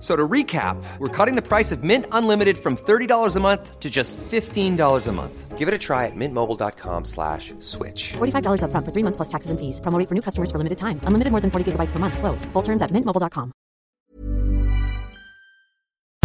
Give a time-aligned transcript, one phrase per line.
[0.00, 3.90] So to recap, we're cutting the price of Mint Unlimited from $30 a month to
[3.90, 5.58] just $15 a month.
[5.58, 8.12] Give it a try at mintmobile.com slash switch.
[8.12, 9.80] $45 upfront for three months plus taxes and fees.
[9.80, 11.00] Promo rate for new customers for limited time.
[11.02, 12.16] Unlimited more than 40 gigabytes per month.
[12.16, 12.44] Slows.
[12.52, 13.50] Full terms at mintmobile.com.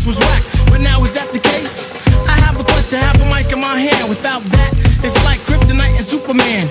[0.05, 1.90] was whack, but now is that the case?
[2.27, 4.10] I have a quest to have a mic in my hand.
[4.10, 4.71] Without that,
[5.04, 6.68] it's like kryptonite and Superman.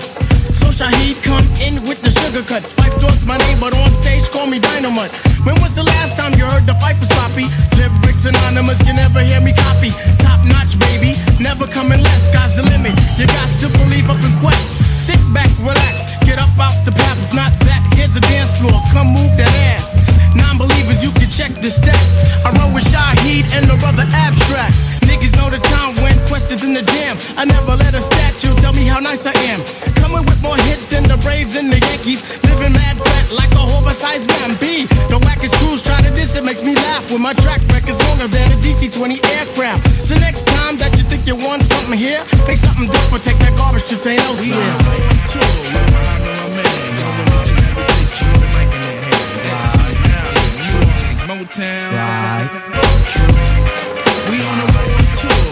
[0.73, 2.73] So Shaheed come in with the sugar cuts.
[2.73, 5.13] Fife towards my name, but on stage call me Dynamite.
[5.45, 7.45] When was the last time you heard the fight for sloppy?
[7.77, 9.93] Lyrics anonymous, you never hear me copy.
[10.17, 12.25] Top notch, baby, never coming less.
[12.33, 12.97] Sky's the limit.
[13.21, 14.81] You got to believe up in quest.
[14.97, 17.21] Sit back, relax, get up out the path.
[17.21, 18.81] If not that, here's a dance floor.
[18.89, 19.93] Come move that ass.
[20.35, 22.15] Non-believers, you can check the steps.
[22.45, 24.73] I run with Shaheed and the brother Abstract.
[25.05, 27.17] Niggas know the time when questions in the jam.
[27.37, 29.61] I never let a statue tell me how nice I am.
[30.01, 32.21] Coming with more hits than the Braves and the Yankees.
[32.49, 34.57] Living mad fat like a oversized man.
[34.59, 34.85] B.
[35.11, 37.11] The wackest crews try to diss it makes me laugh.
[37.11, 40.05] When my track record's longer than a DC-20 aircraft.
[40.05, 43.23] So next time that you think you want something here, make something different.
[43.23, 44.19] Take that garbage to St.
[44.19, 46.32] Elsewhere.
[51.43, 51.91] Motown.
[51.91, 52.47] Right.
[54.31, 55.43] We on the road to tour.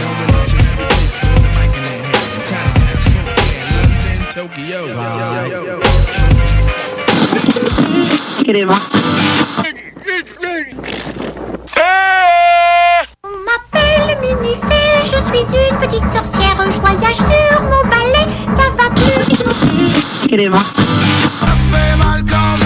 [0.00, 2.24] Don't let you have a taste for the mic in their hand.
[2.48, 4.80] Chinatown, Spokane, London, Tokyo.
[13.24, 18.24] On m'appelle Minifée, je suis une petite sorcière, je voyage sur mon balai,
[18.56, 19.44] ça va plus vite.
[21.40, 22.65] Ça fait mal quand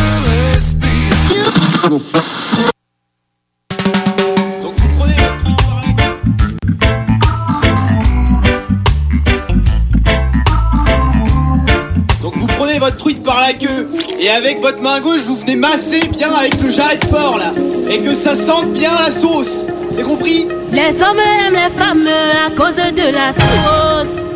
[12.80, 13.86] votre truite par la queue
[14.18, 17.52] et avec votre main gauche vous venez masser bien avec le jarret de porc là
[17.90, 19.66] et que ça sente bien la sauce.
[19.92, 20.46] C'est compris?
[20.72, 22.08] Les hommes aiment les femmes
[22.46, 24.26] à cause de la sauce.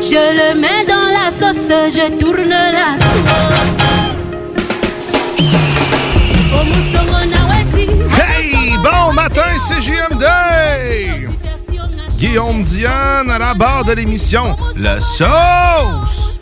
[0.00, 4.09] Je le mets dans la sauce, je tourne la sauce.
[8.16, 10.24] Hey, bon matin, c'est JMD!
[12.18, 16.40] Guillaume Diane à la barre de l'émission La Sauce!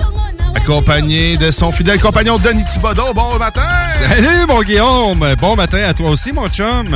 [0.54, 3.12] Accompagné de son fidèle compagnon Denis Thibodeau.
[3.14, 3.68] Bon matin!
[3.98, 5.34] Salut, mon Guillaume!
[5.40, 6.88] Bon matin à toi aussi, mon chum!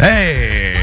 [0.00, 0.74] Hey!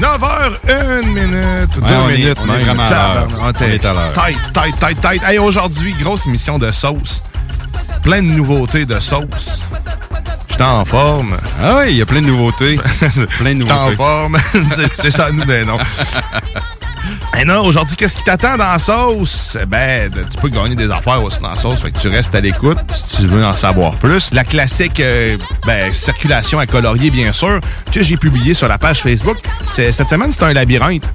[0.00, 2.38] 9h, 1 minute, 2 on est- minutes.
[2.42, 4.12] on est On est à l'heure.
[4.12, 5.22] Tight, tight, tight, tight.
[5.24, 7.22] Hey, aujourd'hui, grosse émission de sauce.
[8.02, 9.62] Plein de nouveautés de sauce.
[10.56, 11.36] J'étais en forme.
[11.60, 12.76] Ah oui, il y a plein de nouveautés.
[13.38, 13.96] plein de J'étais en nouveautés.
[13.96, 14.38] forme.
[14.94, 15.78] C'est- ça, nous, ben non.
[17.38, 19.58] Et non, aujourd'hui, qu'est-ce qui t'attend dans la sauce?
[19.66, 22.32] Ben, de- tu peux gagner des affaires aussi dans la sauce, fait que tu restes
[22.36, 24.30] à l'écoute si tu veux en savoir plus.
[24.32, 27.58] La classique, euh, ben, circulation à colorier, bien sûr,
[27.90, 29.38] que j'ai publié sur la page Facebook.
[29.66, 31.10] C'est- Cette semaine, c'est un labyrinthe.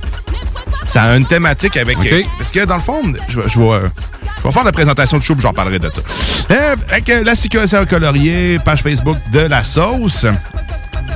[0.85, 1.97] Ça a une thématique avec...
[2.11, 3.87] Euh, parce que, dans le fond, je, je vais...
[4.39, 6.01] je vais faire la présentation du show, puis j'en parlerai de ça.
[6.51, 7.33] Euh, avec euh, la
[7.79, 10.25] à colorier, page Facebook de la sauce.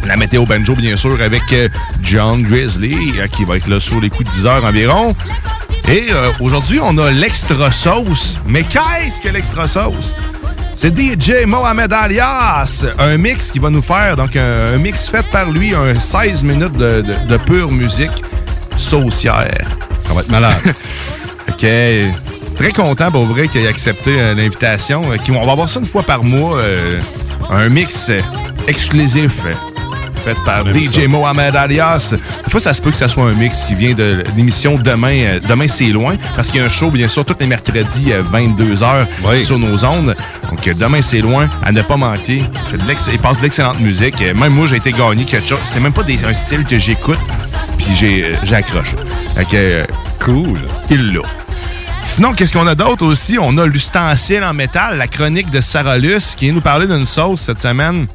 [0.05, 1.69] La météo banjo, bien sûr, avec euh,
[2.01, 5.15] John Grizzly, qui va être là sur les coups de 10 heures environ.
[5.87, 8.37] Et euh, aujourd'hui, on a l'extra sauce.
[8.45, 10.13] Mais qu'est-ce que l'extra sauce?
[10.75, 15.23] C'est DJ Mohamed Alias, un mix qui va nous faire, donc un, un mix fait
[15.29, 18.11] par lui, un 16 minutes de, de- de pure musique
[18.75, 19.67] saucière.
[20.05, 20.53] Ça va être malade.
[21.49, 21.65] Ok.
[22.55, 25.03] Très content, pour vrai, qu'il ait accepté euh, l'invitation.
[25.11, 26.57] Euh, on va avoir ça une fois par mois.
[26.59, 26.97] euh,
[27.49, 28.09] un mix
[28.67, 29.41] exclusif
[30.23, 31.07] fait par DJ.
[31.09, 32.13] Mohamed Alias.
[32.45, 35.39] Des fois, ça se peut que ça soit un mix qui vient de l'émission Demain.
[35.47, 36.15] Demain, c'est loin.
[36.35, 39.43] Parce qu'il y a un show, bien sûr, tous les mercredis à 22h Oui.
[39.43, 40.15] sur nos ondes.
[40.49, 41.49] Donc, Demain, c'est loin.
[41.65, 42.43] À ne pas manquer.
[42.71, 44.21] Il, passe de l'excellente musique.
[44.21, 45.59] Même moi, j'ai été gagné quelque chose.
[45.65, 47.19] C'est même pas des- un style que j'écoute.
[47.77, 48.95] Puis j'ai j'ai accroché.
[49.35, 49.83] Fait que, euh,
[50.23, 50.57] cool.
[50.89, 51.21] Il l'a.
[52.03, 53.37] Sinon, qu'est-ce qu'on a d'autre aussi?
[53.39, 57.05] On a l'ustensile en métal, la chronique de Sarah Luce, qui vient nous parler d'une
[57.07, 58.07] sauce cette semaine.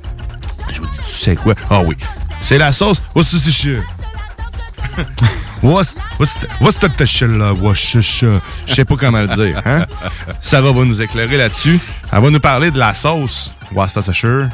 [0.72, 1.54] Je vous dis, tu sais quoi?
[1.68, 1.96] Ah oui.
[2.40, 3.02] C'est la sauce.
[5.62, 8.40] What's, what's, the- what's the tashella, washisha?
[8.66, 9.60] Je sais pas comment le dire.
[9.66, 9.84] Hein?
[10.40, 11.80] Sarah va nous éclairer là-dessus.
[12.12, 13.52] Elle va nous parler de la sauce.
[13.74, 14.48] Worcestershire.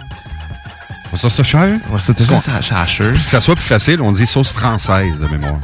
[1.12, 1.78] Worcestershire?
[1.90, 3.12] Worcestershire.
[3.12, 5.58] Pour que ça soit plus facile, on dit sauce française de mémoire.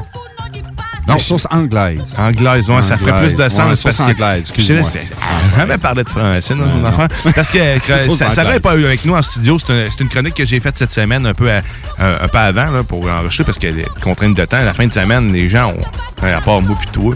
[1.09, 2.15] Non, sauce anglaise.
[2.19, 3.69] Anglaise, ouais, ça ferait plus de sens.
[3.69, 4.83] Ouais, sauce que- anglaise, Je excuse-moi.
[4.89, 7.09] c'est- Jamais parlé de français dans une affaire.
[7.35, 8.55] Parce que que ça anglaise.
[8.55, 9.59] n'est pas eu avec nous en studio.
[9.59, 11.63] C'est une, chronique que j'ai faite cette semaine, un peu, à-
[11.99, 14.59] un, peu avant, là, pour enregistrer, parce qu'il y a des contraintes de temps.
[14.59, 17.15] À la fin de semaine, les gens ont, à part moi puis toi,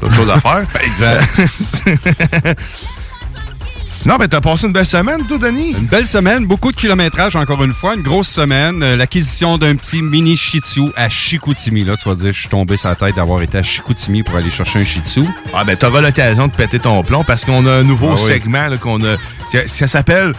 [0.00, 0.64] d'autres choses à faire.
[0.84, 2.58] exact.
[3.92, 5.70] Sinon, ben, t'as passé une belle semaine, toi, Denis?
[5.72, 8.82] Une belle semaine, beaucoup de kilométrage encore une fois, une grosse semaine.
[8.84, 11.84] Euh, L'acquisition d'un petit mini Shih Tzu à Chicoutimi.
[11.84, 14.36] Là, tu vas dire, je suis tombé sur la tête d'avoir été à Chicoutimi pour
[14.36, 15.24] aller chercher un Shih Tzu.
[15.52, 18.26] Ah ben t'auras l'occasion de péter ton plomb parce qu'on a un nouveau Ah oui.
[18.32, 19.16] segment qu'on a.
[19.52, 20.32] que- Ça s'appelle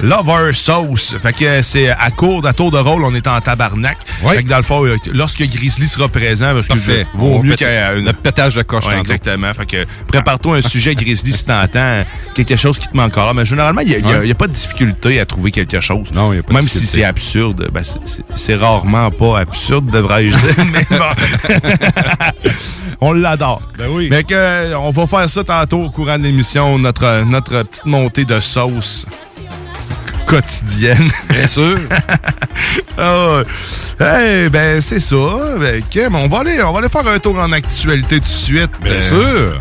[0.00, 1.14] Lover Sauce.
[1.22, 3.96] Fait que c'est à court, à tour de rôle, on est en tabarnak.
[4.28, 7.06] Fait que dans le fond, euh, lorsque Grizzly sera présent, parce que Parfait.
[7.14, 9.54] vaut On mieux le pétage de coche Ouais, exactement.
[9.54, 12.04] Fait que prépare-toi un sujet Grizzly si t'entends
[12.34, 13.34] quelque chose qui te encore.
[13.34, 16.08] Mais généralement, il n'y a, pas de difficulté à trouver quelque chose.
[16.14, 17.82] Non, il y a pas de Même si c'est absurde, ben,
[18.34, 20.64] c'est- rarement pas absurde, devrais-je dire.
[20.72, 21.58] mais bon.
[23.00, 23.62] on l'adore.
[23.78, 24.08] Ben oui.
[24.10, 28.24] Mais que, on va faire ça tantôt au courant de l'émission, notre, notre petite montée
[28.24, 29.06] de sauce
[30.26, 31.10] quotidienne.
[31.30, 31.78] Bien sûr.
[32.98, 33.42] Ah.
[34.00, 35.16] Eh ben c'est ça.
[35.60, 38.26] Ben, Kim, on va aller, on va aller faire un tour en actualité tout de
[38.26, 38.70] suite.
[38.82, 39.58] Bien Euh, sûr.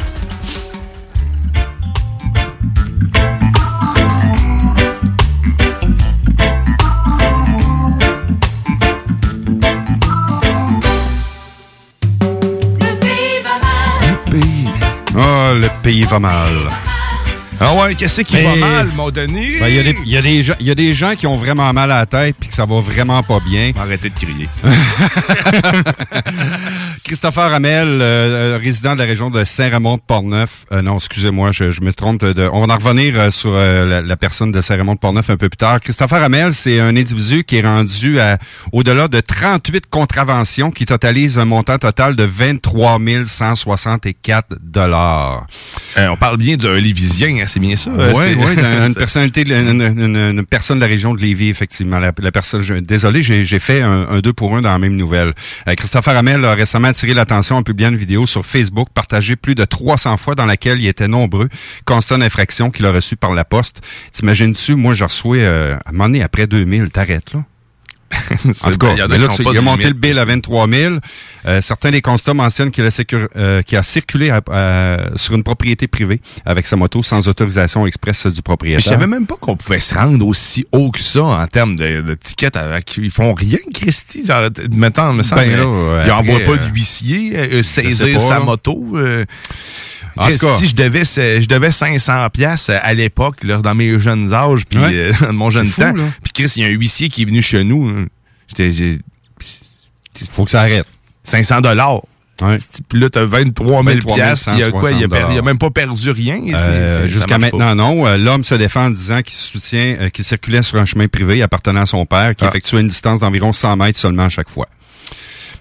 [15.86, 17.05] Pays va mal.
[17.60, 19.60] Ah ouais, qu'est-ce qui va mal, mon Denis?
[19.60, 21.72] Ben, Il y, a des- il y il y a des gens qui ont vraiment
[21.74, 23.72] mal à la tête puis que ça va vraiment pas bien.
[23.80, 24.48] Arrêtez de crier.
[27.04, 30.66] Christopher Hamel, euh, euh, résident de la région de Saint-Raymond-de-Portneuf.
[30.72, 32.24] Euh, non, excusez-moi, je, je me trompe.
[32.26, 35.50] De, on va en revenir euh, sur euh, la, la personne de Saint-Raymond-de-Portneuf un peu
[35.50, 35.80] plus tard.
[35.82, 38.38] Christopher Hamel, c'est un individu qui est rendu à
[38.72, 45.46] au-delà de 38 contraventions qui totalisent un montant total de 23 164 dollars.
[45.98, 47.92] Euh, on parle bien d'un Lévisien, hein, c'est bien ça?
[47.92, 48.54] euh, Oui, c'est- oui,
[48.88, 52.00] une personnalité, une, une- une personne de la région de Lévis, effectivement.
[52.00, 54.96] La, la personne, je- désolé, j'ai fait un, un deux pour un dans la même
[54.96, 55.34] nouvelle.
[55.68, 59.56] Euh, Christopher Hamel a récemment attiré l'attention en publiant une vidéo sur Facebook partagée plus
[59.56, 61.50] de 300 fois dans laquelle il était nombreux
[61.86, 63.82] constats d'infraction qu'il a reçus par la poste.
[64.14, 67.44] T'imagines-tu, moi, je reçois, euh, à un moment donné, après 2000, t'arrêtes, là?
[68.64, 69.66] En tout cas, il y a mais qui là, ont tu- pas il a de
[69.66, 70.96] monté le bill à 23 000.
[71.46, 75.44] Euh, certains des constats mentionnent qu'il a, sécur- euh, a circulé à- à- sur une
[75.44, 78.82] propriété privée avec sa moto sans autorisation express du Mais propriétaire.
[78.82, 82.02] je savais même pas qu'on pouvait se rendre aussi haut que ça en termes de,
[82.02, 82.56] de tickets.
[82.56, 84.24] Avec, ils font rien, Christy.
[84.72, 88.96] Mettons, me semble, Ben là, euh, ils envoient après, pas d'huissier sais saisir sa moto.
[90.22, 90.38] Euh.
[90.38, 94.80] Christy, je devais, je devais 500 pièces à l'époque, là, dans mes jeunes âges, puis
[94.80, 94.94] Ouais.
[94.94, 95.94] euh, dans mon jeune fou, temps.
[96.24, 97.88] Puis Chris, il y a un huissier qui est venu chez nous.
[97.90, 98.06] hein.
[98.48, 98.98] J'étais,
[100.32, 100.86] Faut que ça arrête.
[101.24, 102.02] 500 dollars.
[102.42, 102.58] Ouais.
[102.90, 104.50] Puis là, t'as 23 000 23 piastres.
[104.54, 104.92] Il y a quoi?
[104.92, 106.40] Il a, a même pas perdu rien.
[106.54, 107.38] Euh, Jusqu'à pas.
[107.40, 108.06] maintenant, non.
[108.06, 111.42] Euh, L'homme se défend en disant qu'il soutient, euh, qu'il circulait sur un chemin privé
[111.42, 112.50] appartenant à son père, qui Ah.
[112.50, 114.68] effectuait une distance d'environ 100 mètres seulement à chaque fois.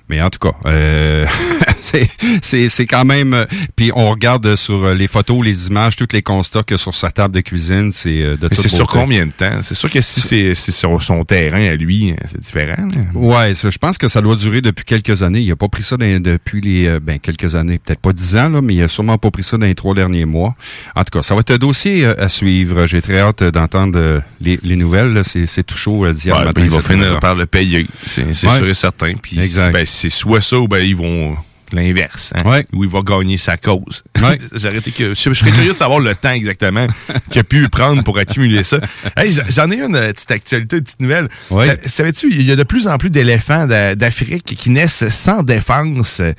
[0.08, 1.26] Mais en tout cas, euh,
[1.84, 2.10] c'est-
[2.42, 3.34] c'est c'est quand même...
[3.34, 3.44] euh,
[3.76, 7.10] Puis on regarde sur euh, les photos, les images, tous les constats que sur sa
[7.10, 9.60] table de cuisine, c'est euh, de Mais c'est sur combien de temps?
[9.62, 12.88] C'est sûr que si c'est c'est sur son terrain à lui, euh, c'est différent.
[12.88, 13.18] là.
[13.18, 15.40] Ouais, ça, je pense que ça doit durer depuis quelques années.
[15.40, 18.48] Il a pas pris ça dans- depuis les ben quelques années, peut-être pas dix ans
[18.48, 20.54] là, mais il a sûrement pas pris ça dans les trois derniers mois.
[20.96, 22.86] En tout cas, ça va être un dossier à suivre.
[22.86, 25.12] J'ai très hâte d'entendre les, les nouvelles.
[25.12, 25.24] là.
[25.24, 26.60] C'est, c'est tout chaud d'hier Ouais, matin.
[26.60, 27.86] puis il va finir par le payer.
[28.06, 28.34] C'est Ouais.
[28.34, 29.14] sûr et certain.
[29.20, 29.72] Puis Exact.
[29.72, 31.36] ben, c'est soit ça ou ben ils vont
[31.74, 32.32] l'inverse.
[32.34, 32.64] Hein, Ouais.
[32.72, 34.02] Où il va gagner sa cause.
[34.22, 34.38] Ouais.
[34.96, 35.14] Que.
[35.14, 36.86] Je, je serais curieux de savoir le temps exactement
[37.30, 38.78] qu'il a pu prendre pour accumuler ça.
[39.16, 41.28] Hey, j'en ai une euh, petite actualité, une petite nouvelle.
[41.50, 41.78] Ouais.
[41.86, 46.20] Savais-tu, il y a de plus en plus d'éléphants d'a- d'Afrique qui naissent sans défense
[46.20, 46.32] euh,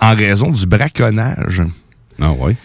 [0.00, 1.62] en raison du braconnage.
[2.20, 2.56] Ah ouais.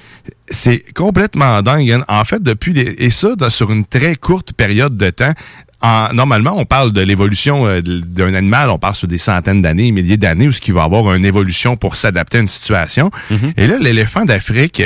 [0.49, 1.91] C'est complètement dingue.
[1.91, 2.03] hein.
[2.07, 5.33] En fait, depuis et ça dans- sur une très courte période de temps.
[5.81, 9.91] En- normalement, on parle de l'évolution euh, d'un animal, on parle sur des centaines d'années,
[9.91, 13.11] milliers d'années, où ce qui va avoir une évolution pour s'adapter à une situation.
[13.57, 14.81] Et là, l'éléphant d'Afrique,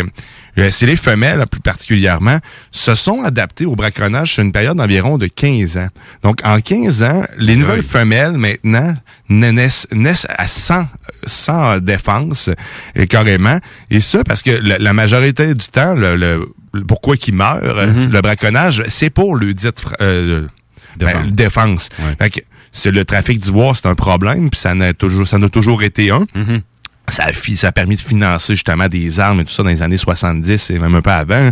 [0.57, 2.39] euh, c'est les femelles plus particulièrement,
[2.71, 5.87] se sont adaptées au braconnage sur une période d'environ de 15 ans.
[6.23, 8.93] Donc, en 15 ans, les nouvelles femelles, maintenant,
[9.29, 10.85] naissent, naissent à 100,
[11.25, 12.49] 100 défense,
[12.97, 13.59] euh, carrément.
[13.89, 16.51] Et ça, parce que la, la majorité du temps, le, le-
[16.87, 19.95] pourquoi qu'ils meurent, euh, le braconnage, c'est pour le dit fra-
[20.99, 21.33] ben, Défense.
[21.35, 21.89] défense.
[21.99, 22.15] Ouais.
[22.19, 22.39] Fait que
[22.71, 26.11] c'est le trafic d'ivoire, c'est un problème, puis ça n'a toujours, ça n'a toujours été
[26.11, 26.25] un.
[27.07, 29.81] Ça a, ça a permis de financer justement des armes et tout ça dans les
[29.81, 31.49] années 70 et même un peu avant.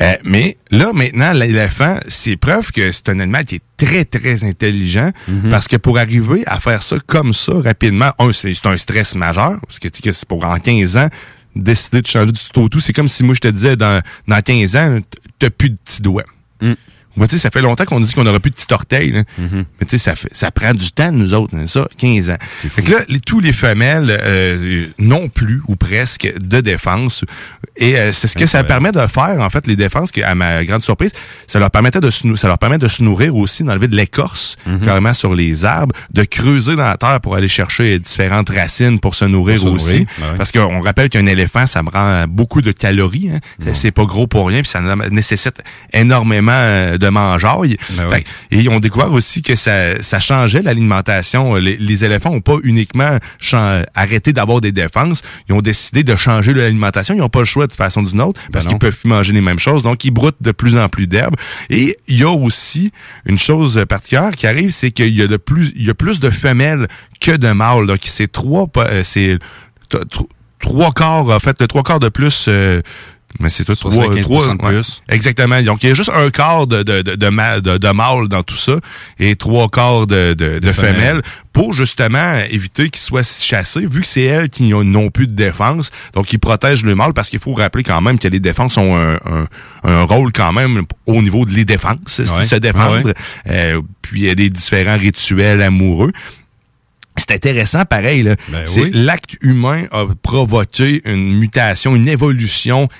[0.00, 4.42] Euh, mais là, maintenant, l'éléphant, c'est preuve que c'est un animal qui est très, très
[4.42, 5.12] intelligent
[5.48, 9.60] parce que pour arriver à faire ça comme ça rapidement, un, c'est un stress majeur
[9.60, 11.08] parce que, tu sais, que c'est pour en 15 ans
[11.54, 12.80] décider de changer du tout au tout.
[12.80, 14.96] C'est comme si moi, je te disais, dans, dans 15 ans,
[15.38, 16.26] t'as plus de petits doigts.
[17.16, 19.12] Moi, tu sais, ça fait longtemps qu'on dit qu'on n'aura plus de petits orteils.
[19.12, 19.22] là.
[19.38, 22.36] Mais tu sais, ça, ça prend du temps, nous autres, hein, ça, 15 ans.
[22.68, 27.24] Fait que là, les- tous les femelles euh, n'ont plus, ou presque, de défense.
[27.76, 30.34] Et euh, c'est ce que ça permet de faire, en fait, les défenses, que, à
[30.34, 31.12] ma grande surprise,
[31.46, 34.56] ça leur permettait de se, ça leur permet de se nourrir aussi, d'enlever de l'écorce,
[34.84, 39.14] carrément sur les arbres, de creuser dans la terre pour aller chercher différentes racines pour
[39.14, 39.92] se nourrir Pour se aussi.
[39.92, 40.36] nourrir, ben ouais.
[40.36, 43.30] Parce qu'on rappelle qu'un éléphant, ça me rend beaucoup de calories.
[43.34, 43.40] Hein.
[43.62, 44.80] C'est- C'est pas gros pour rien, puis ça
[45.10, 47.76] nécessite énormément euh, de.
[47.96, 51.54] Ben Et ils ont découvert aussi que ça, ça changeait l'alimentation.
[51.56, 53.18] Les, les éléphants n'ont pas uniquement
[53.94, 57.14] arrêté d'avoir des défenses, ils ont décidé de changer l'alimentation.
[57.14, 59.32] Ils n'ont pas le choix de façon d'une autre parce Ben qu'ils peuvent plus manger
[59.32, 59.82] les mêmes choses.
[59.82, 61.36] Donc, ils broutent de plus en plus d'herbes.
[61.70, 62.92] Et il y a aussi
[63.24, 66.20] une chose particulière qui arrive, c'est qu'il y a de plus, il y a plus
[66.20, 66.88] de femelles
[67.20, 67.86] que de mâles.
[67.86, 69.38] Donc, c'est trois, euh, c'est
[70.60, 72.46] trois quarts, en fait, le trois quarts de plus.
[72.48, 72.82] euh,
[73.40, 75.02] mais c'est tout 75% de plus.
[75.08, 75.60] Exactement.
[75.62, 78.42] Donc, il y a juste un quart de, de, de, de, de- de mâles dans
[78.42, 78.76] tout ça
[79.18, 80.94] et trois quarts de, de, de femelles.
[80.96, 85.32] femelles pour justement éviter qu'ils soient chassés, vu que c'est elles qui n'ont- plus de
[85.34, 85.90] défense.
[86.14, 88.96] Donc, ils protègent le mâle parce qu'il faut rappeler quand même que les défenses ont
[88.96, 89.46] un, un,
[89.84, 92.44] un rôle quand même au niveau de les défenses, Ouais.
[92.44, 93.04] se défendre.
[93.06, 93.14] Ouais,
[93.48, 96.12] Euh, puis, il y a des différents rituels amoureux.
[97.18, 98.24] C'est intéressant, pareil.
[98.24, 98.90] Ben c'est oui.
[98.92, 102.90] l'acte humain a provoqué une mutation, une évolution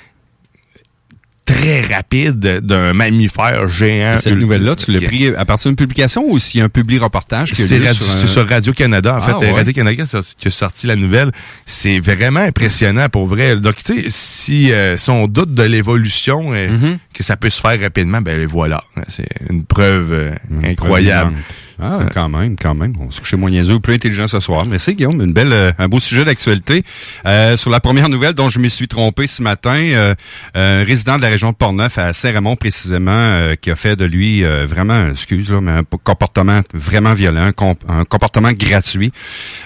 [1.47, 4.17] très rapide d'un mammifère géant.
[4.19, 7.01] Cette nouvelle-là, tu l'as pris à partir d'une publication ou s'il y a un public
[7.01, 9.47] reportage qui a C'est Radio- un- c'est sur Radio-Canada, en Ah, fait.
[9.47, 9.53] ouais.
[9.53, 11.31] Radio-Canada qui a sorti- qui a sorti la nouvelle.
[11.65, 13.57] C'est vraiment impressionnant pour vrai.
[13.57, 16.99] Donc, tu sais, si, euh, si on doute de l'évolution, euh, Mm-hmm.
[17.15, 18.83] que ça peut se faire rapidement, ben voilà.
[19.09, 20.31] C'est une preuve euh,
[20.65, 21.33] incroyable.
[21.81, 22.95] Ah, quand même, quand même.
[23.01, 24.65] On se couchait moins niaiseux plus intelligent ce soir.
[24.79, 26.83] C'est Guillaume, une belle, euh, un beau sujet d'actualité.
[27.27, 30.15] Euh, sur la première nouvelle dont je me suis trompé ce matin, euh,
[30.55, 34.05] un résident de la région de Portneuf à Saint-Raymond précisément, euh, qui a fait de
[34.05, 39.13] lui euh, vraiment, excuse là, mais un comportement vraiment violent, un com- un comportement gratuit,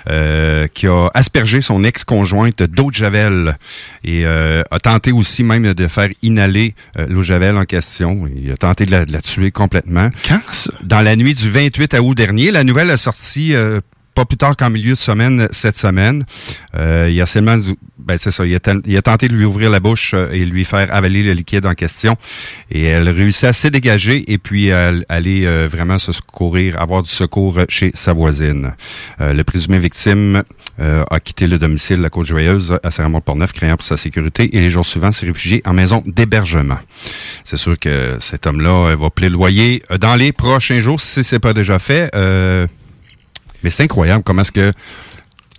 [0.09, 3.57] euh, qui a aspergé son ex-conjointe d'eau de javel
[4.05, 8.29] et euh, a tenté aussi même de faire inhaler euh, l'eau de javel en question.
[8.35, 10.11] Il a tenté de la, de la tuer complètement.
[10.26, 10.73] Quand ça?
[10.83, 13.80] Dans la nuit du 28 août dernier, la nouvelle a sorti euh,
[14.14, 16.25] pas plus tard qu'en milieu de semaine cette semaine.
[16.75, 17.59] Euh, il a seulement,
[18.11, 20.93] ben c'est ça, il a, tenté de lui ouvrir la bouche euh, et lui faire
[20.93, 22.17] avaler le liquide en question.
[22.71, 27.05] Et elle réussit à se dégager et puis à aller euh, vraiment se secourir, avoir
[27.05, 28.73] du secours chez sa voisine.
[29.21, 30.43] Euh, le présumé victime
[30.81, 34.61] euh, a quitté le domicile de la Côte-Joyeuse à Saint-Raymond-de-Portneuf, craignant pour sa sécurité, et
[34.61, 36.79] les jours suivants s'est réfugié en maison d'hébergement.
[37.45, 41.38] C'est sûr que cet homme-là euh, va plaidoyer euh, dans les prochains jours, si c'est
[41.38, 42.11] pas déjà fait.
[42.14, 42.67] Euh,
[43.62, 44.73] mais c'est incroyable comment est-ce que...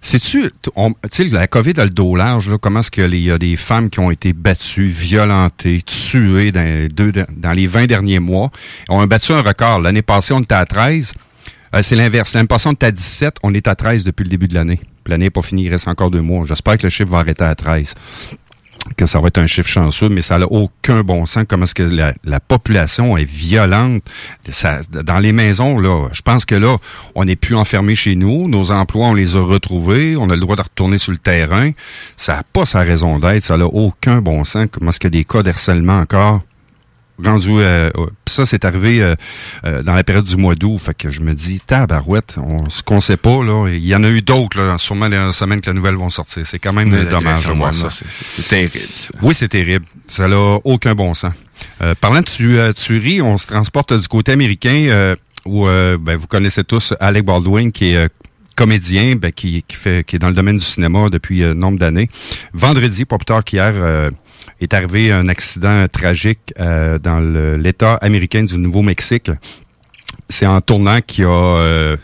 [0.03, 3.37] Sais-tu, on- tu la COVID a le dos large, là, comment est-ce qu'il y a
[3.37, 8.19] des femmes qui ont été battues, violentées, tuées dans, les deux, dans les 20 derniers
[8.19, 8.51] mois,
[8.89, 9.79] ont battu un record.
[9.79, 11.13] L'année passée, on était à 13.
[11.75, 12.33] Euh, c'est l'inverse.
[12.33, 13.35] L'année passée, on était à 17.
[13.43, 14.81] On est à 13 depuis le début de l'année.
[15.07, 16.45] L'année n'est pas finie, il reste encore deux mois.
[16.47, 17.93] J'espère que le chiffre va arrêter à 13
[18.97, 21.45] que ça va être un chiffre chanceux, mais ça n'a aucun bon sens.
[21.47, 24.03] Comment est-ce que la, la population est violente?
[24.91, 26.77] Dans les maisons là Je pense que là,
[27.15, 28.47] on n'est plus enfermé chez nous.
[28.47, 30.15] Nos emplois, on les a retrouvés.
[30.17, 31.71] On a le droit de retourner sur le terrain.
[32.15, 33.43] Ça n'a pas sa raison d'être.
[33.43, 34.67] Ça n'a aucun bon sens.
[34.71, 36.41] Comment est-ce a des cas d'harcèlement encore?
[37.23, 37.89] Rendu euh,
[38.27, 39.15] ça c'est arrivé euh,
[39.65, 42.81] euh, dans la période du mois d'août fait que je me dis tabarouette on, ce
[42.83, 45.61] qu'on sait pas là il y en a eu d'autres là sûrement dans les semaines
[45.61, 48.79] que la nouvelle vont sortir c'est quand même dommage ouais, ça c'est- c'est c'est terrible.
[48.87, 49.13] ça.
[49.21, 49.85] oui, c'est terrible.
[50.07, 51.33] Ça n'a aucun bon sens.
[51.81, 56.63] Euh, parlant de tu, tuerie, on se transporte du côté américain où ben, vous connaissez
[56.63, 58.09] tous Alec Baldwin qui est
[58.55, 61.79] comédien ben, qui, qui fait qui est dans le domaine du cinéma depuis euh, nombre
[61.79, 62.09] d'années.
[62.53, 64.09] Vendredi, pas plus tard qu'hier, euh,
[64.59, 67.19] est arrivé un accident tragique euh, dans
[67.57, 69.31] l'État américain du Nouveau-Mexique.
[70.29, 71.97] C'est en tournant qu'il a euh,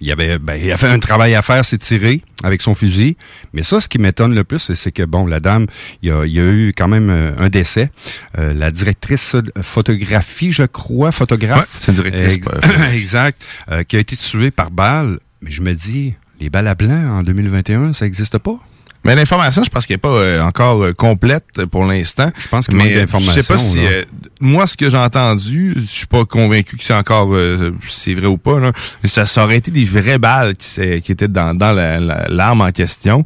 [0.00, 2.74] il y avait ben, il a fait un travail à faire, c'est tiré avec son
[2.74, 3.16] fusil.
[3.52, 5.66] Mais ça, ce qui m'étonne le plus, c'est- que bon, la dame,
[6.02, 7.88] il y a, il y a eu quand même euh, un décès.
[8.36, 11.60] Euh, la directrice photographie, je crois, photographe.
[11.60, 12.48] Ouais, c'est directrice, Ex-
[12.94, 13.42] exact.
[13.70, 15.18] euh, qui a été tuée par balle.
[15.42, 18.58] Mais je me dis, les balles à blanc en 2021, ça n'existe pas?
[19.04, 22.30] Mais l'information, je pense qu'elle n'est pas euh, encore euh, complète pour l'instant.
[22.38, 23.34] Je pense qu'il Mais manque euh, d'informations.
[23.34, 24.04] Je sais pas si euh,
[24.40, 28.26] moi ce que j'ai entendu, je suis pas convaincu que c'est encore euh, c'est vrai
[28.26, 28.70] ou pas là.
[29.02, 30.80] Mais ça, ça aurait été des vraies balles qui,
[31.12, 33.24] étaient dans, dans la- la- l'arme en question.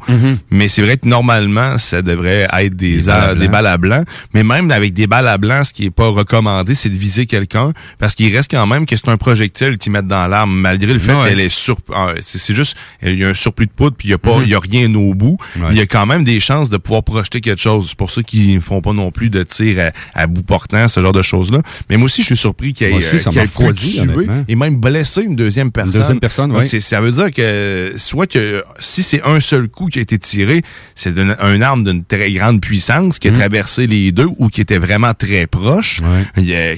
[0.49, 3.51] Mais c'est vrai que normalement ça devrait être des, Des balles à des blanc.
[3.51, 4.03] balles à blanc.
[4.33, 7.25] Mais même avec des balles à blanc, ce qui est pas recommandé, c'est de viser
[7.27, 10.91] quelqu'un parce qu'il reste quand même que c'est un projectile qu'ils mettent dans l'arme malgré
[10.93, 11.77] le fait qu'elle est sur.
[12.21, 14.43] C'est juste il y a un surplus de poudre puis il y a pas Mhm.
[14.43, 15.37] il y a rien au bout.
[15.57, 15.66] Ouais.
[15.71, 17.87] Il y a quand même des chances de pouvoir projeter quelque chose.
[17.89, 20.87] C'est pour ça qu'ils ne font pas non plus de tir à, à bout portant,
[20.87, 21.61] ce genre de choses-là.
[21.89, 23.47] Mais moi aussi, je suis surpris qu'il y ait, aussi, euh, ça qu'il y ait
[23.47, 23.99] tuer
[24.47, 25.99] et même blessé une deuxième personne.
[26.01, 26.67] deuxième personne, Donc, oui.
[26.67, 30.17] c'est- Ça veut dire que soit que si c'est un seul coup qui a été
[30.17, 30.61] tiré,
[30.95, 34.61] c'est une, un arme d'une très grande puissance qui a traversé les deux ou qui
[34.61, 35.99] était vraiment très proche.
[36.01, 36.23] Ouais.
[36.37, 36.75] Il y a-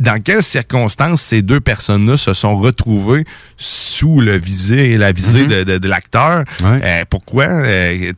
[0.00, 3.24] dans quelles circonstances ces deux personnes-là se sont retrouvées
[3.58, 6.44] sous le visé, la visée de, de- de l'acteur?
[6.62, 6.80] Ouais.
[6.82, 7.44] Euh, pourquoi?
[7.44, 8.12] Euh,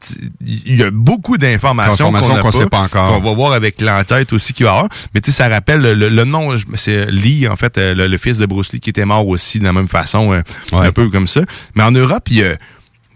[0.47, 3.09] Il y a beaucoup d'informations qu'on qu'on sait pas encore.
[3.09, 4.89] qu'on va voir avec l'enquête aussi qu'il va y avoir.
[5.15, 8.17] Mais tu sais, ça rappelle le, le- nom, c'est Lee, en fait, euh, le, le
[8.17, 10.87] fils de Bruce Lee qui était mort aussi de la même façon, euh, Ouais.
[10.87, 11.41] un peu comme ça.
[11.75, 12.55] Mais en Europe, il y a,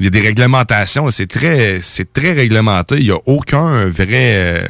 [0.01, 2.97] il y a des réglementations, c'est très, c'est très réglementé.
[2.99, 4.67] Il y a aucun vrai, euh,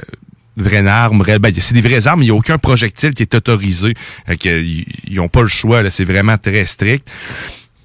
[0.57, 3.95] vraie arme, ben, c'est des vraies armes, il n'y a aucun projectile qui est autorisé.
[4.45, 7.09] Ils ils ont pas le choix, là, c'est vraiment très strict.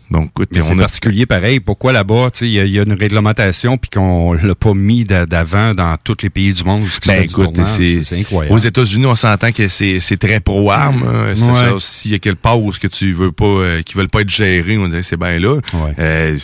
[0.10, 1.62] Donc, écoute, Mais on a particulier pareil.
[1.62, 5.06] Pourquoi là-bas, tu sais, il y, y a une réglementation puis qu'on l'a pas mis
[5.06, 6.84] d'a- d'avant dans tous les pays du monde.
[7.08, 8.54] Ben écoute, c'est c'est incroyable.
[8.54, 11.04] Aux États-Unis, on s'entend que c'est c'est très pro arme.
[11.08, 11.32] hein.
[11.34, 11.54] C'est Ouais.
[11.54, 11.76] ça.
[11.80, 14.20] S'il y a quelque part où ce que tu veux pas, euh, qui veulent pas
[14.20, 15.56] être gérés, on dirait que c'est bien là.
[15.76, 15.94] Ouais.
[15.98, 16.38] Euh,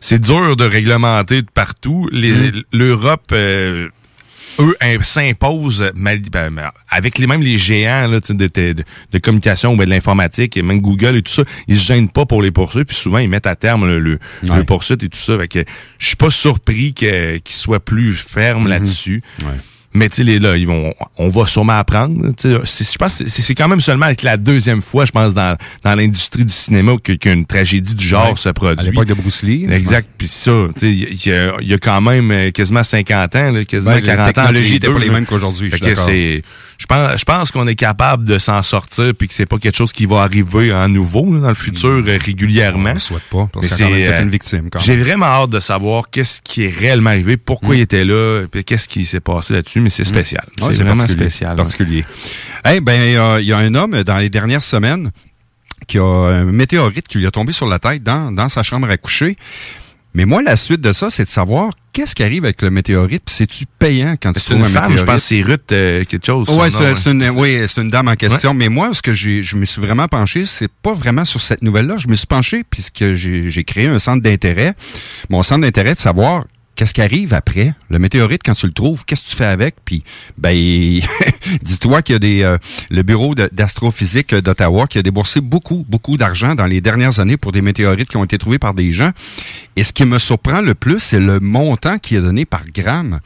[0.00, 2.08] c'est dur de réglementer de partout.
[2.10, 2.62] Les- Mm.
[2.72, 3.30] L'Europe.
[3.32, 3.88] euh,
[4.60, 8.84] eux im- s'imposent mal- ben, ben, avec les mêmes les géants là, de, de, de-
[9.12, 12.08] de communication ou ben, de l'informatique, et même Google et tout ça, ils se gênent
[12.08, 14.56] pas pour les poursuites, puis souvent ils mettent à terme le, le, Ouais.
[14.56, 15.36] le poursuite et tout ça.
[15.98, 19.22] Je suis pas surpris que- qu'ils soient plus fermes là-dessus.
[19.40, 19.44] Mm-hmm.
[19.46, 19.58] Ouais.
[19.98, 22.28] Mais tu sais, les- là, ils vont, on va sûrement apprendre.
[22.36, 25.34] Tu sais, c'est- Je pense c'est quand même seulement avec la deuxième fois, je pense,
[25.34, 28.36] dans, dans l'industrie du cinéma qu'une tragédie du genre Ouais.
[28.36, 28.86] se À produit.
[28.86, 29.66] l'époque de Bruce Lee.
[29.70, 30.08] Exact.
[30.16, 33.64] Puis ça, tu sais, il y, y a quand même euh, quasiment 50 ans, là,
[33.64, 34.26] quasiment Ouais, 40 ans.
[34.26, 35.70] la technologie n'était pas les mêmes qu'aujourd'hui.
[35.70, 35.76] je
[36.80, 39.76] je pense, je pense qu'on est capable de s'en sortir, puis que c'est pas quelque
[39.76, 42.90] chose qui va arriver à nouveau là, dans le futur euh, régulièrement.
[42.90, 46.40] On le souhaite pas, parce c'est, euh, une victime, J'ai vraiment hâte de savoir qu'est-ce
[46.40, 47.78] qui est réellement arrivé, pourquoi Mm.
[47.78, 49.80] il était là, puis qu'est-ce qui s'est passé là-dessus.
[49.88, 50.44] Mais c'est spécial.
[50.60, 51.56] Ouais, c'est vraiment particulier, spécial.
[51.56, 52.04] Particulier.
[52.70, 55.10] Eh ben, il y a- il y a un homme dans les dernières semaines
[55.86, 58.90] qui a un météorite qui lui a tombé sur la tête dans, dans sa chambre
[58.90, 59.36] à coucher.
[60.14, 63.22] Mais moi, la suite de ça, c'est de savoir qu'est-ce qui arrive avec le météorite.
[63.26, 66.26] C'est-tu payant quand tu C'est trouves une un femme, je pense, c'est Ruth euh, quelque
[66.26, 66.48] chose.
[66.50, 68.52] Ouais, son c'est nom, c'est une, oui, c'est une dame en question.
[68.54, 71.62] Mais moi, ce que j'ai, je me suis vraiment penché, c'est pas vraiment sur cette
[71.62, 71.96] nouvelle-là.
[71.98, 74.74] Je me suis penché puisque j'ai j'ai créé un centre d'intérêt.
[75.30, 76.44] Mon centre d'intérêt, de savoir
[76.78, 77.74] qu'est-ce qui arrive après?
[77.90, 79.74] Le météorite quand tu le trouves, qu'est-ce que tu fais avec?
[79.84, 80.04] Puis,
[80.38, 80.54] ben,
[81.62, 82.56] dis-toi qu'il y a des euh,
[82.88, 87.50] le bureau d'astrophysique d'Ottawa qui a déboursé beaucoup, beaucoup d'argent dans les dernières années pour
[87.50, 89.10] des météorites qui ont été trouvés par des gens.
[89.74, 93.18] Et ce qui me surprend le plus, c'est le montant qui est donné par gramme.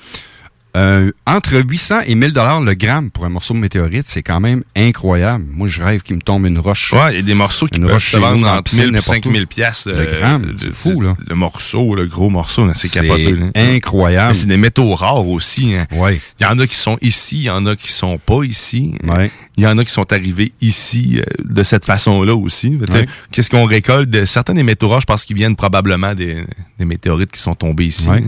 [0.75, 4.41] Euh, entre 800 et 1000 dollars le gramme pour un morceau de météorite, c'est quand
[4.41, 5.45] même incroyable.
[5.51, 6.95] Moi, je rêve qu'il me tombe une roche.
[6.95, 8.93] Ouais, il y a des morceaux qui peuvent roche se vendre entre piscine, 1000 et
[8.93, 9.89] n'importe 5000 piastres.
[9.91, 11.15] Le euh, gramme, le- c'est fou, là.
[11.29, 13.33] Le morceau, le gros morceau, c'est capoté.
[13.33, 13.47] là.
[13.55, 14.29] incroyable.
[14.29, 15.75] Mais C'est des métaux rares aussi.
[15.77, 15.87] hein.
[15.93, 16.21] Ouais.
[16.41, 18.95] Il y en a qui sont ici, il y en a qui sont pas ici.
[19.05, 19.31] Ouais.
[19.59, 22.79] Il y en a qui sont arrivés ici euh, de cette façon-là aussi.
[22.91, 23.07] Ouais.
[23.31, 24.09] Qu'est-ce qu'on récolte?
[24.09, 26.45] De, certains des métaux rares, je pense qu'ils viennent probablement des,
[26.79, 28.09] des météorites qui sont tombés ici.
[28.09, 28.23] Ouais.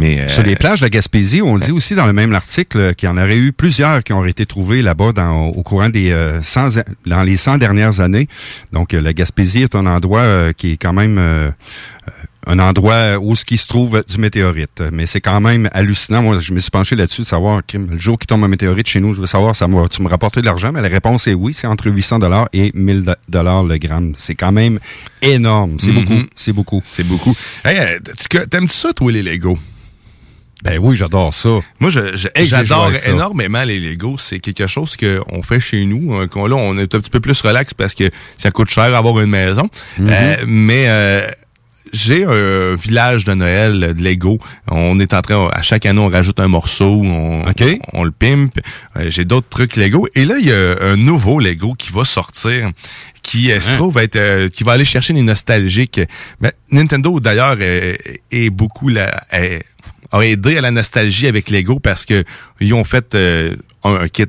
[0.00, 2.78] Mais, euh, Sur les plages de la Gaspésie, on dit aussi dans le même article
[2.78, 5.88] euh, qu'il y en aurait eu plusieurs qui ont été trouvés là-bas dans, au courant
[5.90, 8.26] des euh, 100, a- dans les 100 dernières années.
[8.72, 11.50] Donc, euh, la Gaspésie est un endroit euh, qui est quand même euh,
[12.08, 12.10] euh,
[12.46, 14.82] un endroit où ce qui se trouve du météorite.
[14.90, 16.22] Mais c'est quand même hallucinant.
[16.22, 19.00] Moi, je me suis penché là-dessus de savoir, le jour qui tombe un météorite chez
[19.00, 20.72] nous, je veux savoir, ça va, tu me rapporter de l'argent?
[20.72, 24.14] Mais la réponse est oui, c'est entre 800 dollars et 1000 dollars le gramme.
[24.16, 24.78] C'est quand même
[25.20, 25.76] énorme.
[25.78, 26.00] C'est Mhm.
[26.04, 26.22] beaucoup.
[26.34, 26.82] C'est beaucoup.
[26.84, 27.36] c'est beaucoup.
[27.66, 27.98] Hey, euh,
[28.30, 29.58] tu- T'aimes-tu ça, toi, les Legos?
[30.62, 31.60] Ben oui, j'adore ça.
[31.78, 31.90] Moi,
[32.34, 34.18] Hey, j'adore énormément les Legos.
[34.18, 36.14] C'est quelque chose qu'on fait chez nous.
[36.14, 38.94] hein, qu'on- là, on est un petit peu plus relax parce que ça coûte cher
[38.94, 39.68] avoir une maison.
[39.98, 40.08] Mhm.
[40.10, 41.30] Euh, mais euh,
[41.92, 44.38] j'ai un village de Noël euh, de Lego.
[44.70, 47.64] On est en train, à chaque année, on rajoute un morceau, on, OK.
[47.94, 48.58] on, le pimpe.
[48.98, 50.06] Euh, j'ai d'autres trucs Lego.
[50.14, 52.70] Et là, il y a un nouveau Lego qui va sortir
[53.22, 53.74] qui se Hein?
[53.76, 56.00] trouve être euh, qui va aller chercher les nostalgiques.
[56.40, 57.94] Ben, Nintendo d'ailleurs euh,
[58.30, 59.62] est beaucoup la est-
[60.12, 62.24] a aidé à la nostalgie avec Lego parce que
[62.60, 64.26] ils ont fait euh, un, un kit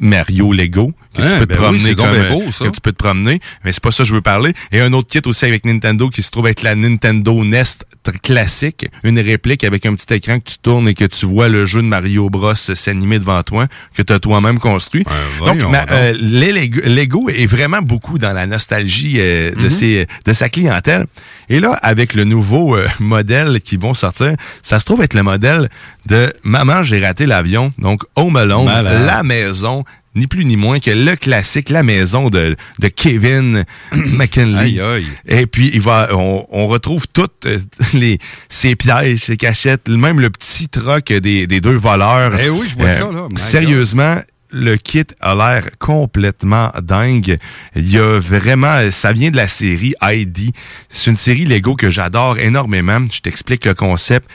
[0.00, 2.64] Mario Lego que Hein, tu peux te ben oui, promener donc comme, euh, beau, ça.
[2.66, 4.52] que tu peux te promener, mais c'est pas ça que je veux parler.
[4.70, 7.84] Et un autre kit aussi avec Nintendo qui se trouve être la Nintendo Nest
[8.22, 11.66] classique, une réplique avec un petit écran que tu tournes et que tu vois le
[11.66, 15.02] jeu de Mario Bros s'animer devant toi, que tu as toi-même construit.
[15.02, 15.12] donc,
[15.56, 15.88] voyons ma- donc.
[15.90, 20.48] euh, les Lego, Lego est vraiment beaucoup dans la nostalgie euh, de, ses, de sa
[20.48, 21.06] clientèle.
[21.50, 25.24] Et là, avec le nouveau euh, modèle qui vont sortir, ça se trouve être le
[25.24, 25.68] modèle
[26.06, 27.72] de Maman, j'ai raté l'avion.
[27.76, 29.04] Donc, Home Alone, Malade.
[29.04, 29.84] la maison,
[30.14, 34.58] ni plus ni moins que le classique, la maison de, de Kevin McKinley.
[34.58, 35.06] Aïe, aïe.
[35.26, 37.58] Et puis, il va, on, on retrouve toutes euh,
[37.94, 42.32] les, ses pièges, ses cachettes, même le petit troc des, des deux voleurs.
[42.40, 43.26] Eh oui, je vois ça, là.
[43.28, 44.18] My Sérieusement,
[44.50, 47.36] le kit a l'air complètement dingue.
[47.76, 50.52] Il y a vraiment, ça vient de la série ID.
[50.88, 53.04] C'est une série Lego que j'adore énormément.
[53.10, 54.28] Je t'explique le concept.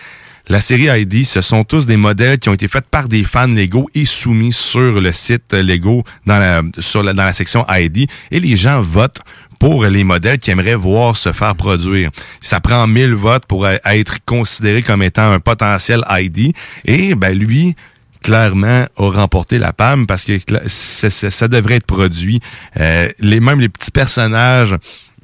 [0.48, 3.48] La série ID, ce sont tous des modèles qui ont été faits par des fans
[3.48, 8.08] Lego et soumis sur le site Lego dans la, section ID.
[8.30, 9.22] Et les gens votent
[9.60, 12.12] pour les modèles qu'ils aimeraient voir se faire produire.
[12.42, 16.54] Ça prend 1000 votes pour être considéré comme étant un potentiel ID.
[16.86, 17.76] Et ben lui,
[18.26, 22.40] clairement, a remporté la PAM parce que ça devrait être produit.
[22.80, 24.76] Euh, les, même les petits personnages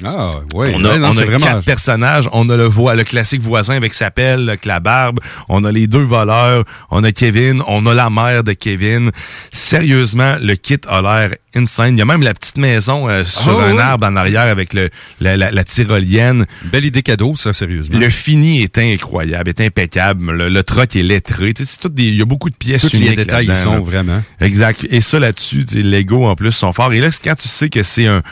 [0.03, 0.71] Ah, oui.
[0.73, 1.45] on a, Ouais, non, on a vraiment.
[1.45, 2.27] quatre personnages.
[2.31, 5.19] On a le, vo- le classique voisin avec sa pelle, avec la barbe.
[5.49, 6.63] On a les deux voleurs.
[6.89, 7.61] On a Kevin.
[7.67, 9.11] On a la mère de Kevin.
[9.51, 11.95] Sérieusement, le kit a l'air insane.
[11.95, 14.73] Il y a même la petite maison euh, sur Ah, un arbre en arrière avec
[14.73, 16.45] le, la, la- la tyrolienne.
[16.63, 17.99] Belle idée cadeau, ça, sérieusement.
[17.99, 20.31] Le fini est incroyable, est impeccable.
[20.31, 21.53] Le, le truck est lettré.
[21.53, 23.55] Tu sais, c'est tout des- il y a beaucoup de pièces Tous les détails, ils
[23.55, 23.79] sont là.
[23.81, 24.23] vraiment.
[24.39, 24.85] Exact.
[24.89, 26.91] Et ça là-dessus, sais, Lego en plus sont forts.
[26.93, 28.23] Et là, quand tu sais que c'est un,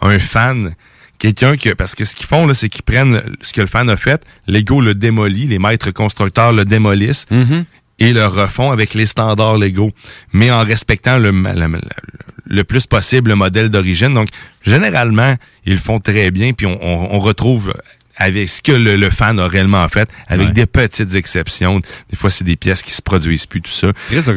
[0.00, 0.74] un fan,
[1.18, 3.88] quelqu'un que parce que ce qu'ils font là, c'est qu'ils prennent ce que le fan
[3.90, 7.64] a fait, Lego le démolit, les maîtres constructeurs le démolissent Mm-hmm.
[8.00, 9.90] et le refont avec les standards Lego,
[10.32, 14.14] mais en respectant le, plus possible le modèle d'origine.
[14.14, 14.28] Donc
[14.62, 15.34] généralement,
[15.66, 17.74] ils le font très bien, puis on, on- on retrouve
[18.18, 20.52] avec ce que le, le fan a réellement fait, avec Ouais.
[20.52, 21.80] des petites exceptions.
[22.10, 23.88] Des fois, c'est des pièces qui se produisent plus, tout ça.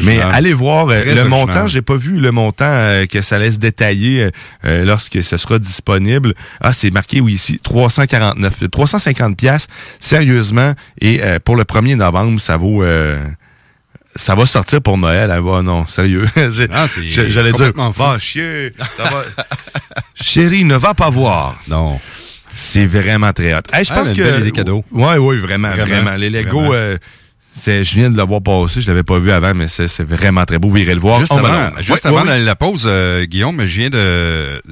[0.04, 1.68] Mais allez voir euh, Très le montant.
[1.68, 4.32] J'ai pas vu le montant euh, que ça laisse détailler euh,
[4.66, 6.34] euh, lorsque ce sera disponible.
[6.62, 9.68] Ah, c'est marqué oui ici 349, 350 pièces.
[10.00, 10.74] Sérieusement.
[11.00, 12.84] Et euh, pour le 1er novembre, ça vaut.
[12.84, 13.20] euh,
[14.16, 15.32] ça va sortir pour Noël.
[15.32, 16.28] Ah, bah, non, sérieux.
[16.72, 18.74] Ah, J'allais dire, va chier.
[18.98, 19.24] Ça va.
[20.16, 21.56] Chérie, ne va pas voir.
[21.68, 22.00] Non.
[22.56, 23.60] C'est vraiment très hot.
[23.74, 24.22] Hey, je Ah, pense une que.
[24.22, 24.84] belle idée cadeau.
[24.92, 25.86] Ouais, oui, vraiment, vraiment.
[25.86, 26.74] Vraiment, Les Lego, vraiment.
[26.74, 26.98] euh,
[27.66, 30.58] je viens de le voir passer, je l'avais pas vu avant, mais c'est, vraiment très
[30.60, 30.70] beau.
[30.70, 31.20] Vous irez le voir.
[31.20, 33.90] Juste Oh, avant, ben juste avant la, la pause, euh, Guillaume, je viens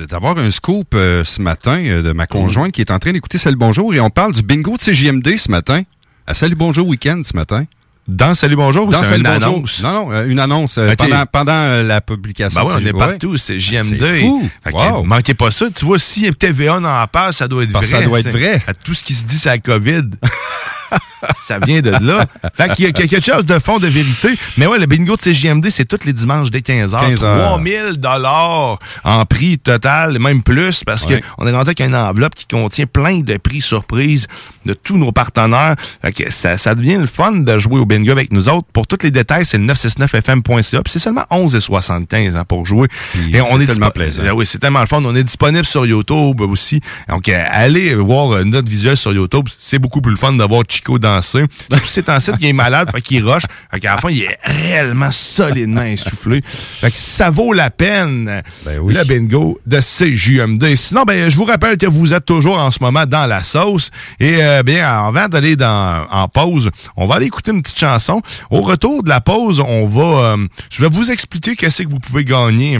[0.08, 3.58] d'avoir un scoop euh, ce matin de ma conjointe qui est en train d'écouter Salut
[3.58, 5.84] Bonjour et on parle du bingo de CJMD ce matin.
[6.28, 7.66] À Salut Bonjour Week-end ce matin.
[8.10, 9.44] Dans Salut Bonjour, ou Dans c'est une Bonjour.
[9.54, 9.84] annonce?
[9.84, 12.60] Non, non, euh, une annonce euh, pendant, pendant euh, la publication.
[12.64, 14.00] Ben ouais, on est partout, c'est JM2.
[14.00, 14.50] C'est fou.
[14.64, 15.04] Fait que, Wow.
[15.04, 15.68] Manquez pas ça.
[15.70, 18.02] Tu vois, si TVA n'en parle, ça doit être Parce que vrai.
[18.02, 18.64] ça doit être vrai.
[18.66, 20.02] À tout ce qui se dit, c'est la COVID.
[21.36, 22.26] ça vient de là.
[22.56, 24.30] Fait qu'il y a quelque chose de fond de vérité.
[24.58, 27.00] Mais ouais, le bingo de CJMD, c'est tous les dimanches dès 15h.
[27.00, 27.50] 15 heures.
[27.50, 31.20] 3000 dollars en prix total, même plus, parce Ouais.
[31.22, 34.28] que on est rendu avec une enveloppe qui contient plein de prix surprises
[34.66, 35.76] de tous nos partenaires.
[36.02, 38.68] Fait que ça, ça devient le fun de jouer au bingo avec nous autres.
[38.74, 40.82] Pour tous les détails, c'est le 969fm.ca.
[40.84, 42.88] Puis c'est seulement 11,75 hein, pour jouer.
[43.14, 44.24] Puis Et on est tellement plaisant.
[44.28, 45.02] Ah oui, c'est tellement le fun.
[45.04, 46.82] On est disponible sur YouTube aussi.
[47.08, 49.48] Donc, euh, allez voir euh, notre visuel sur YouTube.
[49.58, 51.46] C'est beaucoup plus le fun d'avoir Chico danser.
[51.72, 53.44] Surtout si c'est un site qui est malade, fait qu'il rush.
[53.72, 56.42] Fait qu'à la fin, il est réellement solidement essoufflé.
[56.46, 58.42] Fait que ça vaut la peine.
[58.66, 58.94] Ben oui.
[58.94, 60.76] Le bingo de CJMD.
[60.76, 63.92] Sinon, ben, je vous rappelle que vous êtes toujours en ce moment dans la sauce.
[64.20, 68.22] Et euh, bien, avant d'aller dans en pause, on va aller écouter une petite chanson.
[68.50, 72.00] Au retour de la pause, on va, euh, je vais vous expliquer qu'est-ce que vous
[72.00, 72.80] pouvez gagner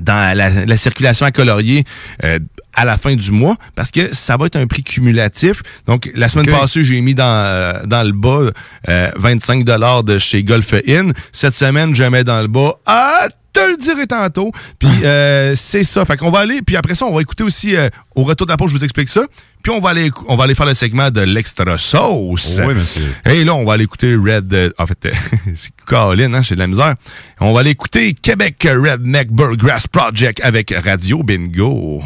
[0.00, 1.84] dans la, la circulation à colorier
[2.24, 2.38] euh,
[2.74, 5.62] à la fin du mois parce que ça va être un prix cumulatif.
[5.86, 8.50] Donc la semaine passée, j'ai mis dans euh, dans le bas
[8.88, 11.08] euh, 25 dollars de chez Golf In.
[11.32, 14.52] Cette semaine, je mets dans le bas ah te le dirai tantôt.
[14.78, 16.04] Puis euh, c'est ça.
[16.04, 18.52] Fait qu'on va aller puis après ça, on va écouter aussi euh, au retour de
[18.52, 19.22] la pause, je vous explique ça.
[19.62, 22.60] Puis on va aller on va aller faire le segment de l'extra sauce.
[22.64, 23.14] Oui, monsieur.
[23.26, 24.52] Et là, on va aller écouter Red...
[24.52, 25.12] euh, en fait, euh,
[25.54, 26.94] c'est Colin, hein, j'ai de la misère.
[27.40, 32.02] On va aller écouter Québec Redneck Burgrass Project avec Radio Bingo.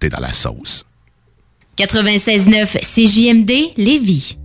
[0.00, 0.84] T'es dans la sauce.
[1.78, 4.38] 96.9 CJMD Lévis.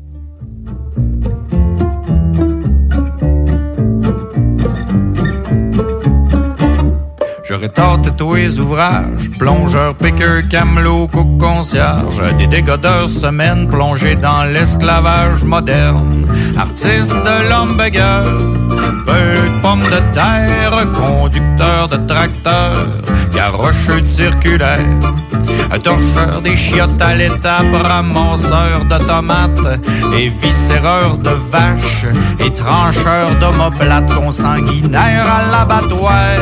[7.49, 7.73] J'aurais
[8.15, 16.27] tous les ouvrages, plongeur, piqueur, camelot, cook, concierge, des dégodeurs semaines plongés dans l'esclavage moderne,
[16.55, 18.23] artiste de l'hamburger,
[19.03, 22.85] peu de pommes de terre, conducteur de tracteur,
[23.33, 24.85] garocheux circulaire,
[25.83, 29.79] torcheur des chiottes à l'étape, ramasseur de tomates
[30.17, 32.05] et viscéreur de vaches
[32.45, 36.35] et trancheur d'omoplates consanguinaire à l'abattoir,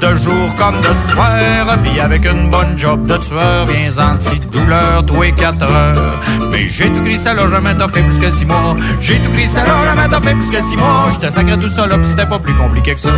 [0.00, 5.22] de jour comme de soir, puis avec une bonne job de tueur, viens anti-douleur, tous
[5.22, 6.20] les quatre heures.
[6.50, 8.74] Mais j'ai tout gris, ça là, jamais t'as fait plus que six mois.
[9.00, 11.08] J'ai tout gris, ça là, jamais t'as fait plus que six mois.
[11.12, 13.10] J'étais sacré tout là, pis c'était pas plus compliqué que ça.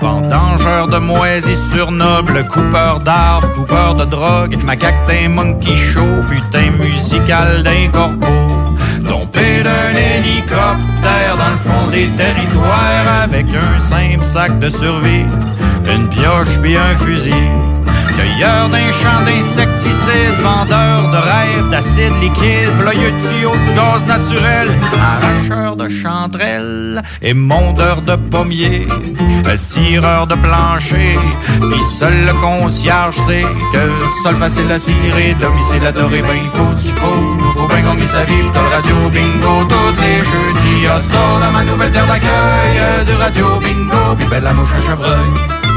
[0.00, 7.62] Vendangeur de moisissures nobles, coupeur d'arbres, coupeur de drogue, macaque d'un monkey show, putain musical
[7.62, 8.50] d'un corbeau.
[9.62, 15.26] D'un hélicoptère dans le fond des territoires avec un simple sac de survie,
[15.94, 17.50] une pioche puis un fusil.
[18.20, 24.68] Cueilleur d'un champ d'insecticides, vendeur de rêves d'acide liquide, ployeux de tuyaux de gaz naturel,
[25.00, 28.86] arracheur de chanterelles et mondeur de pommiers,
[29.56, 31.18] cireur de plancher,
[31.60, 33.88] pis seul le concierge sait que
[34.22, 38.04] sol facile à cirer, domicile adoré, ben il faut ce qu'il faut, faut bien gagner
[38.04, 42.06] sa vie, t'as le radio bingo tous les jeudis, y'a ça dans ma nouvelle terre
[42.06, 45.69] d'accueil, du radio bingo, pis belle la mouche à chevreuil.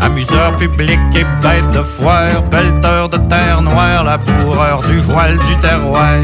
[0.00, 6.18] Amuseur public et bête de foire, pelleteur de terre noire, laboureur du voile du terroir,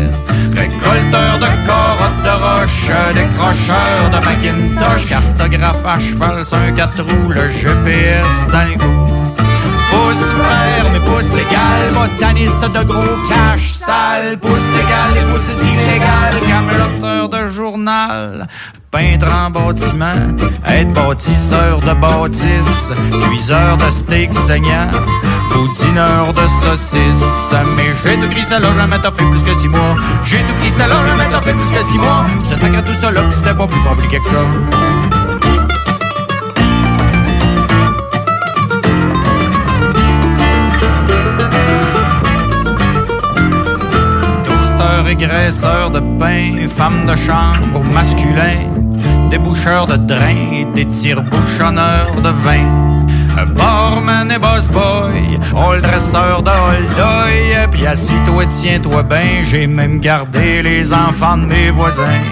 [0.54, 7.30] récolteur de corottes de roche, décrocheur de Macintosh, cartographe à cheval sur un quatre roues,
[7.30, 9.34] le GPS dans le goût.
[9.90, 16.13] Pouce vert, mais pouce égal, botaniste de gros cash sale, pouce légal et pouce illégal,
[18.90, 20.12] peintre en bâtiment,
[20.66, 22.92] être bâtisseur de bâtisse,
[23.28, 24.88] cuiseur de steak saignant,
[25.52, 27.54] boudineur de saucisses.
[27.76, 29.96] Mais j'ai tout gris, là, jamais t'as fait plus que six mois.
[30.24, 32.24] J'ai tout gris, là, jamais t'as fait plus que six mois.
[32.44, 34.38] J'te sacré tout ça là, c'était pas plus compliqué que ça.
[45.18, 48.68] Graisseur de pain, femme de chambre masculin,
[49.30, 52.93] déboucheur de drain des tire-bouchonneurs de vin.
[53.56, 60.62] Barman et boss boy, all dresseur de hold Puis assis-toi, tiens-toi ben, j'ai même gardé
[60.62, 62.22] les enfants de mes voisins.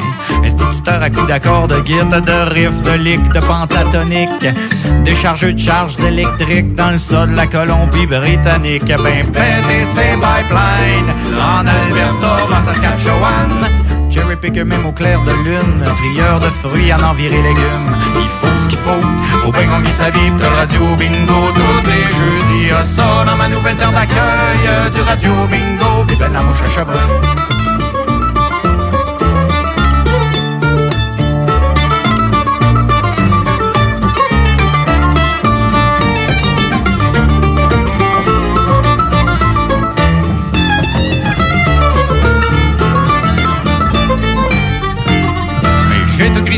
[0.44, 4.46] Instituteur à coups d'accords de guitare, de riff, de lick, de pentatonique?
[5.04, 8.86] Déchargeux de charges électriques dans le sol de la Colombie-Britannique.
[8.86, 13.81] Ben péter ses pipelines en Alberta, en Saskatchewan.
[14.42, 17.96] Cherry picker même au clair de lune, un trieur de fruits en enviré légumes.
[18.16, 18.90] Il faut ce qu'il faut,
[19.42, 22.72] faut bien gagner sa vie, pis le radio bingo tous les jeudis.
[22.82, 27.51] Ça dans ma nouvelle terre d'accueil, du radio bingo, pis ben la mouche à.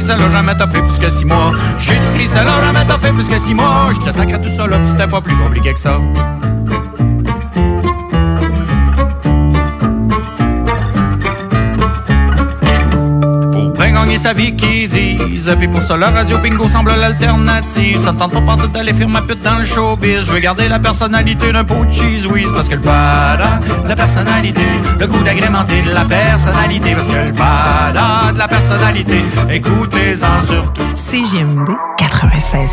[0.05, 1.53] Ça là, jamais t'as fait plus que six mois.
[1.79, 3.91] J'ai tout ça là, jamais t'as fait plus que six mois.
[3.93, 5.99] Je te sacre tout ça là, c'était pas plus compliqué que ça.
[14.19, 15.55] Sa vie qui disent.
[15.59, 18.01] Puis pour ça, la radio bingo semble l'alternative.
[18.01, 20.27] Ça ne tente pas partout d'aller faire ma pute dans le showbiz.
[20.27, 22.27] Je veux garder la personnalité d'un pot de cheese.
[22.55, 24.63] Parce que le bada de la personnalité,
[24.99, 26.95] le goût d'agrémenter de la personnalité.
[26.95, 30.83] Parce que le bada de la personnalité, écoutez-en surtout.
[30.95, 32.71] CGMD 96.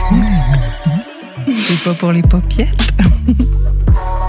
[1.60, 2.92] C'est pas pour les popiettes.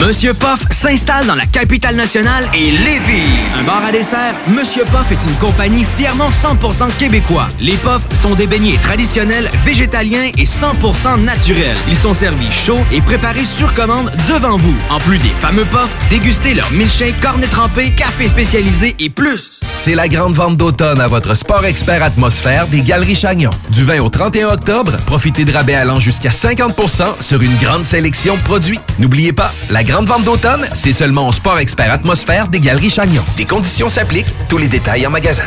[0.00, 3.32] Monsieur Poff s'installe dans la capitale nationale et Lévis.
[3.58, 7.48] Un bar à dessert, Monsieur Poff est une compagnie fièrement 100% québécois.
[7.60, 11.78] Les Poffs sont des beignets traditionnels, végétaliens et 100% naturels.
[11.88, 14.76] Ils sont servis chauds et préparés sur commande devant vous.
[14.90, 19.60] En plus des fameux Poffs, dégustez leur milkshake, cornet trempé, café spécialisé et plus.
[19.74, 23.50] C'est la grande vente d'automne à votre Sport Expert Atmosphère des Galeries Chagnon.
[23.70, 28.36] Du 20 au 31 octobre, profitez de rabais allant jusqu'à 50% sur une grande sélection
[28.36, 28.80] de produits.
[28.98, 33.22] N'oubliez pas, la grande vente d'automne, c'est seulement au Sport Expert Atmosphère des Galeries Chagnon.
[33.36, 35.44] Des conditions s'appliquent, tous les détails en magasin.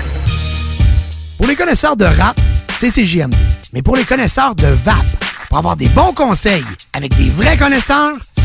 [1.38, 2.39] Pour les connaisseurs de rap,
[2.78, 3.36] c'est CJMD.
[3.73, 4.95] Mais pour les connaisseurs de VAP,
[5.49, 8.13] pour avoir des bons conseils avec des vrais connaisseurs,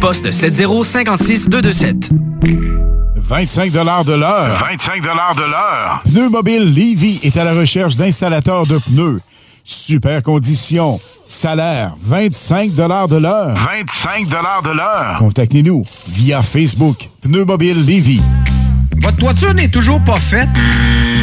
[0.00, 2.10] poste 7056 227.
[3.16, 3.78] 25 de
[4.12, 4.58] l'heure.
[4.60, 6.02] 25 de l'heure.
[6.04, 9.20] Pneu Mobile Levy est à la recherche d'installateurs de pneus.
[9.64, 11.00] Super conditions.
[11.24, 13.54] Salaire 25 de l'heure.
[13.54, 15.16] 25 de l'heure.
[15.18, 17.08] Contactez-nous via Facebook.
[17.22, 18.20] Pneu Mobile Levy.
[19.00, 20.48] Votre toiture n'est toujours pas faite?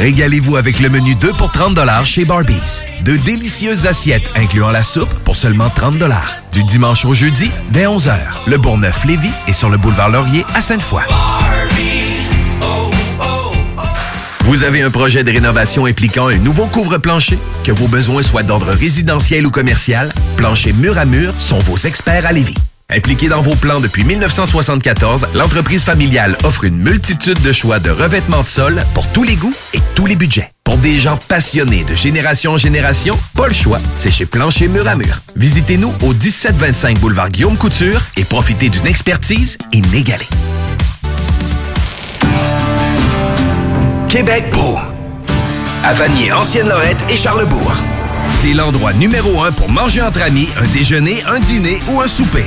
[0.00, 2.82] Régalez-vous avec le menu 2 pour 30 chez Barbies.
[3.02, 5.94] De délicieuses assiettes incluant la soupe pour seulement 30
[6.52, 8.16] Du dimanche au jeudi, dès 11h.
[8.48, 11.04] Le Bourgneuf-Lévis est sur le boulevard Laurier à Sainte-Foy.
[14.40, 17.38] Vous avez un projet de rénovation impliquant un nouveau couvre-plancher?
[17.62, 22.26] Que vos besoins soient d'ordre résidentiel ou commercial, Plancher Mur à Mur sont vos experts
[22.26, 22.56] à Lévis.
[22.94, 28.42] Impliqué dans vos plans depuis 1974, l'entreprise familiale offre une multitude de choix de revêtements
[28.42, 30.52] de sol pour tous les goûts et tous les budgets.
[30.62, 34.86] Pour des gens passionnés de génération en génération, pas le choix, c'est chez Plancher Mur
[34.86, 35.22] à Mur.
[35.34, 40.28] Visitez-nous au 1725 boulevard Guillaume Couture et profitez d'une expertise inégalée.
[44.08, 44.78] Québec beau.
[45.82, 47.74] À Vanier, Ancienne-Lorette et Charlebourg.
[48.40, 52.46] C'est l'endroit numéro un pour manger entre amis, un déjeuner, un dîner ou un souper.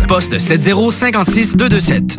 [0.07, 2.17] poste 7056 227.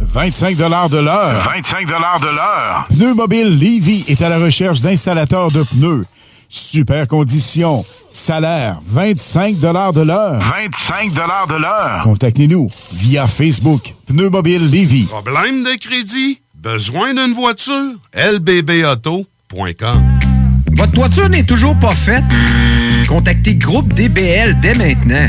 [0.00, 0.62] 25 de
[0.98, 1.44] l'heure.
[1.44, 2.86] 25 de l'heure.
[2.88, 6.04] Pneu Mobile Levy est à la recherche d'installateurs de pneus.
[6.48, 7.84] Super conditions.
[8.10, 10.40] Salaire 25 de l'heure.
[10.40, 12.00] 25 de l'heure.
[12.04, 13.94] Contactez-nous via Facebook.
[14.06, 15.04] Pneu Mobile Levy.
[15.04, 16.40] Problème de crédit?
[16.54, 17.92] Besoin d'une voiture?
[18.14, 19.28] lbbauto.com
[20.72, 22.24] Votre toiture n'est toujours pas faite?
[23.08, 25.28] Contactez Groupe DBL dès maintenant.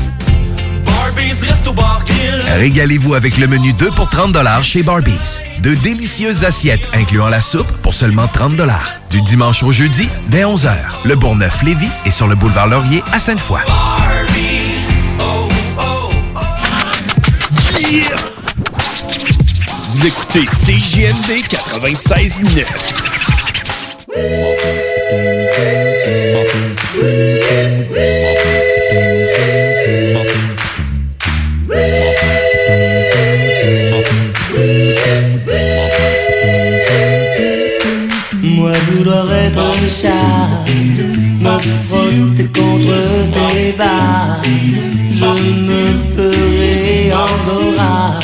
[2.57, 5.39] Régalez-vous avec le menu 2 pour 30 chez Barbies.
[5.59, 8.53] De délicieuses assiettes incluant la soupe pour seulement 30
[9.09, 10.71] Du dimanche au jeudi, dès 11h.
[11.05, 13.61] Le Bourgneuf-Lévis est sur le boulevard Laurier à Sainte-Foy.
[19.89, 22.65] Vous écoutez CJMD 96.9.
[39.91, 40.47] chat,
[41.39, 42.95] me frotter contre
[43.33, 44.41] tes bas.
[45.11, 45.25] Je
[45.67, 45.83] me
[46.15, 48.19] ferai angora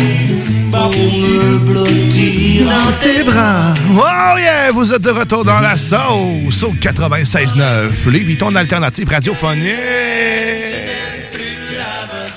[0.71, 3.73] pour me blottir dans tes bras.
[3.93, 4.71] Oh yeah!
[4.71, 8.09] Vous êtes de retour dans la sauce au 96.9.
[8.09, 9.73] Lévis, ton alternative radiophonique.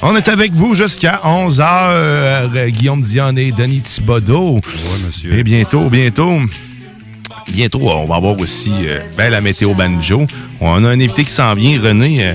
[0.02, 2.68] On est avec vous jusqu'à 11h.
[2.70, 4.60] Guillaume Dion et Denis Thibodeau.
[4.64, 5.34] Oui, monsieur.
[5.34, 6.40] Et bientôt, bientôt...
[7.48, 10.26] Bientôt, on va avoir aussi euh, ben, la météo banjo.
[10.60, 12.34] On a un invité qui s'en vient, René, euh,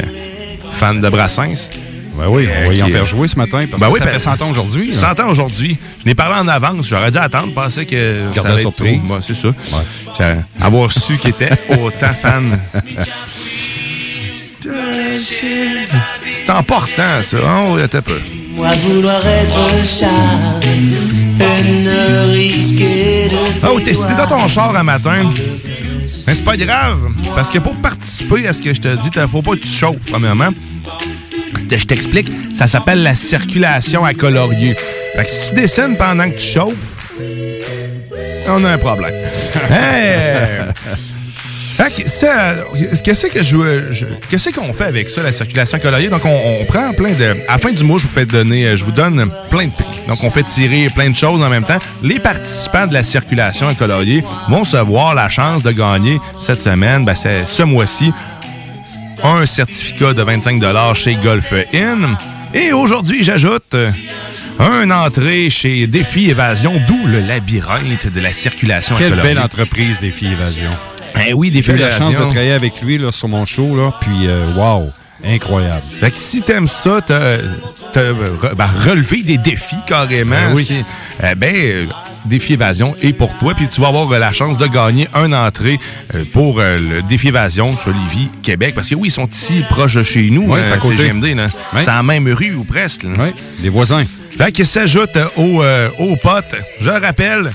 [0.73, 1.69] fan de Brassens.
[2.17, 3.99] Ben oui, on va y en qui- faire jouer ce matin parce Ben que oui,
[3.99, 4.93] ça ben, fait 100 ans aujourd'hui.
[4.93, 5.77] 100 ans aujourd'hui.
[6.01, 6.87] Je n'ai parlé en avance.
[6.87, 7.47] J'aurais dû attendre.
[7.49, 9.21] Je pensais que Garde ça la allait être trop.
[9.21, 10.35] C'est ça.
[10.61, 12.57] Avoir su qu'il était autant fan.
[14.61, 17.37] C'est important, ça.
[17.67, 18.19] Oh, attends un peu.
[18.55, 19.55] Moi vouloir être
[23.67, 25.15] Oh, t'es t'es dans ton char un matin.
[26.27, 26.99] Mais c'est pas grave,
[27.35, 29.67] parce que pour participer à ce que je te dis, t'as- faut pas que tu
[29.67, 30.49] chauffes, premièrement.
[31.69, 34.75] Je je t'explique, ça s'appelle la circulation à colorier.
[35.15, 37.13] Fait que si tu dessines pendant que tu chauffes,
[38.47, 39.13] on a un problème.
[39.71, 40.71] Hey!
[41.77, 46.09] Qu'est-ce que je, qu'est-ce qu'on fait avec ça, la circulation coloriée?
[46.09, 47.35] Donc, on, on prend plein de.
[47.47, 49.71] À la fin du mois, je vous fais donner, euh, je vous donne plein de
[49.71, 50.01] prix.
[50.07, 51.77] Donc, on fait tirer plein de choses en même temps.
[52.01, 57.03] Les participants de la circulation coloriée vont se voir la chance de gagner cette semaine,
[57.03, 58.11] ben, c'est ce mois-ci,
[59.23, 60.61] un certificat de 25
[60.93, 62.15] chez Golf Inn.
[62.53, 63.89] Et aujourd'hui, j'ajoute euh,
[64.59, 70.27] un entrée chez Défi Évasion, d'où le labyrinthe de la circulation Quelle belle entreprise, Défi
[70.27, 70.69] Évasion.
[71.15, 73.75] Ben oui, Défi J'ai eu la chance de travailler avec lui là, sur mon show,
[73.75, 74.89] là, puis euh, wow,
[75.25, 75.81] incroyable.
[75.81, 77.37] Fait que si t'aimes ça, t'as,
[77.93, 78.11] t'as,
[78.55, 80.35] ben, relever des défis carrément.
[80.35, 80.83] Ben oui.
[81.23, 81.87] euh, ben,
[82.25, 83.53] défi évasion est pour toi.
[83.53, 85.79] Puis tu vas avoir la chance de gagner un entrée
[86.13, 88.73] euh, pour euh, le défi évasion sur Lévis, Québec.
[88.75, 90.47] Parce que oui, ils sont ici proches de chez nous.
[90.49, 90.97] Ouais, c'est à côté.
[90.97, 91.45] CGMD, là.
[91.73, 91.79] Ouais.
[91.79, 93.05] C'est la même rue ou presque.
[93.05, 94.03] Oui, des voisins.
[94.37, 97.51] Fait que s'ajoute euh, au, euh, au pote, je le rappelle,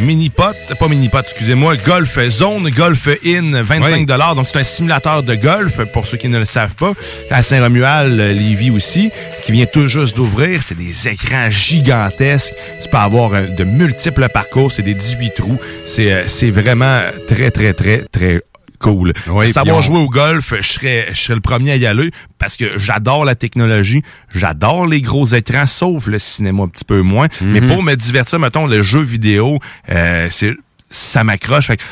[0.00, 5.84] Mini-pot, pas mini-pot, excusez-moi, Golf Zone, Golf In, 25 Donc, c'est un simulateur de golf,
[5.92, 6.92] pour ceux qui ne le savent pas.
[7.30, 9.10] À Saint-Romuald, euh, Lévis aussi,
[9.44, 10.62] qui vient tout juste d'ouvrir.
[10.62, 12.54] C'est des écrans gigantesques.
[12.82, 14.72] Tu peux avoir euh, de multiples parcours.
[14.72, 15.58] C'est des 18 trous.
[15.84, 18.40] C'est euh, c'est vraiment très, très, très, très
[18.82, 19.12] cool.
[19.28, 22.10] Oui, Savoir on- jouer au golf, je serais, je serais le premier à y aller
[22.38, 24.02] parce que j'adore la technologie,
[24.34, 27.28] j'adore les gros écrans, sauf le cinéma un petit peu moins.
[27.40, 27.68] Mais Mhm.
[27.68, 29.58] pour me divertir, mettons, le jeu vidéo,
[29.90, 30.54] euh, c'est
[30.90, 31.68] ça m'accroche.
[31.68, 31.82] Fait que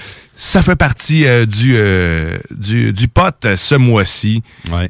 [0.42, 4.42] ça fait partie euh, du, euh, du, du pot ce mois-ci.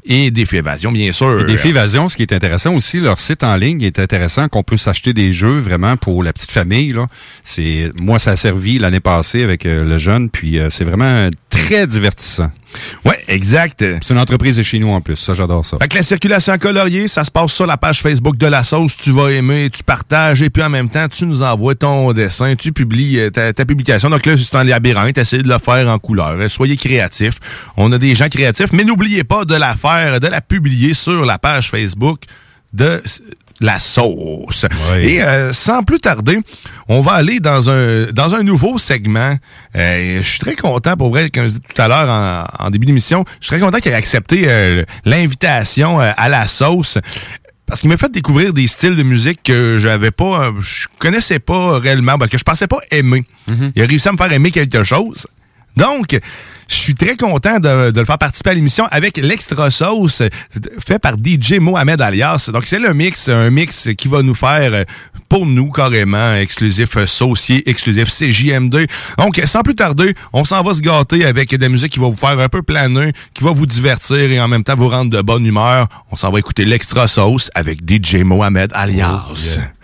[0.05, 1.45] Et Défi Évasion, bien sûr.
[1.45, 4.77] Défi Évasion, ce qui est intéressant aussi, leur site en ligne est intéressant qu'on peut
[4.77, 6.93] s'acheter des jeux vraiment pour la petite famille.
[6.93, 7.09] Là.
[7.43, 11.29] C'est Moi, ça a servi l'année passée avec euh, le jeune, puis euh, c'est vraiment
[11.49, 12.53] très divertissant.
[13.05, 13.85] Ouais, exact.
[14.03, 15.79] C'est une entreprise de chez nous en plus, ça j'adore ça.
[15.79, 18.97] Fait que la circulation coloriée, ça se passe sur la page Facebook de la sauce.
[18.97, 22.55] Tu vas aimer, tu partages et puis en même temps, tu nous envoies ton dessin,
[22.57, 24.11] tu publies euh, ta, ta publication.
[24.11, 26.37] Donc là, c'est un labyrinthe, essayez de le faire en couleur.
[26.39, 27.39] Euh, Soyez créatifs.
[27.77, 31.25] On a des gens créatifs, mais n'oubliez pas de la faire, de la publier sur
[31.25, 32.21] la page Facebook
[32.73, 33.03] de
[33.61, 34.67] la sauce.
[35.01, 36.39] Et euh, sans plus tarder,
[36.89, 39.37] on va aller dans un dans un nouveau segment.
[39.77, 42.71] Euh, je suis très content pour vrai, comme je disais tout à l'heure en, en
[42.71, 46.99] début d'émission, je suis très content qu'il ait accepté euh, l'invitation euh, à la sauce.
[47.67, 51.79] Parce qu'il m'a fait découvrir des styles de musique que j'avais pas, je connaissais pas
[51.79, 53.25] réellement, ben, que je pensais pas aimer.
[53.77, 55.29] Il a réussi à me faire aimer quelque chose.
[55.77, 56.19] Donc,
[56.71, 60.23] je suis très content de, de le faire participer à l'émission avec l'extra sauce
[60.79, 62.49] fait par DJ Mohamed Alias.
[62.53, 64.85] Donc, c'est le mix, un mix qui va nous faire
[65.29, 68.89] pour nous carrément exclusif saucier, exclusif CJM2.
[69.19, 72.07] Donc, sans plus tarder, on s'en va se gâter avec de la musique qui va
[72.07, 75.11] vous faire un peu planer, qui va vous divertir et en même temps vous rendre
[75.11, 75.89] de bonne humeur.
[76.13, 79.59] On s'en va écouter l'extra sauce avec DJ Mohamed Alias.
[79.59, 79.80] Got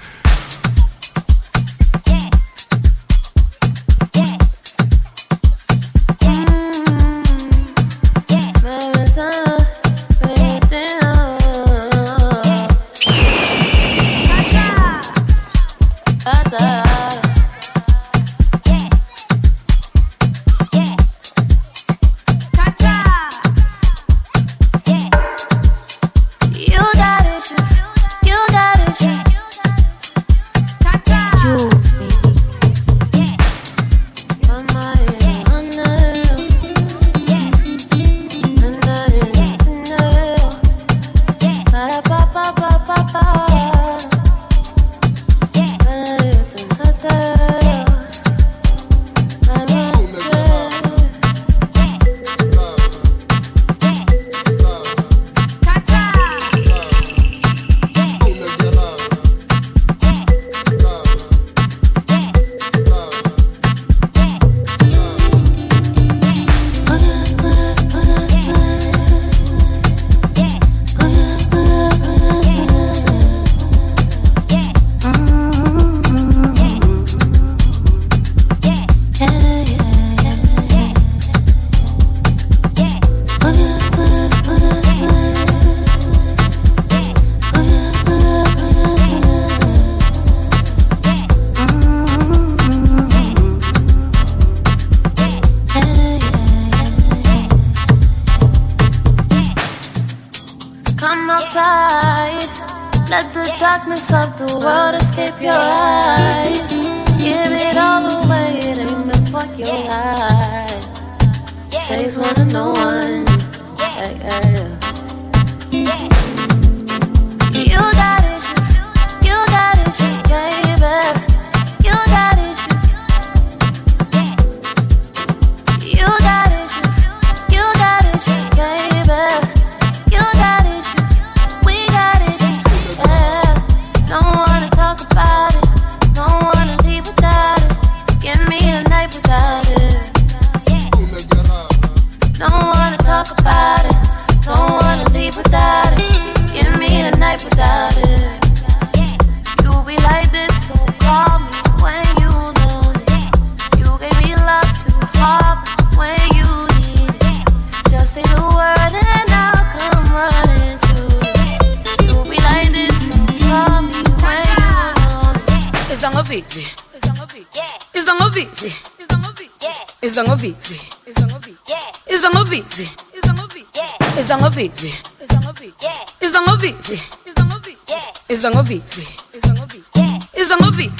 [180.76, 180.92] vivi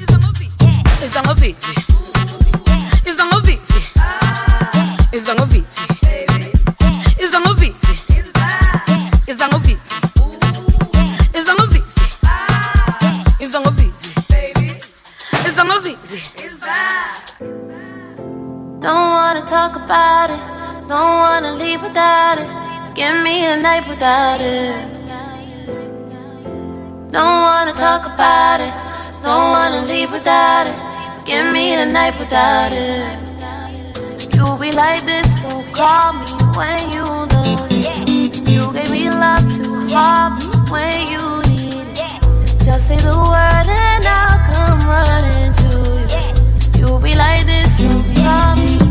[0.00, 0.50] izango vivi
[1.04, 1.56] izango vivi
[3.06, 3.58] izango vivi
[5.12, 5.64] izango vivi
[7.20, 7.74] izango vivi
[9.26, 9.78] izango vivi
[13.40, 13.92] izango vivi
[15.48, 15.94] izango vivi
[18.80, 20.40] don't wanna talk about it.
[20.88, 22.48] Don't wanna leave without it.
[22.94, 24.76] Give me a night without it.
[27.10, 28.83] Don't wanna talk about it.
[29.24, 30.76] Don't wanna leave without it.
[31.24, 33.18] Give me the night without it.
[34.34, 36.26] You'll be like this, so call me
[36.58, 37.56] when you know.
[38.52, 42.64] You gave me love to harm when you need it.
[42.66, 45.70] Just say the word and I'll come running to
[46.76, 46.92] you.
[46.92, 47.88] You be like this, so
[48.20, 48.83] call me.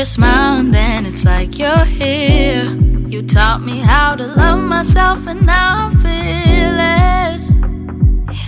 [0.00, 2.64] your smile, and then it's like you're here.
[3.06, 7.44] You taught me how to love myself, and now I'm fearless.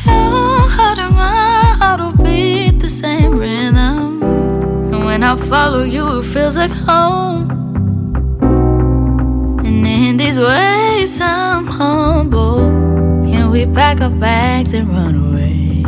[0.07, 4.23] Your heart and my heart will beat the same rhythm.
[4.93, 7.51] And when I follow you, it feels like home.
[9.67, 12.61] And in these ways, I'm humble.
[13.29, 15.83] And we pack our bags and run away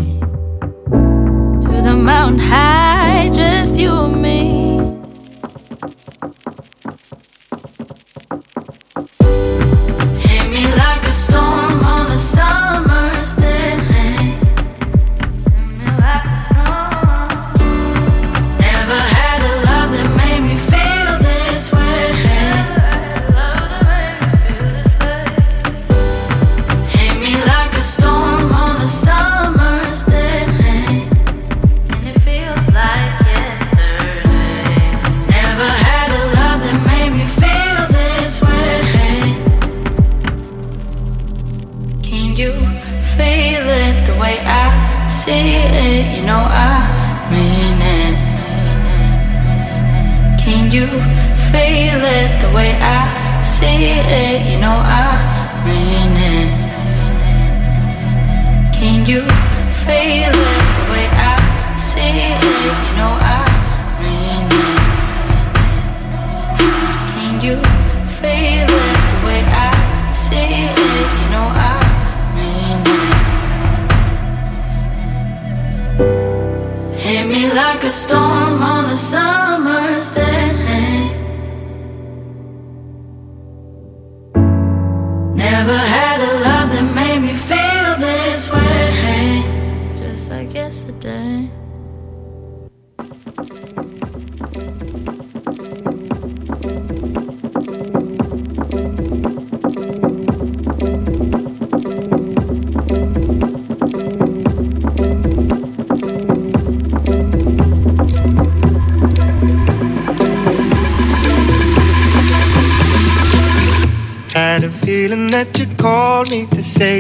[1.64, 4.63] to the mountain high, just you and me.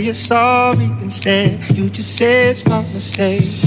[0.04, 1.76] you're sorry instead.
[1.76, 3.63] You just say it's my mistake.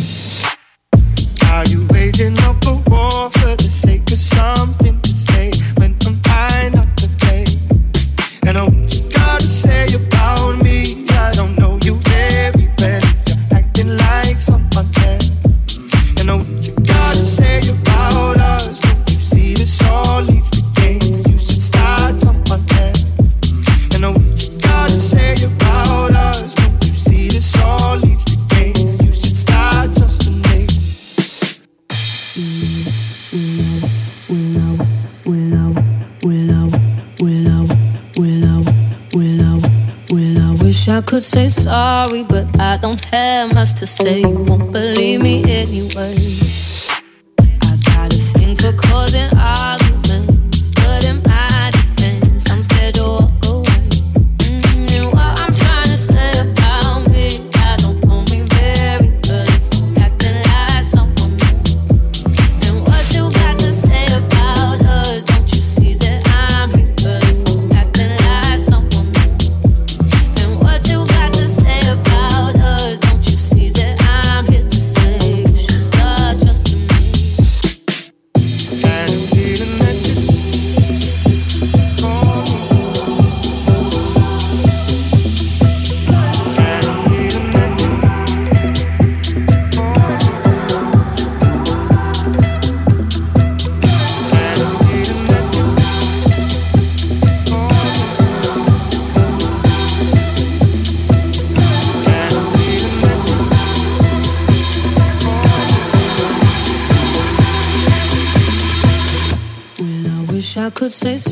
[44.08, 44.37] same.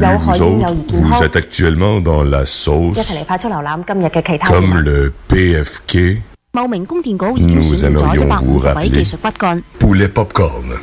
[0.00, 2.96] salut vous autres, vous êtes actuellement dans la sauce
[4.46, 6.22] comme le PFK.
[7.38, 9.04] Nous aimerions vous rappeler
[9.78, 10.74] poulet popcorn.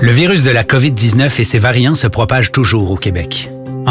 [0.00, 3.48] Le virus de la COVID-19 et ses variants se propagent toujours au Québec.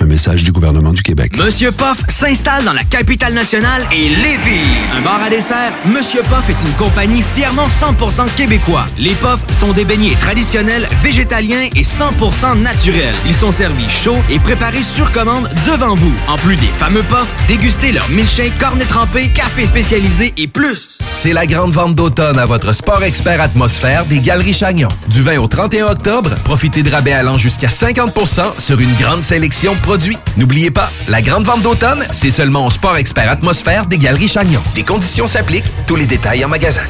[0.00, 1.36] Un message du gouvernement du Québec.
[1.36, 4.64] Monsieur Poff s'installe dans la capitale nationale et Lévis.
[4.96, 8.86] Un bar à dessert, Monsieur Poff est une compagnie fièrement 100% québécois.
[8.98, 13.14] Les Poffs sont des beignets traditionnels, végétaliens et 100% naturels.
[13.26, 16.14] Ils sont servis chauds et préparés sur commande devant vous.
[16.26, 20.98] En plus des fameux Poffs, dégustez leur milkshake, cornet trempé, café spécialisé et plus.
[21.12, 24.88] C'est la grande vente d'automne à votre Sport Expert Atmosphère des Galeries Chagnon.
[25.08, 29.74] Du 20 au 31 octobre, profitez de rabais allant jusqu'à 50% sur une grande sélection
[29.74, 29.78] de
[30.38, 34.62] N'oubliez pas, la grande vente d'automne, c'est seulement au Sport Expert Atmosphère des Galeries Chagnon.
[34.74, 36.80] Des conditions s'appliquent, tous les détails en magasin.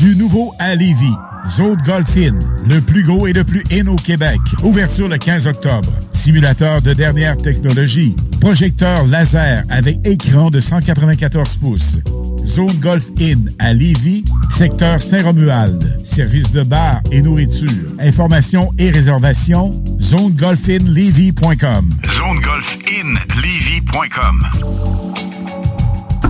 [0.00, 1.14] Du nouveau à Lévis.
[1.46, 4.38] Zone Golf In, le plus gros et le plus in au Québec.
[4.62, 5.92] Ouverture le 15 octobre.
[6.12, 8.16] Simulateur de dernière technologie.
[8.40, 11.98] Projecteur laser avec écran de 194 pouces.
[12.46, 16.00] Zone Golf In à Lévis, secteur Saint-Romuald.
[16.04, 17.90] Service de bar et nourriture.
[18.00, 21.90] Informations et réservations, zonegolfinlevy.com.
[22.04, 24.42] ZoneGolfInLevy.com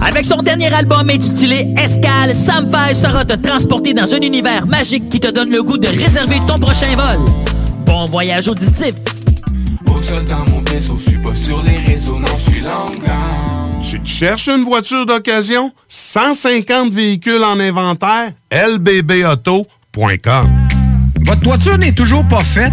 [0.01, 5.09] Avec son dernier album intitulé Escale, Sam Fay sera te transporter dans un univers magique
[5.09, 7.19] qui te donne le goût de réserver ton prochain vol.
[7.85, 8.95] Bon voyage auditif!
[9.95, 12.63] Au sol dans mon vaisseau, je suis pas sur les réseaux, non, je suis.
[13.89, 15.71] Tu te cherches une voiture d'occasion?
[15.87, 18.33] 150 véhicules en inventaire?
[18.51, 19.67] lbbauto.com
[21.21, 22.73] Votre toiture n'est toujours pas faite?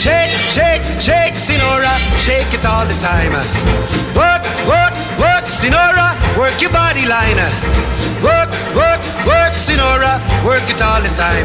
[0.00, 3.36] shake, shake, shake, Sinora, shake it all the time.
[4.16, 7.36] Work, work, work, Sinora, work your body line.
[8.24, 11.44] Work, work, work, Sinora, work it all the time.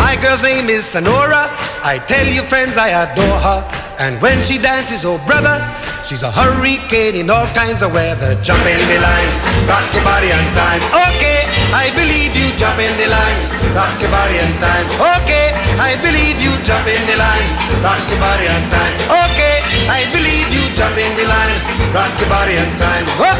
[0.00, 1.52] My girl's name is Sonora.
[1.84, 3.60] I tell you, friends, I adore her.
[3.98, 5.60] And when she dances, oh brother,
[6.08, 8.32] she's a hurricane in all kinds of weather.
[8.42, 9.30] Jump in the line,
[9.68, 10.80] rock your body on time.
[11.04, 12.48] Okay, I believe you.
[12.60, 13.38] Jump in the line,
[13.74, 14.86] rock your body on time.
[15.18, 15.50] Okay,
[15.80, 16.52] I believe you.
[16.62, 17.46] Jump in the line,
[17.82, 18.94] rock your body on time.
[19.08, 19.56] Okay,
[19.88, 20.62] I believe you.
[20.76, 21.58] Jump in the line,
[21.96, 23.04] rock your body on time.
[23.18, 23.34] Whoa.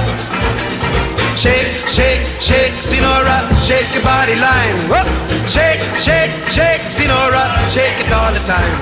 [1.36, 4.76] Shake, shake, shake, Sinora, shake your body line.
[4.88, 5.04] Whoa.
[5.46, 8.74] Shake, shake, shake, Sinora, shake it all the time.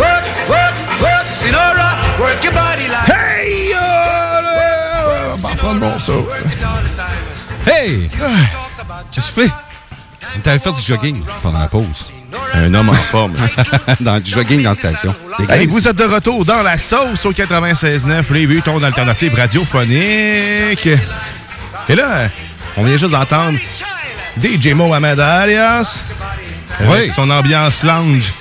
[0.00, 1.88] Work, work, work, Sinora,
[2.20, 3.08] work your body line.
[3.10, 3.74] Hey!
[5.32, 6.81] On va prendre mon souffle.
[7.66, 8.08] Hey!
[9.10, 9.52] Qu'est-ce que tu fais?
[10.36, 12.12] On t'avait fait du jogging pendant la pause.
[12.54, 13.34] Un homme en forme.
[14.00, 15.14] dans du jogging dans la station.
[15.48, 20.88] Hey, vous êtes de retour dans la sauce au 96.9 Les ton alternative radiophonique.
[21.88, 22.28] Et là,
[22.76, 23.58] on vient juste d'entendre
[24.42, 26.02] DJ Mohamed Alias.
[26.80, 27.10] Oui.
[27.10, 28.32] Son ambiance lounge.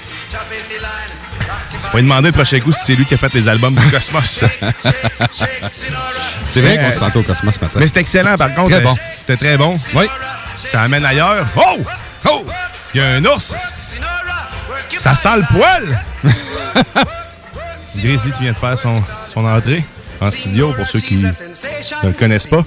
[1.93, 3.75] On va lui demander le prochain coup si c'est lui qui a fait les albums
[3.75, 4.43] du Cosmos.
[6.49, 7.79] C'est vrai qu'on Euh, se sentait au Cosmos ce matin.
[7.79, 8.69] Mais c'est excellent, par contre.
[8.69, 8.95] Très Euh, bon.
[9.19, 9.77] C'était très bon.
[9.93, 10.05] Oui.
[10.57, 11.45] Ça amène ailleurs.
[11.55, 11.77] Oh!
[12.29, 12.45] Oh!
[12.93, 13.53] Il y a un ours.
[14.97, 15.99] Ça sent le poil!
[17.97, 19.83] Grizzly, tu viens de faire son, son entrée
[20.21, 21.29] en studio, pour ceux qui ne
[22.03, 22.63] le connaissent pas.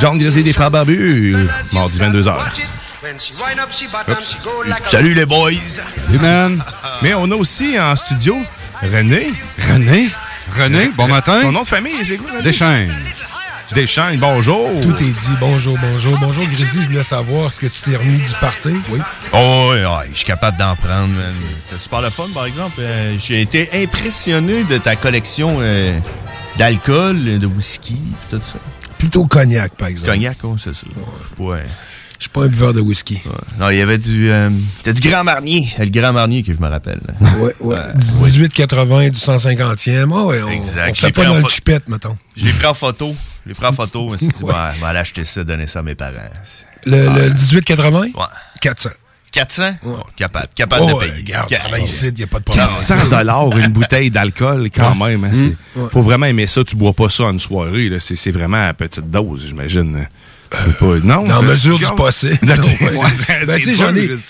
[0.00, 1.36] John Grizzly des Frères Barbus,
[1.72, 2.34] mardi 22h.
[4.90, 5.52] Salut les boys!
[5.52, 6.64] Salut, man!
[7.02, 8.36] Mais on a aussi en studio
[8.82, 9.32] René.
[9.68, 10.10] René?
[10.56, 11.42] René, bon matin.
[11.42, 12.30] Ton nom de famille, c'est quoi?
[12.32, 12.42] René?
[12.42, 12.94] Deschênes.
[13.72, 14.68] Deschênes, bonjour.
[14.82, 15.36] Tout est dit.
[15.38, 16.18] Bonjour, bonjour.
[16.18, 16.82] Bonjour, Grizzly.
[16.82, 18.74] Je voulais savoir, est-ce que tu t'es remis du party?
[18.90, 18.98] Oui.
[19.32, 21.34] Oh, ouais, ouais, je suis capable d'en prendre, man.
[21.60, 22.80] C'était super le fun, par exemple.
[22.80, 25.96] Euh, J'ai été impressionné de ta collection euh,
[26.56, 28.58] d'alcool, de whisky, tout ça.
[28.98, 30.10] Plutôt cognac, par exemple.
[30.12, 30.86] Cognac, oh, c'est ça.
[31.38, 31.62] Ouais.
[32.18, 33.20] Je suis pas un buveur de whisky.
[33.60, 35.68] Non, il y avait du, euh, c'était du Grand Marnier.
[35.76, 37.00] C'est le Grand Marnier que je me rappelle.
[37.38, 37.76] Ouais, ouais.
[37.94, 38.10] Du
[38.40, 40.12] 1880, du 150e.
[40.12, 40.90] Ah ouais, on, Exact.
[40.90, 42.16] on fait pas dans le chipette, mettons.
[42.36, 43.14] Je l'ai pris en photo.
[43.44, 44.08] Je l'ai pris en photo.
[44.08, 46.14] Je me suis dit, je vais aller acheter ça, donner ça à mes parents.
[46.86, 47.18] Le, Ah.
[47.18, 48.00] le 1880?
[48.00, 48.10] Ouais.
[48.60, 48.90] 400.
[49.30, 49.74] 400?
[49.84, 50.48] Bon, capable.
[50.56, 51.22] Capable Oh, de ouais, payer.
[51.22, 52.66] regarde, Ca- ici, y a pas de problème.
[52.66, 55.16] 400 dollars une bouteille d'alcool quand Ouais.
[55.16, 55.24] même.
[55.24, 55.88] hein, c'est- Ouais.
[55.92, 56.64] Faut vraiment aimer ça.
[56.64, 57.92] Tu bois pas ça en une soirée.
[58.00, 60.08] c'est vraiment à petite dose, j'imagine.
[60.50, 62.38] C'est pas- Non, Dans mesure du possible.
[62.48, 63.46] Ouais.
[63.46, 63.60] Ben,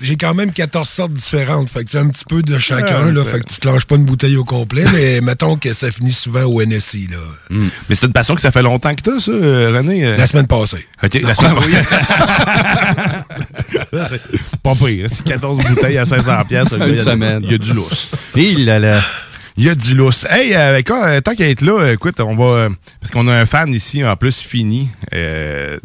[0.03, 1.71] j'ai quand même 14 sortes différentes.
[1.71, 3.25] Fait que tu sais, un petit peu de chacun, Ah, là.
[3.25, 6.13] Fait que tu te lâches pas une bouteille au complet, mais mettons que ça finit
[6.13, 7.19] souvent au NSI, là.
[7.89, 10.05] Mais c'est une passion que ça fait longtemps que t'as, ça, euh, René?
[10.05, 10.17] euh?
[10.17, 10.87] La semaine passée.
[11.03, 11.55] OK, la semaine
[13.93, 15.05] C'est pas pire.
[15.05, 16.69] hein, C'est 14 bouteilles à 500 pièces.
[16.73, 17.41] Une semaine.
[17.45, 18.11] Il y a du lousse.
[18.35, 19.01] Il là.
[19.61, 20.25] Il y a du lousse.
[20.31, 22.45] Hey, euh, quand, euh, tant qu'à être là, écoute, on va...
[22.45, 22.69] euh,
[23.01, 25.79] parce qu'on a un fan ici, en plus, fini, euh,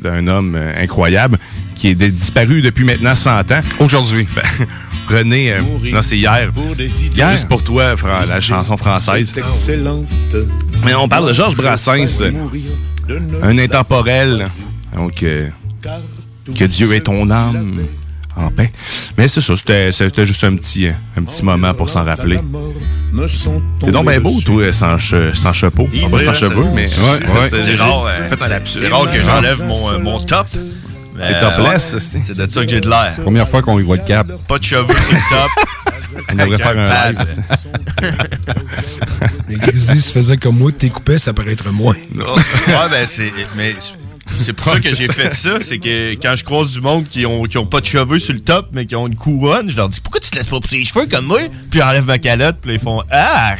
[0.00, 1.38] d'un homme incroyable,
[1.74, 3.60] qui est disparu depuis maintenant 100 ans.
[3.80, 4.26] Aujourd'hui.
[5.10, 6.50] René, euh, Mourir non, c'est hier.
[6.54, 6.74] pour.
[7.14, 7.30] Hier.
[7.32, 9.34] Juste pour toi, Fran- la chanson française.
[9.36, 10.06] Excellente.
[10.82, 12.22] Mais on parle de Georges Brassens,
[13.42, 14.46] un intemporel.
[14.96, 15.48] Donc, euh,
[16.56, 17.82] que Dieu ait ton âme
[18.36, 18.72] en paix.
[19.18, 22.40] Mais c'est ça, c'était c'était juste un petit, euh, un petit moment pour s'en rappeler.
[23.82, 25.88] C'est donc bien beau, toi, sans, che- sans chapeau.
[25.92, 26.86] Il Pas sans cheveux, mais...
[26.86, 30.46] Ouais, c'est rare, euh, c'est- c'est rare que j'enlève mon, euh, mon top.
[31.14, 33.12] Mais, T'es topless, ouais, C'est de ça que j'ai de l'air.
[33.22, 34.26] Première fois qu'on y voit le cap.
[34.48, 35.50] Pas de cheveux sur le top.
[36.30, 37.42] On devrait faire un live.
[39.48, 41.94] Les Grizzly se faisaient comme moi, t'es coupé, ça paraîtrait moins.
[42.18, 43.32] Oh, ouais, ben c'est.
[43.56, 43.74] Mais
[44.38, 45.58] c'est pour ça que j'ai fait ça.
[45.62, 48.34] C'est que quand je croise du monde qui ont, qui ont pas de cheveux sur
[48.34, 50.60] le top, mais qui ont une couronne, je leur dis pourquoi tu te laisses pas
[50.60, 51.40] pousser les cheveux comme moi?
[51.70, 53.54] Puis j'enlève ma calotte, puis là, ils font Ah!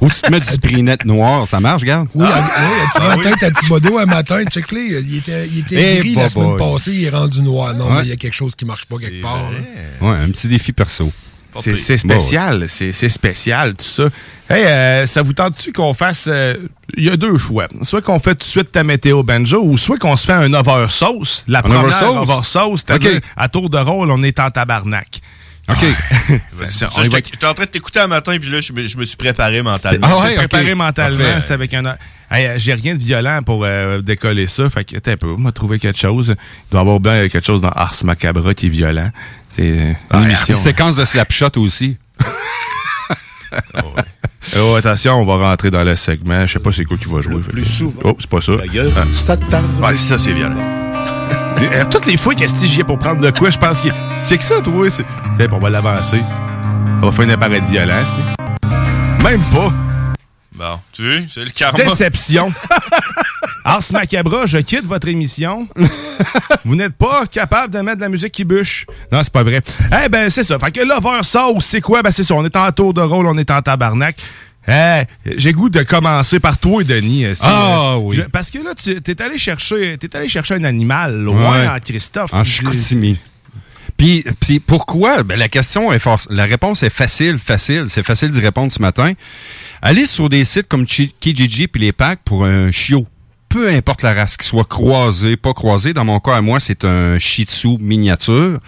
[0.00, 2.08] Ou tu te mets du sprinette noir, ça marche, regarde.
[2.16, 2.40] Oui, Ah.
[2.58, 3.22] oui, tu vois, Ah oui.
[3.22, 6.56] tête à Thibodeau un matin, check-les, il était, il était Eh, gris bah, la semaine
[6.56, 6.64] bah.
[6.72, 7.72] passée, il est rendu noir.
[7.74, 7.94] Non, Ouais.
[7.98, 9.50] mais il y a quelque chose qui marche pas quelque part.
[9.52, 9.58] là.
[10.08, 11.12] Ouais, un petit défi perso.
[11.62, 14.04] C'est c'est spécial, c'est c'est spécial, tout ça.
[14.48, 16.26] Hey, euh, ça vous tente-tu qu'on fasse...
[16.28, 16.54] euh,
[16.96, 17.66] Il y a deux choix.
[17.82, 20.52] Soit qu'on fait tout de suite ta météo banjo, ou soit qu'on se fait un
[20.54, 21.42] over sauce.
[21.48, 22.30] La Un première over sauce?
[22.30, 23.22] over sauce, c'est-à-dire, Ok.
[23.36, 25.20] à tour de rôle, on est en tabarnak.
[25.68, 25.76] OK.
[26.52, 29.16] Va- J'étais en train de t'écouter un matin, puis là, je me, je me suis
[29.16, 30.06] préparé mentalement.
[30.08, 31.40] Ah ouais, préparé mentalement, Parfait.
[31.40, 31.96] c'est avec un...
[32.30, 35.26] Hey, euh, J'ai rien de violent pour euh, décoller ça, fait que, attends un peu,
[35.32, 36.36] on m'a trouvé quelque chose.
[36.36, 39.10] Il doit y avoir bien quelque chose dans Ars Macabra qui est violent.
[39.56, 40.58] C'est Ah, une une émission.
[40.60, 41.96] séquence de slapshot aussi.
[44.56, 46.46] Oh, attention, on va rentrer dans le segment.
[46.46, 47.42] Je sais pas c'est quoi qui va jouer.
[47.42, 48.52] fait que- Oh, c'est pas ça.
[48.52, 49.84] Ah.
[49.86, 50.54] Ouais, ça, c'est violent.
[51.62, 53.88] Euh, Toutes les fois qu'est-ce que j'y ai pour prendre de quoi, je pense que.
[54.24, 54.88] C'est que ça, toi.
[54.90, 55.04] C'est...
[55.50, 56.22] On va l'avancer.
[57.00, 59.24] Ça va finir par être violent, c'est.
[59.24, 59.72] Même pas.
[60.54, 61.78] Bon, tu vois, c'est le karma.
[61.82, 62.52] Déception.
[63.68, 65.66] Ars Macabra, je quitte votre émission.
[66.64, 68.86] Vous n'êtes pas capable de mettre de la musique qui bûche.
[69.10, 69.60] Non, c'est pas vrai.
[70.04, 70.56] Eh ben, c'est ça.
[70.60, 72.00] Fait que Lover Sauce, c'est quoi?
[72.02, 72.34] Ben, c'est ça.
[72.34, 74.16] On est en tour de rôle, on est en tabarnak.
[74.68, 75.02] Eh,
[75.36, 77.24] j'ai goût de commencer par toi, Denis.
[77.24, 78.16] euh, Ah, oui.
[78.16, 81.68] je- parce que là, tu t'es allé chercher, t'es allé chercher un animal loin Ouais.
[81.68, 82.34] en Christophe.
[82.34, 83.18] En Chicoutimi.
[83.96, 85.22] Puis, puis pourquoi?
[85.24, 86.28] Ben, la question est force.
[86.30, 87.86] La réponse est facile, facile.
[87.88, 89.12] C'est facile d'y répondre ce matin.
[89.82, 93.06] Allez sur des sites comme Kijiji puis les packs pour un chiot.
[93.48, 95.92] Peu importe la race, qu'il soit croisé, pas croisé.
[95.92, 98.58] Dans mon cas, à moi, c'est un Shih Tzu miniature.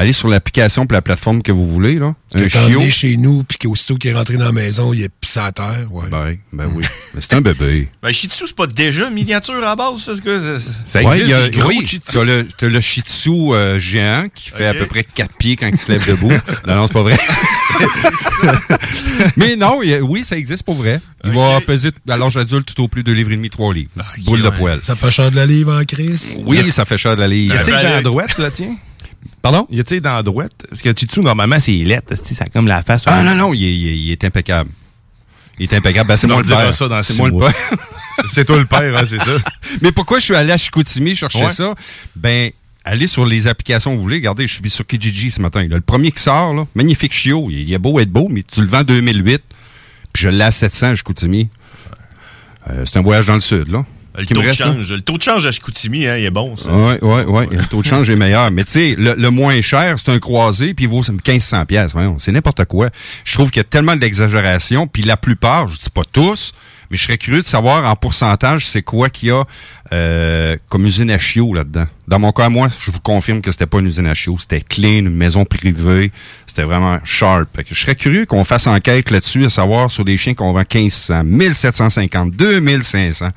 [0.00, 2.14] Allez sur l'application pour la plateforme que vous voulez, là.
[2.30, 2.80] Qui Un est chiot.
[2.88, 5.86] chez nous, puis qu'aussitôt qu'il est rentré dans la maison, il est pissé à terre.
[5.90, 6.04] Ouais.
[6.08, 6.84] Ben, ben oui.
[7.14, 7.88] Mais c'est un bébé.
[8.00, 10.38] Ben, Shih Tzu, c'est pas déjà miniature à base, ça, c'est quoi?
[10.86, 12.12] Ça, Ouais, il y a- des gros oui, Shih Tzu.
[12.12, 15.56] t'as le, t'as le Shih Tzu euh, géant qui fait à peu près 4 pieds
[15.56, 16.30] quand il se lève debout.
[16.66, 17.18] non, non, c'est pas vrai.
[19.36, 21.00] Mais non, a- oui, ça existe pour vrai.
[21.24, 23.90] Il va peser à l'âge adulte tout au plus 2 livres et demi, 3 livres.
[24.24, 24.80] Boule de poêle.
[24.84, 26.36] Ça fait cher de la livre en crise?
[26.44, 27.54] Oui, ça fait cher de la livre.
[27.54, 28.76] Y a-t-il dans la droite, là, tiens?
[29.42, 29.66] Pardon?
[29.70, 30.52] Y a-t-il dans la droite?
[30.68, 32.14] Parce que Chitu, normalement, c'est lettre.
[32.16, 33.04] Ça a comme la face?
[33.06, 34.70] Ah non, non, il est, il est- il est impeccable.
[35.58, 36.08] Il est impeccable.
[36.08, 36.72] Ben, c'est moi le père.
[36.74, 37.52] ça dans c'est le père.
[38.46, 39.30] Toi le père, hein, c'est ça.
[39.82, 41.50] Mais pourquoi je suis allé à Chicoutimi chercher Ouais.
[41.52, 41.74] ça?
[42.16, 42.50] Ben,
[42.84, 44.16] allez sur les applications que vous voulez.
[44.16, 45.62] Regardez, je suis sur Kijiji ce matin.
[45.62, 45.76] là.
[45.76, 47.48] Le premier qui sort, là, magnifique chiot.
[47.50, 49.40] Il, il est beau être beau, mais tu le vends 2008.
[50.12, 51.48] Puis je l'ai à 700 à Chicoutimi.
[52.70, 53.84] Euh, c'est un voyage dans le sud, là.
[54.16, 56.54] Le taux, de change, le taux de change à Chicoutimi, hein, il est bon.
[56.66, 57.44] Oui, oui, oui.
[57.52, 58.50] Le taux de change est meilleur.
[58.50, 61.92] Mais tu sais, le, le moins cher, c'est un croisé, puis il vaut 1500 pièces.
[62.18, 62.90] C'est n'importe quoi.
[63.24, 66.52] Je trouve qu'il y a tellement d'exagération, puis la plupart, je dis pas tous,
[66.90, 69.44] mais je serais curieux de savoir en pourcentage, c'est quoi qu'il y a
[69.92, 71.86] euh, comme usine à chiots là-dedans.
[72.08, 74.38] Dans mon cas, moi, je vous confirme que c'était pas une usine à chiots.
[74.38, 76.10] C'était clean, une maison privée.
[76.46, 77.48] C'était vraiment sharp.
[77.54, 80.52] Fait que je serais curieux qu'on fasse enquête là-dessus, à savoir sur des chiens qu'on
[80.52, 83.28] vend 1500, 1750, 2500.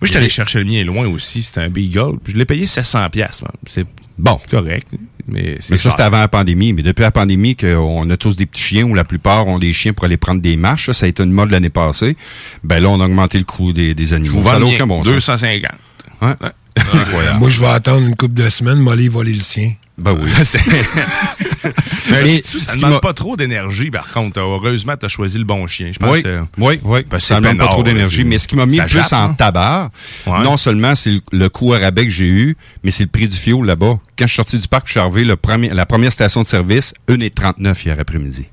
[0.00, 1.42] Moi, j'étais allé chercher le mien loin aussi.
[1.42, 2.18] C'était un Beagle.
[2.24, 3.42] puis Je l'ai payé 700 pièces.
[3.66, 3.84] C'est
[4.18, 4.88] bon, correct.
[5.28, 6.72] Mais, ça, c'était avant la pandémie.
[6.72, 9.72] Mais depuis la pandémie, qu'on a tous des petits chiens ou la plupart ont des
[9.72, 12.16] chiens pour aller prendre des marches, ça, ça a été une mode l'année passée.
[12.64, 14.40] Ben là, on a augmenté le coût des, des Je animaux.
[14.40, 15.12] vous Ça n'a aucun bon sens.
[15.12, 15.70] 250.
[16.22, 16.28] Ouais.
[16.42, 19.72] Euh, Moi, je vais attendre une couple de semaines, m'aller voler le sien.
[20.00, 20.30] Ben oui.
[22.10, 24.40] Mais, ça ne demande m'a- pas trop d'énergie, par contre.
[24.40, 25.90] Heureusement, tu as choisi le bon chien.
[25.92, 27.02] Je pense Oui, que- oui, oui.
[27.08, 28.24] Parce que ça ne demande pas trop d'énergie.
[28.24, 29.34] Mais ce qui m'a mis le plus jappe, en hein?
[29.34, 29.90] tabac,
[30.26, 30.42] Ouais.
[30.42, 33.36] non seulement c'est le, le coût arabe que j'ai eu, mais c'est le prix du
[33.36, 33.98] fioul là-bas.
[34.18, 36.46] Quand je suis sorti du parc, je suis arrivé, le premier, la première station de
[36.46, 38.46] service, 1,39 hier après-midi.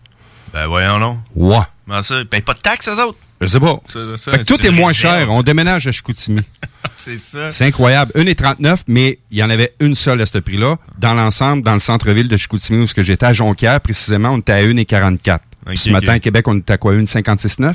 [0.53, 1.17] Ben voyons non.
[1.35, 1.57] Ouais.
[1.87, 2.19] Comment ça?
[2.19, 3.17] Ils payent pas de taxes, eux autres?
[3.39, 3.79] Je sais pas.
[3.87, 5.31] Ça- ça, Fait que tout est moins cher.
[5.31, 6.41] On déménage à Chicoutimi.
[6.95, 7.51] C'est ça.
[7.51, 8.11] C'est incroyable.
[8.15, 10.77] 1,39, mais il y en avait une seule à ce prix-là.
[10.97, 14.63] Dans l'ensemble, dans le centre-ville de Chicoutimi, où j'étais à Jonquière, précisément, on était à
[14.63, 15.39] 1,44.
[15.67, 16.93] Puis ce matin, à Québec, on était à quoi?
[16.93, 17.73] 1,59?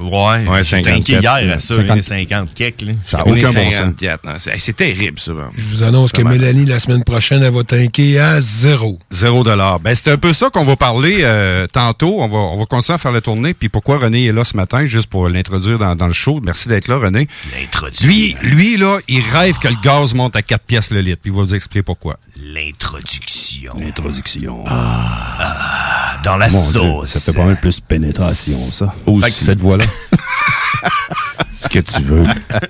[0.00, 2.02] Ouais, Ouais, j'ai 54, tanké hier à ça, 50.
[2.02, 2.92] 50 kek, là.
[3.04, 3.74] Ça a aucun bon sens.
[3.74, 5.32] 54, non, C'est c'est terrible, ça.
[5.56, 6.22] Je vous annonce que.
[6.22, 8.98] Mélanie, la semaine prochaine, elle va tanker à zéro.
[9.10, 9.80] Zéro dollar.
[9.80, 12.20] Ben, c'est un peu ça qu'on va parler euh, tantôt.
[12.20, 13.52] On va, on va continuer à faire la tournée.
[13.52, 16.40] Puis pourquoi René est là ce matin, juste pour l'introduire dans, dans le show.
[16.42, 17.26] Merci d'être là, René.
[17.58, 18.06] L'introduire.
[18.08, 21.18] Lui, lui, là, il rêve que le gaz monte à 4 pièces le litre.
[21.22, 22.18] Puis il va vous expliquer pourquoi.
[22.54, 23.72] L'introduction.
[23.78, 24.64] L'introduction.
[24.66, 25.89] Ah,
[26.24, 27.08] dans la Mon Dieu, sauce.
[27.08, 28.94] ça fait pas mal plus pénétration, ça.
[29.06, 29.22] Aussi.
[29.40, 29.84] que- Cette voix-là.
[31.54, 32.24] Ce que tu veux.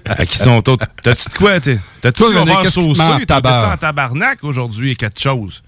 [0.06, 0.86] à qui sont autres?
[1.02, 1.60] T'as-tu de quoi?
[1.60, 2.28] t'es- T'as-tu de
[3.00, 3.74] en T'as-tu tabarnak?
[3.74, 5.62] en tabarnak aujourd'hui quelque chose?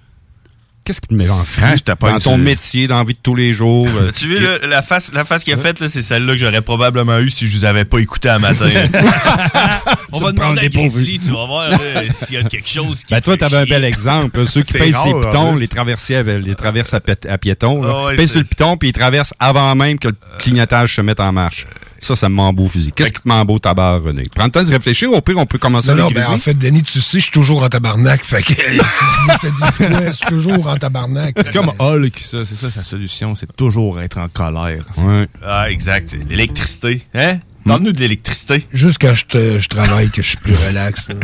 [0.85, 1.41] Qu'est-ce qui te met en
[1.77, 3.87] t'ai pas Dans ton métier, dans la vie de tous les jours?
[4.21, 7.21] vu là, la face, la face qu'il a faite, là, c'est celle-là que j'aurais probablement
[7.21, 8.69] eu si je vous avais pas écouté à matin.
[10.13, 11.71] On va demander à Grizzly, tu vas voir
[12.15, 14.41] s'il y a quelque chose qui Ben toi, t'avais un bel exemple.
[14.41, 14.47] là.
[14.47, 17.83] Ceux qui payent rare, en pitons, les traversiers, les traversent à, à piétons.
[17.85, 21.01] Ah ouais, c'est- sur le piton, puis ils traversent avant même que le clignotage se
[21.01, 21.67] mette en marche.
[22.03, 22.91] Ça, ça me m'embaut au fusil.
[22.93, 24.25] Qu'est-ce qui te ta barre, René?
[24.35, 25.13] Prends le temps de réfléchir.
[25.13, 27.23] Au pire, on peut commencer Non, avec non, ben, en fait, Denis, tu sais, je
[27.23, 28.25] suis toujours en tabarnak.
[28.25, 31.37] Fait que, je te dis quoi, je suis toujours en tabarnak.
[31.37, 32.45] C'est comme Hulk, ça.
[32.45, 33.37] C'est ça, sa solution.
[33.37, 34.85] C'est toujours être en colère.
[34.99, 35.29] Ouais.
[35.45, 36.17] Ah, exact.
[36.29, 37.03] L'électricité.
[37.15, 37.39] Hein?
[37.65, 38.67] Parle-nous de l'électricité.
[38.73, 41.09] Juste quand je, te- je travaille, que je suis plus relax.
[41.09, 41.15] là.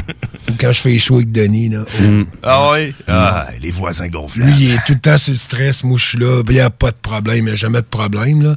[0.49, 1.71] Ou quand je fais les shows avec Denis.
[1.71, 1.81] Là.
[2.01, 2.23] Mm.
[2.45, 2.95] Ah oui?
[3.09, 4.49] Ah, les voisins gonflables.
[4.53, 5.83] Lui, il est tout le temps sur le stress.
[5.83, 6.43] Moi, je suis là.
[6.47, 7.39] Il n'y a pas de problème.
[7.39, 8.43] Il n'y a jamais de problème.
[8.43, 8.55] Là.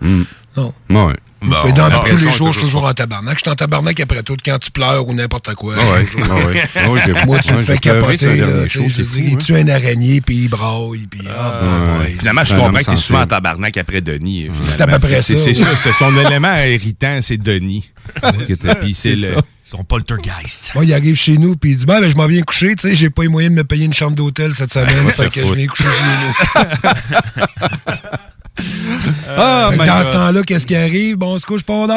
[0.56, 0.72] Non.
[0.92, 1.16] Ouais.
[1.42, 3.36] Mais dans Bon, tous les jours, je suis toujours en tabarnak.
[3.38, 5.76] Je suis en tabarnak après tout, quand tu pleures ou n'importe quoi.
[5.80, 7.04] Ah ouais, ah ouais.
[7.16, 8.36] Ah Moi, tu me fais capoter.
[8.38, 9.24] là, tu show, fou, hein.
[9.26, 11.22] Il tue un araignée, puis il braille, puis...
[11.36, 12.06] ah, ouais.
[12.20, 13.18] Finalement, je comprends que t'es souvent sensible.
[13.18, 14.50] en tabarnak après Denis.
[14.62, 15.76] C'est à peu près C'est- ça, C'est ça.
[15.76, 17.92] c'est son élément irritant, c'est Denis.
[18.82, 19.36] Puis c'est le.
[19.64, 20.72] Son poltergeist.
[20.76, 22.90] Moi, il arrive chez nous, puis il dit, ben, ben, je m'en viens coucher, tu
[22.90, 25.46] sais, j'ai pas les moyens de me payer une chambre d'hôtel cette semaine, fait que
[25.48, 26.72] je viens coucher chez nous.
[29.72, 31.18] my dans ce temps-là, qu'est-ce qui arrive?
[31.18, 31.88] Bon, on se couche pas.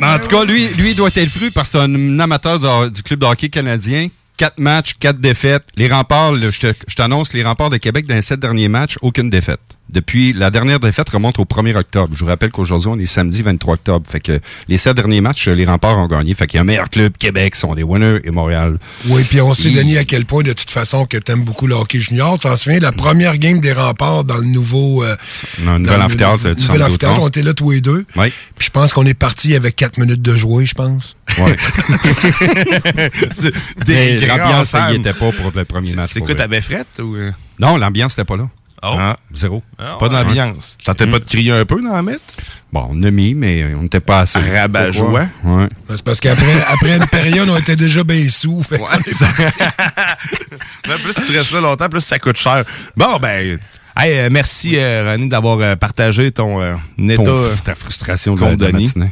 [0.00, 2.58] Mais en tout cas, lui, lui, il doit être fru parce que c'est un amateur
[2.58, 4.08] du, du club de hockey canadien.
[4.36, 5.64] Quatre matchs, quatre défaites.
[5.76, 9.60] Les remparts, je t'annonce, les remparts de Québec dans les sept derniers matchs, aucune défaite.
[9.88, 12.08] Depuis, la dernière défaite remonte au 1er octobre.
[12.12, 14.04] Je vous rappelle qu'aujourd'hui, on est samedi 23 octobre.
[14.10, 16.34] Fait que les sept derniers matchs, les remparts ont gagné.
[16.34, 18.78] Fait qu'il y a un meilleur club, Québec, sont des winners et Montréal.
[19.08, 21.66] Oui, puis on sait, Il- Denis, à quel point, de toute façon, que t'aimes beaucoup
[21.68, 22.36] le hockey junior.
[22.38, 25.04] T'en souviens, la première game des remparts dans le nouveau...
[25.04, 25.14] euh,
[25.60, 28.04] nouvel amphithéâtre du nouvel amphithéâtre, on était là tous les deux.
[28.16, 28.32] Oui.
[28.58, 31.16] Puis je pense qu'on est parti avec quatre minutes de jouer, je pense.
[33.86, 36.10] Des Mais grands l'ambiance, ça y était pas pour le premier match.
[36.12, 37.14] C'est quoi, t'avais frette ou...
[37.16, 37.30] euh?
[37.58, 38.48] Non, l'ambiance n'était pas là.
[38.82, 39.16] Ah.
[39.34, 39.62] Zéro.
[39.78, 40.78] Pas d'ambiance.
[40.84, 42.20] Tentais pas de crier un peu dans la mettre?
[42.72, 44.38] Bon, on a mis, mais on n'était pas assez.
[44.38, 45.26] Rabat-joie.
[45.44, 45.68] Ouais.
[45.90, 48.62] C'est parce qu'après après une période, on était déjà bien sous.
[48.62, 48.78] Fait.
[50.88, 52.64] Mais plus tu restes là longtemps, plus ça coûte cher.
[52.96, 53.58] Bon, ben,
[53.96, 56.74] hey, euh, merci, euh, René, d'avoir euh, partagé ton euh,
[57.08, 57.22] état.
[57.24, 58.86] Ton- ta frustration de- Denis.
[58.86, 59.10] matinée.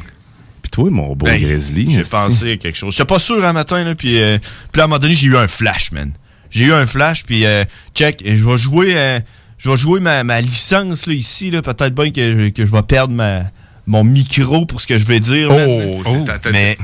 [0.61, 1.93] Puis toi, mon beau Hey, Grizzly.
[1.93, 2.93] J'ai pensé à quelque chose.
[2.93, 4.37] J'étais pas sûr un matin, là, puis, euh,
[4.71, 6.11] puis à un moment donné, j'ai eu un flash, man.
[6.51, 7.63] J'ai eu un flash, puis euh,
[7.93, 9.19] check, je vais jouer, euh,
[9.57, 12.81] je vais jouer ma, ma licence là, ici, là, peut-être bien que, que je vais
[12.83, 13.43] perdre ma,
[13.87, 15.49] mon micro pour ce que je vais dire.
[15.51, 16.39] Oh, t'as-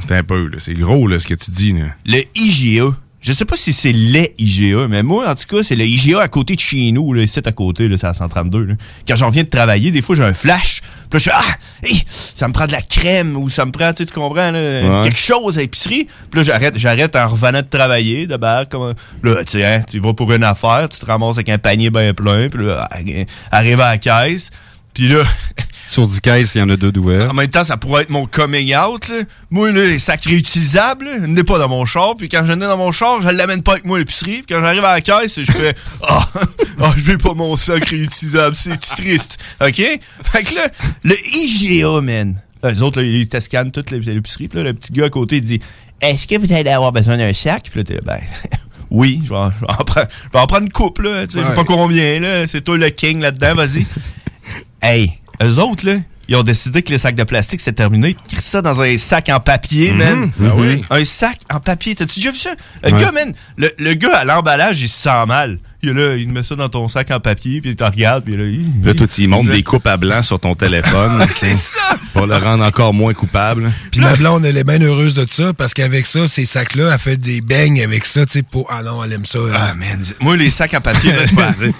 [0.08, 0.58] t'as un peu, là.
[0.60, 1.88] C'est gros, là, ce que tu dis, là.
[2.06, 5.76] le IGA, je sais pas si c'est les IGA, mais moi, en tout cas, c'est
[5.76, 8.64] le IGA à côté de chez nous, là, ici à côté, là, c'est à 132.
[8.66, 8.74] Là.
[9.08, 10.82] Quand j'en viens de travailler, des fois, j'ai un flash.
[11.10, 11.56] Puis là, je fais Ah,
[11.88, 14.50] hey, ça me prend de la crème ou ça me prend, tu sais, tu comprends,
[14.52, 15.02] là, Ouais.
[15.04, 16.08] quelque chose à l'épicerie.
[16.32, 18.94] Puis là, j'arrête, j'arrête en revenant de travailler, de bas, comme
[19.24, 21.90] là, tu sais, hein, tu vas pour une affaire, tu te ramasses avec un panier
[21.92, 22.90] bien plein, puis là,
[23.52, 24.50] arrive à la caisse.
[24.94, 25.24] Puis là,
[25.92, 27.32] Sur 10 caisses, il y en a deux d'ouverts.
[27.32, 29.10] en même temps, ça pourrait être mon coming out.
[29.10, 29.24] Là.
[29.50, 32.16] Moi, là, les sacs réutilisables, là, il n'est pas dans mon char.
[32.16, 34.42] Puis quand je l'ai dans mon char, je l'amène pas avec moi à l'épicerie.
[34.44, 35.76] Puis quand j'arrive à la caisse, je fais
[36.08, 36.26] Ah,
[36.80, 38.56] ah, je vais pas mon sac réutilisable.
[38.56, 39.38] C'est triste.
[39.60, 39.76] OK?
[39.76, 40.70] Fait que là,
[41.04, 42.38] le IGA, man.
[42.64, 44.48] Là, les autres, là, ils te scannent toute l'épicerie.
[44.48, 45.60] Puis là, le petit gars à côté, il dit
[46.00, 47.64] Est-ce que vous allez avoir besoin d'un sac?
[47.70, 48.20] Puis là, t'es ben.
[48.92, 51.26] Oui, je vais, en, je vais en prendre, je vais en prendre une coupe, là.
[51.26, 52.46] Tu sais, Je sais pas combien, là.
[52.46, 53.86] C'est toi le king là-dedans, vas-y.
[54.82, 55.98] Hey, eux autres, là,
[56.28, 58.16] ils ont décidé que les sacs de plastique, c'est terminé.
[58.32, 59.98] Ils ça dans un sac en papier, Mhm.
[59.98, 60.32] man.
[60.44, 60.84] Ah oui.
[60.90, 61.94] Un sac en papier.
[61.96, 62.52] T'as-tu déjà vu ça?
[62.84, 63.00] Le Ouais.
[63.00, 65.60] gars, man, le, le gars à l'emballage, il se sent mal.
[65.84, 68.24] Il, est là, il met ça dans ton sac en papier, puis il te regarde,
[68.24, 68.86] puis là, il...
[68.86, 71.26] Là, toi, tu y montres des coupes à blanc sur ton téléphone.
[71.32, 71.80] C'est ça!
[72.14, 73.72] Pour le rendre encore moins coupable.
[73.92, 77.00] Puis ma blonde, elle est bien heureuse de ça parce qu'avec ça, ces sacs-là, elle
[77.00, 78.68] fait des beignes avec ça, tu sais, pour.
[78.70, 79.40] Ah non, elle aime ça.
[79.48, 79.56] elle.
[79.56, 80.04] Ah, man.
[80.20, 81.36] Moi, les sacs en papier, là, je
[81.66, 81.72] là,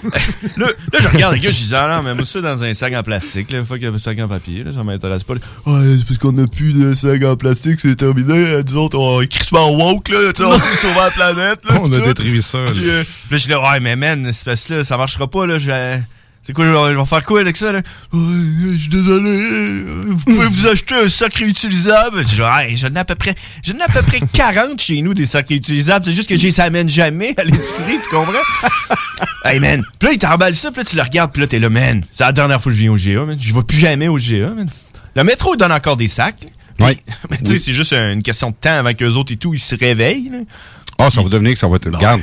[0.56, 2.94] là, je regarde les gars, je dis, ah non, mais moi, ça dans un sac
[2.94, 5.24] en plastique, là, une fois qu'il y a un sac en papier, là, ça m'intéresse
[5.24, 5.34] pas.
[5.66, 8.32] Ah, c'est parce qu'on a plus de sac en plastique, c'est terminé.
[8.32, 11.78] Euh, Nous autres, on est crissement woke, là, tu sais, on sauver la planète, là.
[11.82, 12.58] On a détruit ça.
[12.58, 12.70] là.
[12.72, 15.28] Puis, euh, puis là, je là, ouais, mais man, c'est parce que là, ça marchera
[15.28, 15.58] pas, là.
[16.44, 17.78] C'est quoi, je vais faire quoi avec ça, là?
[18.12, 18.20] Ouais,
[18.72, 22.26] je suis désolé, vous pouvez vous acheter un sac réutilisable.
[22.26, 25.14] Je ouais, j'en ai à peu près, j'en ai à peu près 40 chez nous
[25.14, 26.04] des sacs réutilisables.
[26.04, 28.32] C'est juste que je les amène jamais à l'épicerie, tu comprends?
[29.44, 29.84] hey, man.
[30.00, 32.02] Puis là, il t'emballe ça, puis là, tu le regardes, puis là, t'es là, man.
[32.12, 33.38] C'est la dernière fois que je viens au GA, man.
[33.40, 34.68] Je vais plus jamais au GA, man.
[35.14, 36.42] Le métro, donne encore des sacs.
[36.42, 36.86] là.
[36.88, 37.00] Puis-
[37.30, 39.60] mais tu sais, c'est juste une question de temps avant qu'eux autres et tout, ils
[39.60, 40.38] se réveillent, là.
[40.98, 41.88] Ah, ça va devenir que ça va être.
[41.88, 42.20] Regarde,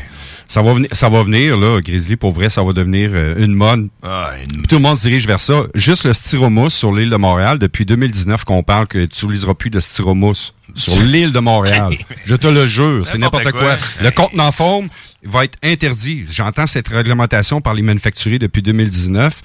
[0.51, 3.53] ça va venir, ça va venir, là, Grizzly, pour vrai, ça va devenir euh, une
[3.53, 3.87] mode.
[4.01, 5.61] Ah, une- Tout le monde se dirige vers ça.
[5.75, 9.69] Juste le styromousse sur l'île de Montréal, depuis 2019 qu'on parle que tu n'utiliseras plus
[9.69, 11.93] de styromousse sur l'île de Montréal.
[12.25, 13.75] Je te le jure, c'est N'importe n'importe quoi.
[13.77, 14.03] quoi.
[14.03, 14.89] Le contenant forme
[15.23, 16.25] va être interdit.
[16.31, 19.41] J'entends cette réglementation par les manufacturiers depuis 2019,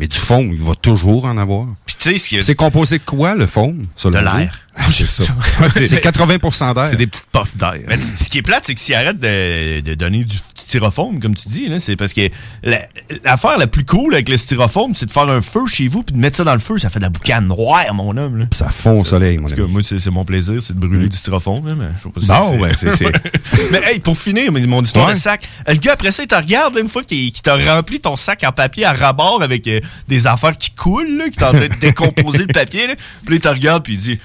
[0.00, 1.66] mais du fond, il va toujours en avoir.
[1.98, 3.86] Tu sais, C'est composé de quoi, le foam?
[3.96, 4.60] selon De l'air.
[4.80, 5.24] Ah, c'est ça.
[5.72, 6.86] c'est 80% d'air.
[6.88, 7.74] C'est des petites puffs d'air.
[7.88, 11.34] Mais ce qui est plate, c'est que s'ils arrêtent de, de donner du styrofoam, comme
[11.34, 12.28] tu dis, là, c'est parce que
[12.62, 12.86] la-
[13.24, 16.14] l'affaire la, plus cool avec le styrofoam, c'est de faire un feu chez vous puis
[16.14, 16.78] de mettre ça dans le feu.
[16.78, 18.36] Ça fait de la boucane noire, mon homme.
[18.36, 18.44] Là.
[18.52, 21.08] Ça fond au soleil, mon En tout cas, moi, c'est mon plaisir, c'est de brûler
[21.08, 21.66] du styrofoam.
[21.66, 24.52] là, mais je sais pas si Bon, c'est- ben, c'est- c'est- mais hey, pour finir,
[24.52, 25.14] mon histoire Ouais.
[25.14, 27.56] de sac, euh, le gars, après ça, il te regarde là, une fois qu'il t'a
[27.56, 31.38] rempli ton sac en papier à rabord avec euh, des affaires qui coulent, là, qui
[31.38, 31.50] t'en
[31.88, 32.86] décomposer le papier.
[32.86, 32.94] Là.
[32.96, 34.18] Puis là, il te regarde puis il dit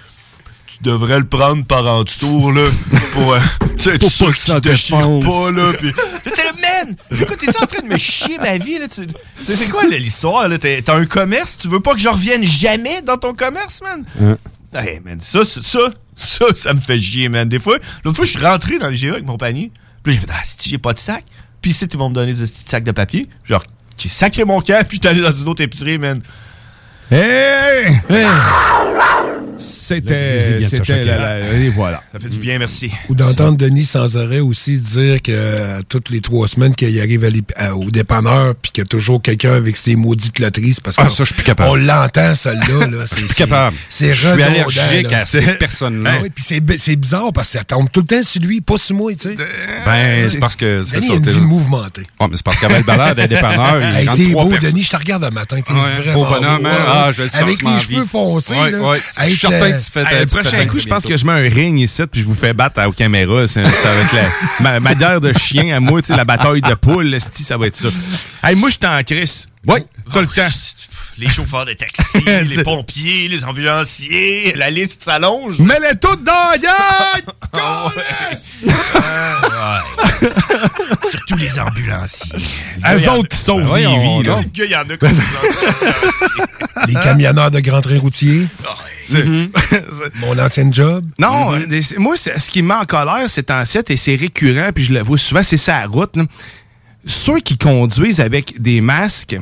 [0.67, 2.67] tu devrais le prendre par en dessous, là,
[3.13, 3.39] pour, euh,
[3.77, 5.23] tu sais, Pour pas que ça déchire défonce.
[5.25, 5.71] pas, là.
[5.71, 6.51] Là, t'es là,
[6.85, 6.95] man!
[7.11, 8.87] C'est quoi, t'es en train de me chier ma vie, là?
[8.87, 9.01] Tu-
[9.43, 10.57] C'est c'est quoi, l'histoire, là?
[10.57, 14.03] T'as un commerce, tu veux pas que je revienne jamais dans ton commerce, man?
[14.21, 14.37] Hein.
[14.73, 15.61] Hey, man, ça, ça,
[16.15, 17.47] ça, ça me fait chier, man.
[17.47, 19.71] Des fois, l'autre fois, je suis rentré dans le GA avec mon panier,
[20.01, 21.23] puis j'ai fait, ah, si j'ai pas de sac,
[21.61, 23.27] puis ici, ils vont me donner des petits sacs de papier.
[23.45, 23.63] Genre,
[23.97, 26.21] j'ai sacré mon camp, puis j'étais allé dans une autre épicerie, man.
[27.09, 28.82] Hey!
[29.57, 30.61] C'était.
[30.61, 31.05] C'était
[31.61, 32.01] Et voilà.
[32.13, 32.91] Ça fait du bien, merci.
[33.09, 37.23] Ou d'entendre Denis sans arrêt aussi dire que euh, toutes les trois semaines qu'il arrive
[37.23, 40.77] à l'ép- à- au dépanneur puis qu'il y a toujours quelqu'un avec ses maudites loteries,
[40.83, 41.69] parce Ah, qu'on ça, je suis plus capable.
[41.69, 42.87] on l'entend, celle-là.
[42.87, 43.03] Là.
[43.05, 43.77] C'est, Je suis plus capable.
[43.89, 45.19] C'est Je suis redondant, allergique là.
[45.19, 46.11] à ces C'est- personnes-là.
[46.15, 48.41] Ah oui, puis c'est, bi- c'est bizarre parce que ça tombe tout le temps sur
[48.41, 49.35] lui, pas sur moi, tu sais.
[49.85, 50.83] Ben, c'est parce que.
[50.85, 52.07] c'est Denis ça, a une vie mouvementée.
[52.19, 54.71] Ouais, mais c'est parce qu'avec le balade des dépanneurs, il Hey, t'es beau, personnes.
[54.71, 55.59] Denis, je te regarde un matin.
[55.61, 56.71] T'es Ouais, vraiment beau bonhomme, beau, hein?
[56.71, 56.77] ouais.
[56.87, 58.53] Ah, je le sens, Avec les cheveux foncés.
[58.53, 58.79] Ouais, là.
[58.81, 58.99] ouais.
[59.43, 61.17] Je suis Être, certain euh, que tu fais Hey, le prochain coup, je pense que
[61.17, 63.47] je mets un ring ici puis je vous fais battre aux caméras.
[63.47, 64.11] C'est c'est avec
[64.61, 67.67] la, ma, guerre de chien à moi, tu sais, la bataille de poule, ça va
[67.67, 67.89] être ça.
[68.43, 69.47] Hey, moi, je suis en crise.
[69.67, 69.79] Oui,
[70.11, 70.47] tout le temps.
[71.17, 75.59] Les chauffeurs de taxi, les pompiers, les ambulanciers, la liste s'allonge.
[75.59, 77.33] Mets-les toutes dans la gueule!
[77.55, 77.93] Ah ouais.
[81.09, 82.39] Surtout les ambulanciers.
[82.93, 84.41] Eux autres qui sauvent Ben des vies, là.
[84.55, 85.15] il y en a comme
[86.87, 88.47] Les camionneurs de grands trains routiers.
[89.05, 89.25] C'est-
[90.15, 91.05] Mon ancien job.
[91.19, 94.15] Non, des- c'est- moi, ce qui me met en colère, c'est en fait, et c'est
[94.15, 96.15] récurrent, puis je le vois souvent, c'est ça la route.
[97.05, 99.35] Ceux qui conduisent avec des masques,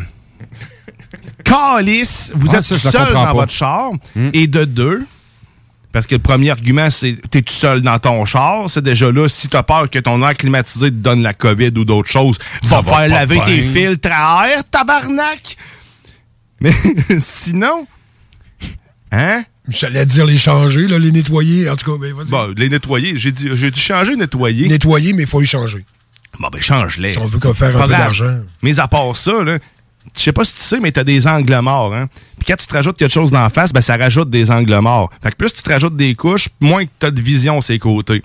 [1.43, 3.33] calice, vous Ouais, êtes ça, seul dans pas.
[3.33, 3.91] votre char,
[4.33, 5.05] et de deux,
[5.91, 8.69] parce que le premier argument, c'est t'es tout seul dans ton char.
[8.69, 11.83] C'est déjà là, si t'as peur que ton air climatisé te donne la COVID ou
[11.85, 13.43] d'autres choses, va va faire laver bien.
[13.45, 15.57] tes filtres à air, tabarnak!
[16.61, 16.71] Mais
[17.19, 17.87] sinon,
[19.11, 19.43] hein?
[19.67, 21.69] J'allais dire les changer, là, les nettoyer.
[21.69, 22.29] En tout cas, ben, vas-y.
[22.29, 23.17] Bon, les nettoyer.
[23.17, 24.67] J'ai dit, j'ai changer, nettoyer.
[24.67, 25.85] Nettoyer, mais il faut les changer.
[26.39, 27.11] Bon, ben, change-les.
[27.13, 28.39] Si on veut qu'on faire un Pas peu d'argent.
[28.63, 29.59] Mais à part ça, là,
[30.15, 32.07] je sais pas si tu sais, mais t'as des angles morts, hein.
[32.37, 35.09] Puis quand tu te rajoutes quelque chose d'en face, ben, ça rajoute des angles morts.
[35.21, 37.79] Fait que plus tu te rajoutes des couches, moins que t'as de vision sur les
[37.79, 38.23] côtés.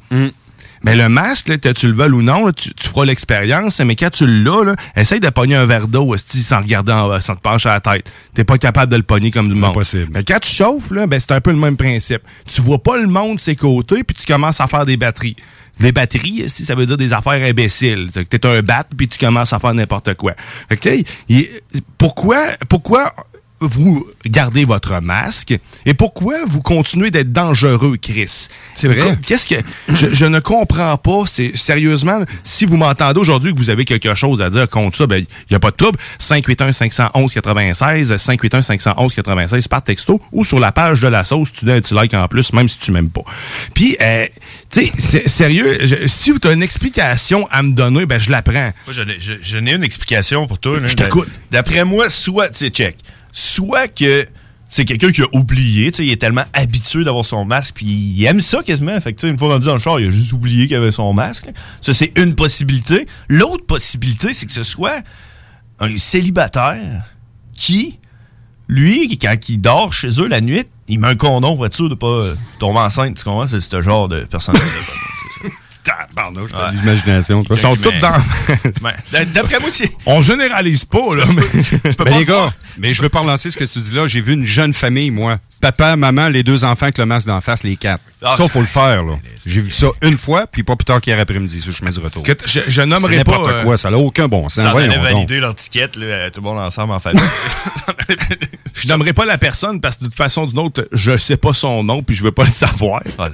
[0.82, 3.80] Mais le masque, là, que tu le veuilles ou non, là, tu, tu feras l'expérience,
[3.80, 7.34] mais quand tu l'as, essaye de pogner un verre d'eau sans regarder en bas, sans
[7.34, 8.12] te pencher la tête.
[8.34, 9.70] T'es pas capable de le pogner comme du monde.
[9.70, 10.08] Impossible.
[10.12, 12.22] Mais quand tu chauffes, là, ben, c'est un peu le même principe.
[12.44, 15.36] Tu vois pas le monde de ses côtés, puis tu commences à faire des batteries.
[15.80, 18.08] Des batteries, esti, ça veut dire des affaires imbéciles.
[18.30, 20.32] T'es un bat, puis tu commences à faire n'importe quoi.
[20.70, 20.76] Là,
[21.28, 21.46] il-
[21.98, 22.38] pourquoi,
[22.68, 23.12] pourquoi
[23.60, 25.54] vous gardez votre masque
[25.86, 28.48] et pourquoi vous continuez d'être dangereux, Chris?
[28.74, 29.16] C'est vrai.
[29.26, 29.54] Qu'est-ce que.
[29.88, 31.20] Je, je ne comprends pas.
[31.26, 35.06] C'est sérieusement, si vous m'entendez aujourd'hui que vous avez quelque chose à dire contre ça,
[35.06, 35.98] ben, il n'y a pas de trouble.
[36.20, 41.94] 581-511-96, 581-511-96 par texto ou sur la page de la sauce, tu donnes un petit
[41.94, 43.22] like en plus, même si tu m'aimes pas.
[43.74, 44.26] Puis, euh,
[44.70, 48.42] tu sais, sérieux, je- si tu as une explication à me donner, ben, je la
[48.42, 48.52] prends.
[48.86, 50.80] Moi, j'en ai- je, je n'ai une explication pour toi.
[50.80, 50.86] là.
[50.86, 51.28] Je t'écoute.
[51.50, 52.96] D'après moi, soit, tu sais, check,
[53.36, 54.26] soit que
[54.68, 57.86] c'est quelqu'un qui a oublié, tu sais, il est tellement habitué d'avoir son masque, puis
[57.86, 58.98] il aime ça quasiment.
[59.00, 60.90] Fait que, tu une fois rendu dans le char, il a juste oublié qu'il avait
[60.90, 61.48] son masque.
[61.82, 63.06] Ça, c'est une possibilité.
[63.28, 65.02] L'autre possibilité, c'est que ce soit
[65.78, 67.04] un célibataire
[67.54, 67.98] qui,
[68.68, 71.90] lui, quand il dort chez eux la nuit, il met un condom pour être sûr
[71.90, 73.18] de pas euh, tomber enceinte.
[73.18, 73.46] Tu comprends?
[73.46, 74.56] C'est ce genre de personne.
[75.86, 77.56] Tabarnouche, t'as de l'imagination, toi.
[77.56, 78.12] Ils sont tous dans.
[79.32, 79.90] D'après moi, c'est.
[80.04, 81.24] On généralise pas, là.
[82.04, 84.06] mais- les gars, mais je veux pas relancer ce que tu dis là.
[84.06, 85.38] J'ai vu une jeune famille, moi.
[85.60, 88.02] Papa, maman, les deux enfants avec le masque d'en face, les quatre.
[88.22, 89.14] Ah, ça, faut le faire, là.
[89.46, 91.98] J'ai vu ça une fois, puis pas plus tard qu'hier après-midi, sur le chemin du
[91.98, 92.22] retour.
[92.44, 94.64] Je- je nommerai C'est n'importe pas, euh, quoi, ça n'a aucun bon sens.
[94.64, 94.96] Ça en donc.
[94.98, 97.22] valider leur ticket, là, tout le monde ensemble en famille.
[98.74, 101.54] Je nommerai pas la personne parce que de toute façon d'une autre, je sais pas
[101.54, 103.00] son nom puis je veux pas le savoir.
[103.18, 103.28] Ah,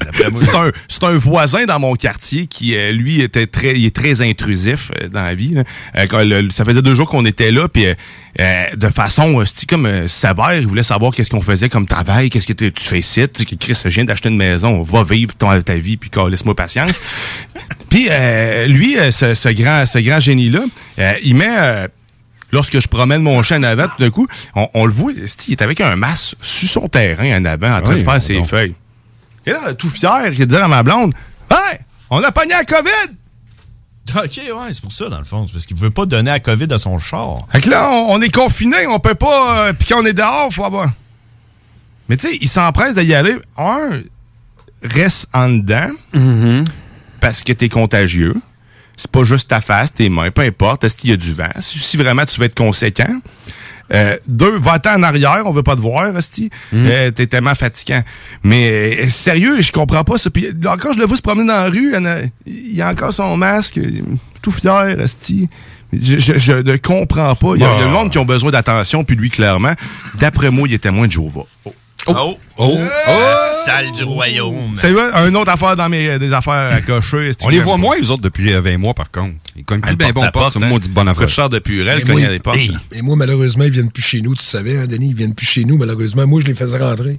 [0.89, 4.91] c'est un voisin dans mon quartier qui euh, lui était très il est très intrusif
[5.01, 5.51] euh, dans la vie.
[5.55, 5.65] là.
[5.97, 9.67] Euh, quand le- ça faisait deux jours qu'on était là puis euh, de façon c'était
[9.67, 12.99] comme euh, sévère, il voulait savoir qu'est-ce qu'on faisait comme travail, qu'est-ce que tu fais
[13.01, 16.55] ici, que Chris je viens d'acheter une maison, va vivre ton, ta vie puis laisse-moi
[16.55, 17.01] patience.
[17.91, 20.61] puis euh, lui ce, ce grand ce grand génie là,
[21.23, 21.89] il met
[22.53, 25.53] lorsque je promène mon chien en avant, tout d'un coup, on, on le voit, il
[25.53, 28.35] est avec un masque sur son terrain en avant, en train Oui, de faire ses
[28.35, 28.49] donc.
[28.51, 28.75] feuilles.
[29.47, 31.15] Et là, tout fier, il dit à ma blonde,
[31.51, 31.79] Hey,
[32.19, 33.15] on a pogné la COVID!
[34.17, 35.47] ok, ouais, c'est pour ça, dans le fond.
[35.47, 37.47] C'est parce qu'il veut pas donner la COVID à son char.
[37.53, 39.69] Fait que là, on, on est confiné, on peut pas.
[39.69, 40.91] euh, Puis quand on est dehors, faut avoir.
[42.09, 43.37] Mais tu sais, il s'empresse d'y aller.
[43.57, 44.01] Un,
[44.83, 45.91] reste en dedans
[47.21, 48.35] parce que t'es contagieux.
[48.97, 50.85] C'est pas juste ta face, tes mains, peu importe.
[50.85, 51.49] Est-ce qu'il y a du vent?
[51.61, 53.21] Si, si vraiment tu veux être conséquent.
[53.93, 56.51] Euh, deux, va-t'en en arrière, on veut pas te voir, Esti.
[56.75, 58.03] Euh, T'es tellement fatigant.
[58.43, 60.31] Mais euh, sérieux, je comprends pas ça.
[60.31, 61.95] Puis là, encore, je le vois se promener dans la rue.
[62.47, 63.79] Il a encore son masque,
[64.41, 65.49] tout fier, Esti.
[65.93, 67.53] Je, je, je ne comprends pas.
[67.55, 69.75] Il y a, a le monde qui ont besoin d'attention, puis lui, clairement,
[70.15, 71.43] d'après moi, il est témoin de Jéhovah.
[71.67, 71.75] Oh.
[72.07, 72.39] Oh!
[72.59, 72.79] Oh!
[73.07, 74.75] La salle du royaume.
[74.77, 77.31] C'est vrai, un autre affaire dans mes des affaires à cocher.
[77.43, 79.35] On les voit moins, les autres, depuis euh, 20 mois, par contre.
[79.57, 80.69] Ils cognent plus Ah, bien bon porte c'est une hein.
[80.69, 81.27] maudite bonne affaire.
[81.27, 82.59] Richard de Purel Mais cognait moi, à l'époque.
[82.93, 85.47] Et moi, malheureusement, ils viennent plus chez nous, tu savais, hein, Denis, ils viennent plus
[85.47, 86.27] chez nous, malheureusement.
[86.27, 87.19] Moi, je les faisais rentrer.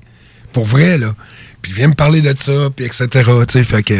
[0.52, 1.16] pour vrai, là.
[1.64, 3.07] Puis viennent me parler de ça, puis etc.
[3.14, 3.94] Tu sais, fait que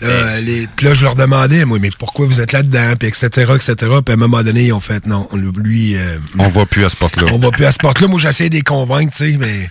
[0.00, 3.26] là, les, puis là, je leur demandais, moi, mais pourquoi vous êtes là-dedans, puis etc.,
[3.56, 3.74] etc.
[3.76, 5.96] Puis à un moment donné, ils ont fait, non, on- lui...
[5.96, 7.26] euh, On va plus à ce porte-là.
[7.32, 8.06] on va plus à ce porte-là.
[8.06, 9.68] Moi, j'essaie de les convaincre, tu sais, mais...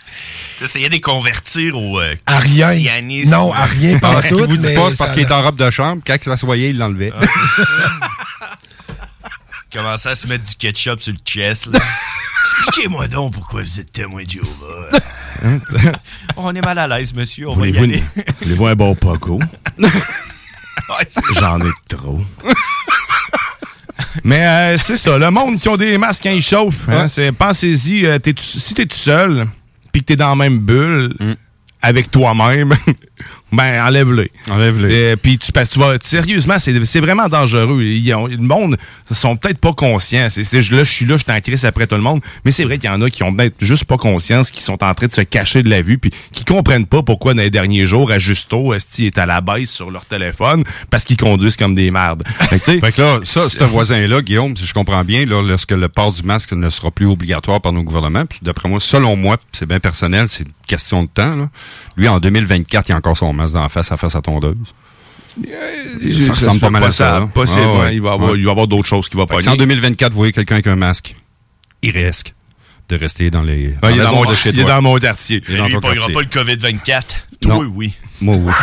[0.60, 2.68] T'essayais de les convertir au euh, À rien.
[2.72, 3.32] christianisme.
[3.32, 5.56] Non, à rien, pas Ah, tout, vous dit pas, c'est parce qu'il est en robe
[5.56, 6.02] de chambre.
[6.06, 7.14] Quand il s'assoyait, il l'enlevait.
[9.74, 11.68] Commençait à se mettre du ketchup sur le chest.
[11.68, 11.80] là.
[12.68, 15.00] Expliquez-moi donc pourquoi vous êtes témoin de Jéhovah.
[16.38, 17.50] On est mal à l'aise, monsieur.
[17.50, 19.40] On va y Voulez-vous une- un bon poco?
[21.40, 22.20] J'en ai trop.
[24.24, 27.32] Mais euh, c'est ça, le monde qui ont des masques quand ils chauffent, hein, c'est-
[27.32, 29.48] pensez-y, euh, si t'es tout seul,
[29.92, 31.16] puis que t'es dans la même bulle,
[31.82, 32.74] avec toi-même,
[33.52, 34.32] ben enlève-les.
[34.50, 35.16] Enlève-les.
[35.18, 37.82] Puis tu, parce que tu vas, sérieusement, c'est vraiment dangereux.
[37.84, 38.78] Ils ont- le monde
[39.10, 40.28] ils sont peut-être pas conscients.
[40.30, 42.22] C'est là, je suis là, je suis en crise après tout le monde.
[42.46, 44.82] Mais c'est vrai qu'il y en a qui ont peut-être juste pas conscience, qui sont
[44.84, 47.50] en train de se cacher de la vue, puis qui comprennent pas pourquoi dans les
[47.50, 51.58] derniers jours, à Justo, Esti est à la baisse sur leur téléphone parce qu'ils conduisent
[51.58, 52.24] comme des merdes.
[52.50, 55.90] Fait que, Fait là, ça, ce voisin-là, Guillaume, si je comprends bien, là, lorsque le
[55.90, 59.38] port du masque ne sera plus obligatoire par nos gouvernements, puis d'après moi, selon moi,
[59.52, 61.50] c'est bien personnel, c'est une question de temps, là.
[61.98, 64.56] Lui, en 2024, il a encore son masque dans la face à face à tondeuse.
[66.02, 67.06] Je- ça ressemble pas mal à ça.
[67.06, 67.32] possible, là.
[67.34, 67.80] possible, Ah ouais.
[67.86, 69.56] ouais, il va avoir- il va y avoir d'autres choses qui vont pas Si en
[69.56, 71.16] 2024, vous voyez quelqu'un avec un masque,
[71.82, 72.34] il risque
[72.90, 73.68] de rester dans les.
[73.68, 75.42] Ouais, il est la dans mon- de il est dans mon quartier.
[75.48, 76.14] Il est dans Lui, il quartier.
[76.14, 77.16] pas le COVID-24.
[77.42, 77.94] Toi, oui.
[78.22, 78.52] Moi, oui.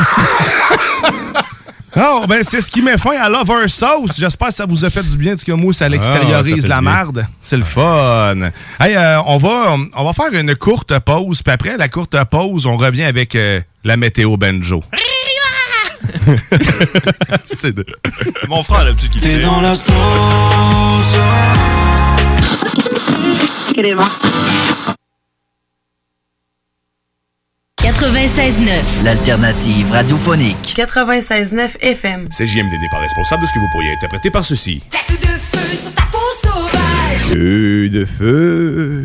[2.00, 4.12] Oh, ben c'est ce qui met fin à Lover Sauce.
[4.18, 6.80] J'espère que ça vous a fait du bien, parce que moi, ça Ah, l'extériorise la
[6.80, 7.26] marde.
[7.40, 8.36] C'est le fun.
[8.78, 12.66] Hey, euh, on, va, on va faire une courte pause, puis après la courte pause,
[12.66, 14.82] on revient avec euh, la météo banjo.
[17.44, 17.86] C'est de-
[18.46, 19.94] Mon frère, le petit qui T'es dans la sauce.
[27.82, 29.04] 96.9.
[29.04, 30.74] L'alternative radiophonique.
[30.76, 32.28] 96.9 FM.
[32.28, 34.80] CJMD n'est pas responsable de ce que vous pourriez interpréter par ceci.
[34.90, 37.32] Coup de feu sur ta peau sauvage.
[37.32, 39.04] Feu de feu.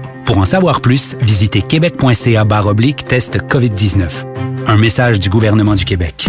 [0.25, 2.45] Pour en savoir plus, visitez québec.ca
[3.07, 4.09] test COVID-19.
[4.67, 6.27] Un message du gouvernement du Québec.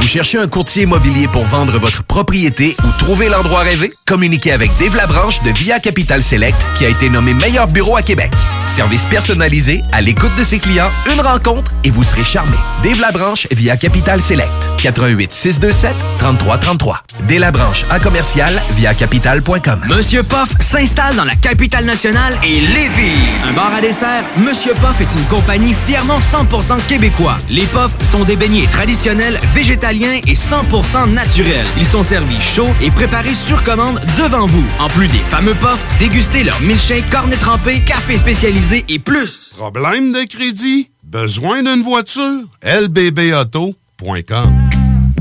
[0.00, 3.92] Vous cherchez un courtier immobilier pour vendre votre propriété ou trouver l'endroit rêvé?
[4.06, 8.02] Communiquez avec Dave Labranche de Via Capital Select qui a été nommé meilleur bureau à
[8.02, 8.32] Québec.
[8.66, 12.56] Service personnalisé, à l'écoute de ses clients, une rencontre et vous serez charmé.
[12.82, 14.50] Dave Labranche via Capital Select.
[14.82, 17.02] 88 627 3333.
[17.28, 19.80] Dave Labranche à commercial via capital.com.
[19.88, 23.16] Monsieur Poff s'installe dans la capitale nationale et Lévis.
[23.48, 27.38] Un bar à dessert, Monsieur Poff est une compagnie fièrement 100% québécois.
[27.48, 29.38] Les Poffs sont des beignets traditionnels,
[29.84, 31.66] végétaliens et 100% naturels.
[31.76, 34.64] Ils sont servis chauds et préparés sur commande devant vous.
[34.78, 39.52] En plus des fameux Poffs, dégustez leur milkshake, cornet trempé, café spécialisé et plus.
[39.56, 40.90] Problème de crédit?
[41.02, 42.42] Besoin d'une voiture?
[42.62, 44.52] lbbauto.com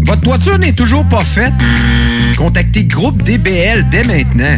[0.02, 1.53] Votre toiture n'est toujours pas faite?
[2.38, 4.57] Contactez Groupe DBL dès maintenant.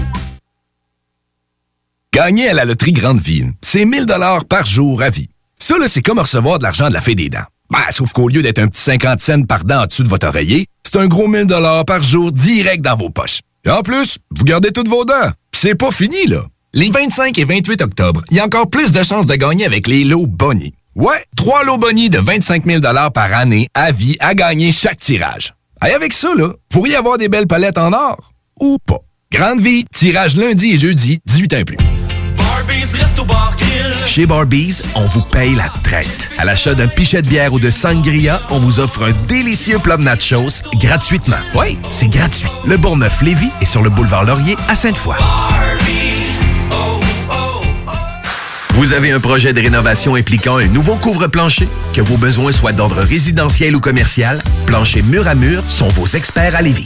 [2.13, 5.29] Gagner à la loterie Grande Ville, c'est 1000 dollars par jour à vie.
[5.59, 7.45] Ça, là, c'est comme recevoir de l'argent de la Fée des dents.
[7.69, 10.27] Ben, sauf qu'au lieu d'être un petit 50 cents par dent en dessous de votre
[10.27, 13.39] oreiller, c'est un gros 1000 dollars par jour direct dans vos poches.
[13.65, 15.31] Et en plus, vous gardez toutes vos dents.
[15.53, 16.43] C'est pas fini, là.
[16.73, 19.87] Les 25 et 28 octobre, il y a encore plus de chances de gagner avec
[19.87, 20.73] les lots Bonnie.
[20.95, 22.81] Ouais, trois lots Bonnie de 25 000
[23.13, 25.53] par année à vie à gagner chaque tirage.
[25.87, 28.33] Et avec ça, là, vous pourriez avoir des belles palettes en or.
[28.59, 28.99] Ou pas.
[29.31, 31.77] Grande vie, tirage lundi et jeudi, 18 ans plus.
[34.07, 36.31] Chez Barbies, on vous paye la traite.
[36.37, 39.97] À l'achat d'un pichet de bière ou de sangria, on vous offre un délicieux plat
[39.97, 41.37] de nachos gratuitement.
[41.55, 42.49] Oui, c'est gratuit.
[42.65, 45.15] Le Bourgneuf-Lévis est sur le boulevard Laurier à Sainte-Foy.
[48.73, 51.67] Vous avez un projet de rénovation impliquant un nouveau couvre-plancher?
[51.93, 56.55] Que vos besoins soient d'ordre résidentiel ou commercial, Plancher Mur à Mur sont vos experts
[56.55, 56.85] à Lévis.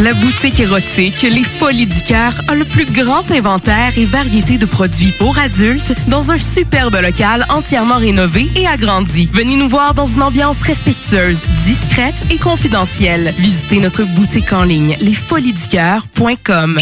[0.00, 4.64] La boutique érotique Les Folies du Cœur a le plus grand inventaire et variété de
[4.64, 9.28] produits pour adultes dans un superbe local entièrement rénové et agrandi.
[9.32, 13.34] Venez nous voir dans une ambiance respectueuse, discrète et confidentielle.
[13.38, 16.78] Visitez notre boutique en ligne lesfoliesducoeur.com.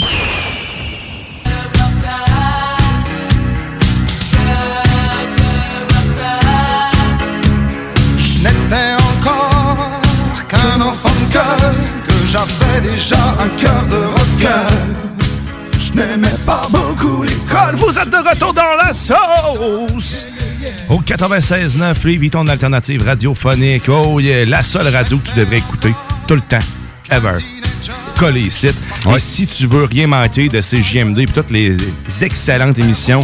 [12.37, 14.75] j'avais déjà un cœur de rocker.
[15.79, 17.77] Je n'aimais pas beaucoup l'école.
[17.77, 20.27] Vous êtes de retour dans la sauce!
[20.89, 23.89] Au 96.9, Lévis, ton alternative radiophonique.
[23.89, 25.95] Oh yeah, la seule radio que tu devrais écouter
[26.27, 26.59] tout le temps,
[27.11, 27.39] ever.
[28.19, 28.69] Collé ici.
[28.69, 31.77] Et si tu veux rien manquer de CJMD et toutes les
[32.23, 33.21] excellentes émissions,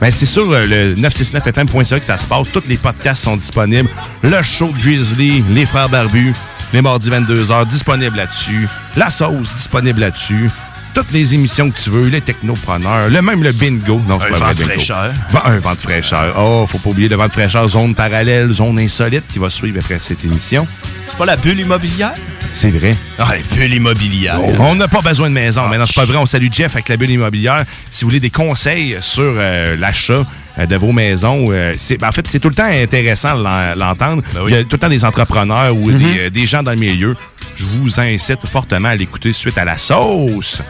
[0.00, 2.46] ben c'est sur le 969fm.ca que ça se passe.
[2.52, 3.88] Tous les podcasts sont disponibles.
[4.22, 6.34] Le show de Grizzly, les frères barbus,
[6.74, 8.68] les mardis 22h, disponible là-dessus.
[8.96, 10.50] La sauce, disponible là-dessus.
[10.92, 14.00] Toutes les émissions que tu veux, les technopreneurs, le même le bingo.
[14.06, 15.10] Non, c'est Un pas vent de fraîcheur.
[15.32, 16.34] Vent- Un vent de fraîcheur.
[16.38, 19.78] Oh, faut pas oublier le vent de fraîcheur, zone parallèle, zone insolite qui va suivre
[19.80, 20.66] après cette émission.
[21.08, 22.12] C'est pas la bulle immobilière?
[22.54, 22.94] C'est vrai.
[23.18, 24.38] Ah, la bulle immobilière.
[24.60, 25.66] On n'a pas besoin de maison.
[25.68, 26.16] Mais non, c'est pas vrai.
[26.18, 27.64] On salue Jeff avec la bulle immobilière.
[27.90, 30.24] Si vous voulez des conseils sur euh, l'achat
[30.56, 33.74] de vos maisons, euh, c'est, ben, en fait, c'est tout le temps intéressant de l'en-
[33.74, 34.22] l'entendre.
[34.46, 36.76] Il y a tout le temps des entrepreneurs ou des, euh, des gens dans le
[36.78, 37.16] milieu.
[37.56, 40.62] Je vous incite fortement à l'écouter suite à la sauce.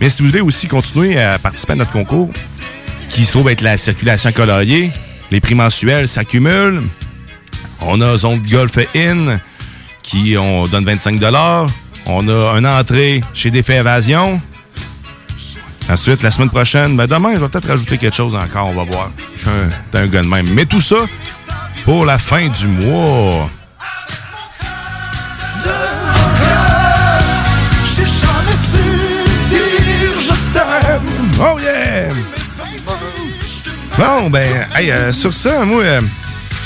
[0.00, 2.30] Mais si vous voulez aussi continuer à participer à notre concours,
[3.10, 4.90] qui se trouve être la circulation coloriée,
[5.30, 6.82] les prix mensuels s'accumulent.
[7.82, 9.38] On a Zone Golf In
[10.02, 11.20] qui on donne 25
[12.06, 14.40] On a une entrée chez Défait Évasion.
[15.88, 18.82] Ensuite, la semaine prochaine, ben demain, je vais peut-être rajouter quelque chose encore, on va
[18.82, 19.10] voir.
[19.36, 20.48] Je suis un, un gars de même.
[20.52, 20.96] Mais tout ça
[21.84, 23.48] pour la fin du mois.
[31.38, 32.12] Oh yeah!
[33.98, 36.00] Bon, ben, hey, euh, sur ça, moi, euh,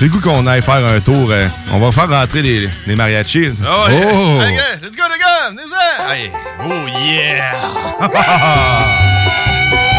[0.01, 1.31] j'ai le goût qu'on aille faire un tour.
[1.31, 3.51] euh, on va faire rentrer les, les mariachis.
[3.63, 4.47] Oh, yeah.
[4.49, 5.53] Hey, gars, let's go, les gars!
[6.65, 7.53] Oh, yeah!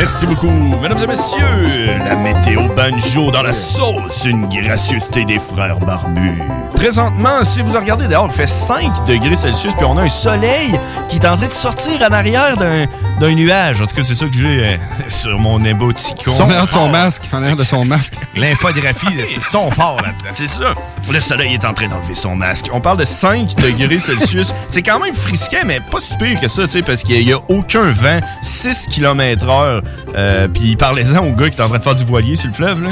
[0.00, 1.98] Merci beaucoup, mesdames et messieurs.
[2.06, 6.40] La météo banjo dans la sauce, une gracieuseté des frères barbus.
[6.74, 10.70] Présentement, si vous regardez dehors, il fait 5 degrés Celsius, puis on a un soleil
[11.08, 12.86] qui est en train de sortir en arrière d'un
[13.20, 13.82] d'un nuage.
[13.82, 14.76] En tout cas, c'est ça que j'ai euh,
[15.08, 16.32] sur mon émoticon.
[16.32, 17.28] Son, de son masque.
[17.32, 18.14] En l'air de son masque.
[18.36, 20.30] L'infographie, c'est son fort là-dedans.
[20.30, 20.74] C'est ça.
[21.12, 22.70] Le soleil est en train d'enlever son masque.
[22.72, 24.54] On parle de 5 degrés Celsius.
[24.70, 27.32] C'est quand même frisquet, mais pas si pire que ça, tu sais, parce qu'il n'y
[27.32, 28.20] a aucun vent.
[28.40, 29.82] 6 km heure.
[30.16, 32.54] Euh, Puis parlez-en au gars qui est en train de faire du voilier sur le
[32.54, 32.90] fleuve, là.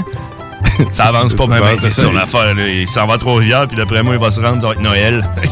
[0.93, 2.55] Ça avance pas même sur l'affaire.
[2.55, 2.67] là.
[2.67, 4.81] Il s'en va à Trois-Rivières, puis d'après moi, il va se rendre, ça va être
[4.83, 5.25] Noël.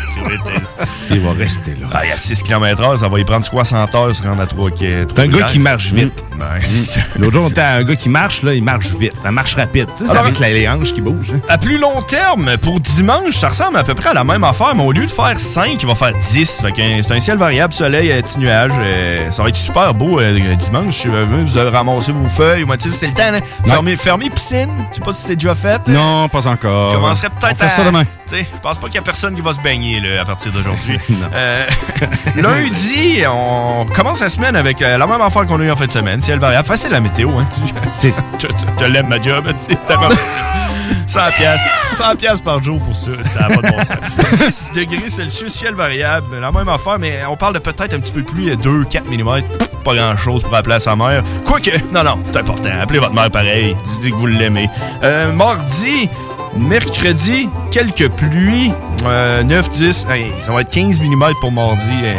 [0.14, 1.86] C'est vrai, t'es- Il va rester là.
[1.92, 4.42] Ah, il y a 6 km heure, ça va y prendre 60 heures se rendre
[4.42, 6.24] à 3 C'est un gars qui marche vite.
[6.38, 7.00] Ouais, c'est ça.
[7.18, 9.12] L'autre jour, on était un gars qui marche, là, il marche vite.
[9.24, 9.88] La marche rapide.
[9.98, 11.32] C'est avec la- les hanches qui bougent.
[11.34, 11.40] hein.
[11.48, 14.74] À plus long terme, pour dimanche, ça ressemble à peu près à la même affaire,
[14.74, 16.62] mais au lieu de faire 5, il va faire 10.
[16.62, 18.72] Fait que euh, c'est un ciel variable, soleil, euh, petit nuage.
[18.80, 20.94] euh, ça va être super beau euh, dimanche.
[21.02, 23.30] Si vous avez ramassé vos feuilles, ou c'est le temps.
[23.32, 23.40] Là.
[23.80, 24.68] Fermer, fermer piscine.
[24.90, 25.88] Je sais pas si c'est déjà fait.
[25.88, 26.90] Non, pas encore.
[26.90, 27.70] Je commencerait peut-être à...
[27.70, 28.04] ça demain.
[28.30, 30.98] Je pense pas qu'il y a personne qui va se baigner là, à partir d'aujourd'hui.
[31.32, 31.64] Euh,
[32.36, 35.86] lundi, on commence la semaine avec euh, la même affaire qu'on a eu en fin
[35.86, 36.20] de semaine.
[36.20, 36.66] Ciel variable.
[36.66, 37.30] Facile la météo.
[37.38, 37.46] Hein.
[38.02, 38.46] je, je-
[38.80, 39.44] je l'aime ma job.
[39.54, 40.69] C'est tellement facile.
[41.06, 41.70] 100 piastres.
[41.92, 43.10] 100 piastres par jour pour ça.
[43.24, 44.72] Ça pas de bon sens.
[44.74, 46.38] 10 degrés ciel variable.
[46.40, 49.42] La même affaire, mais on parle de peut-être un petit peu de pluie, 2-4 mm.
[49.84, 51.22] Pas grand-chose pour appeler à sa mère.
[51.46, 52.70] Quoique, non, non, c'est important.
[52.80, 53.76] Appelez votre mère pareil.
[54.02, 54.68] Dites que vous l'aimez.
[55.02, 56.08] Euh, mardi,
[56.56, 58.72] mercredi, quelques pluies.
[59.04, 60.06] Euh, 9, 10.
[60.10, 61.80] hey, ça va être 15 mm pour mardi.
[62.04, 62.14] euh,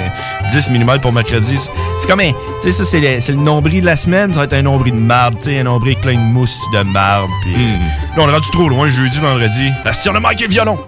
[0.52, 1.58] 10 mm pour mercredi.
[1.58, 2.32] C'est- comme un...
[2.62, 3.00] Tu sais, ça, c'est
[3.32, 4.34] le, nombril de la semaine.
[4.34, 5.36] Ça va être un nombril de marde.
[5.40, 7.30] Tu sais, un nombril avec plein de mousse de marde.
[7.44, 7.56] Puis...
[7.56, 7.80] Hmm.
[8.18, 9.70] Là, on est rendu trop loin, jeudi, vendredi.
[9.86, 10.80] La on a manqué le violon.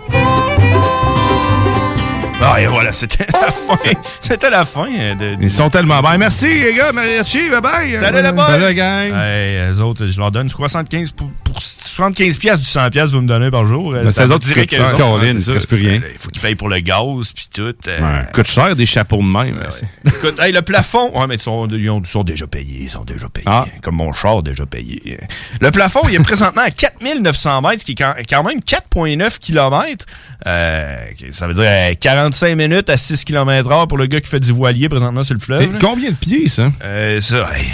[2.46, 3.78] Ah, et voilà, c'était la fin.
[4.22, 5.38] C'était la fin euh, de...
[5.42, 6.18] Ils sont tellement bons.
[6.18, 6.92] Merci, les gars.
[6.92, 8.00] Mariachi, bye bye.
[8.00, 8.48] Salut les boys!
[8.48, 9.14] Salut, la gang.
[9.14, 11.30] Hey, eux autres, je leur donne 75 pour
[11.62, 13.94] 75 pièces du 100 pièces vous me donnez par jour.
[13.94, 15.68] euh, Mais ça autres dirait qui que Caroline, reste ça.
[15.68, 16.02] plus rien.
[16.12, 17.62] Il faut qu'ils payent pour le gaz puis tout.
[17.62, 19.64] euh, Ouais, coûte cher des chapeaux de même.
[20.06, 22.90] Écoute, hey, le plafond, ouais, mais ils sont, ils ont- ils sont déjà payés, ils
[22.90, 23.46] sont déjà payés.
[23.48, 23.66] Ah.
[23.82, 25.18] Comme mon char déjà payé.
[25.62, 29.40] Le plafond, il est présentement à 4900 mètres, ce qui est quand, quand même 4,9
[29.40, 30.06] km.
[30.46, 30.96] Euh,
[31.32, 31.94] ça veut dire euh,
[32.34, 35.36] 45 minutes à 6 km heure pour le gars qui fait du voilier présentement sur
[35.36, 35.62] le fleuve.
[35.62, 36.72] Et combien de pieds, ça?
[36.84, 37.68] Euh, ça, hey,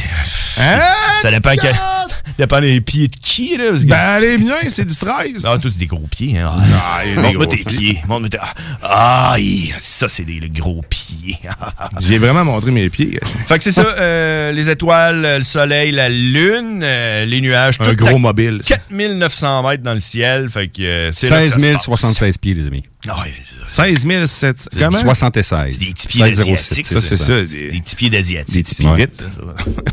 [0.61, 0.79] Hein?
[1.21, 1.67] ça dépend, que-
[2.37, 3.71] dépend des pieds de qui, là.
[3.85, 5.43] Ben, les miens, c'est du 13.
[5.45, 6.37] non, tous des gros pieds.
[6.37, 6.51] Hein.
[6.75, 8.01] Ah, Montre-moi tes pieds.
[8.29, 8.37] tes-
[8.83, 9.37] Ah,
[9.79, 11.37] ça, c'est des gros pieds.
[12.01, 13.17] J'ai vraiment montré mes pieds.
[13.47, 17.77] Fait que c'est ça, euh, les étoiles, le soleil, la lune, euh, les nuages.
[17.79, 18.59] Un tout gros mobile.
[18.65, 20.49] 4900 mètres dans le ciel.
[20.49, 21.83] Fait que euh, c'est là que 16 ça se passe.
[21.85, 22.83] 076 pieds, les amis.
[23.07, 23.33] Ah ouais,
[23.67, 24.69] 16 700.
[24.77, 24.99] Comment?
[24.99, 25.73] 76.
[25.73, 26.85] C'est des petits pieds 16 d'asiatiques.
[26.87, 27.25] c'est c'est ça.
[27.25, 27.41] ça.
[27.43, 28.55] Des, des petits pieds d'asiatiques.
[28.55, 28.97] Des petits pieds Ouais.
[28.97, 29.25] vite.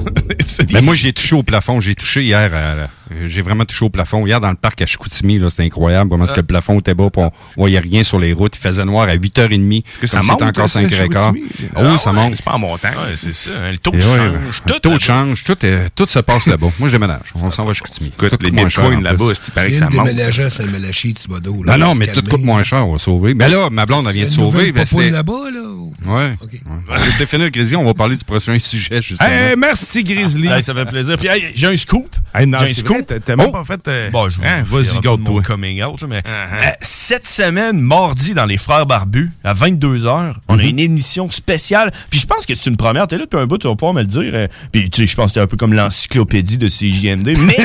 [0.73, 1.79] Mais moi, j'ai touché au plafond.
[1.81, 2.53] J'ai touché hier.
[2.53, 2.89] à-
[3.25, 4.27] j'ai vraiment touché au plafond.
[4.27, 6.11] Hier, dans le parc à Chicoutimi, là, c'était incroyable.
[6.11, 8.57] Comment est-ce que le plafond était bas, puis on voyait rien sur les routes.
[8.57, 9.85] Il faisait noir à 8h30.
[10.01, 11.33] Que ça monte, c'était encore là, ça, 5 h quart.
[11.35, 11.69] Chicoutimi?
[11.75, 12.37] Ah oui, ça ouais, monte.
[12.37, 12.89] C'est pas en montant.
[12.89, 13.51] Ouais, c'est ça.
[13.65, 14.19] hein, Le taux de change.
[14.67, 14.99] le tout taux de là-bas.
[15.05, 16.69] change, tout, est- tout se passe là-bas.
[16.79, 17.33] Moi, je déménage.
[17.35, 18.09] On s'en va à Chicoutimi.
[18.09, 20.07] Écoute, Tout les coûte moins cher, bitcoins là-bas, c'est que Viens ça monte.
[20.07, 21.63] déménager à Saint-Malachie, Thibodeau.
[21.65, 23.35] Non, non, on va mais tout coûte moins cher, on va sauver.
[23.35, 24.73] Mais là, ma blonde, elle vient de C'est sauver.
[24.85, 25.61] c'est- là-bas, là?
[25.61, 26.33] ou- Ouais.
[26.43, 26.51] OK.
[26.53, 26.97] ouais.
[27.17, 29.29] C'est fini le Grizzly, on va parler du prochain sujet, justement.
[29.59, 30.49] Merci, Grizzly.
[30.63, 31.17] Ça fait plaisir.
[31.19, 32.09] Puis, j'ai un scoop.
[32.35, 32.96] J'ai un c'est scoop.
[33.05, 33.53] T'as- même Oh!
[33.53, 33.89] pas fait...
[33.89, 35.43] euh, Bon, je hein, Vas-y, garde-toi.
[35.43, 36.23] coming out, mais Uh-huh.
[36.27, 40.69] euh, cette semaine, mardi, dans les Frères Barbus, à 22h, on a Mm-hmm.
[40.69, 41.93] une émission spéciale.
[42.11, 43.07] Puis je pense que c'est une première.
[43.07, 44.31] T'es là depuis un bout, tu vas pouvoir me le dire.
[44.35, 47.37] euh, Puis tu sais, je pense que c'est un peu comme l'encyclopédie de CJMD.
[47.39, 47.57] Mais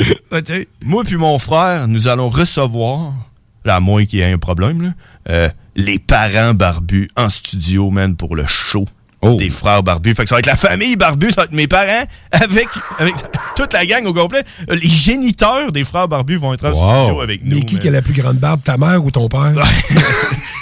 [0.84, 3.12] moi puis mon frère, nous allons recevoir,
[3.64, 4.88] là, à moins qu'il y ait un problème, là,
[5.30, 8.86] euh, les parents barbus en studio, man, pour le show.
[9.26, 9.36] Oh.
[9.36, 10.14] Des frères barbus.
[10.14, 12.68] Fait que ça va être la famille barbus, ça va être mes parents avec,
[12.98, 13.14] avec
[13.56, 14.42] toute la gang au complet.
[14.70, 17.00] Euh, Les géniteurs des frères barbus vont être en Wow.
[17.04, 17.58] studio avec nous.
[17.58, 19.52] Mais qui a la plus grande barbe, ta mère ou ton père?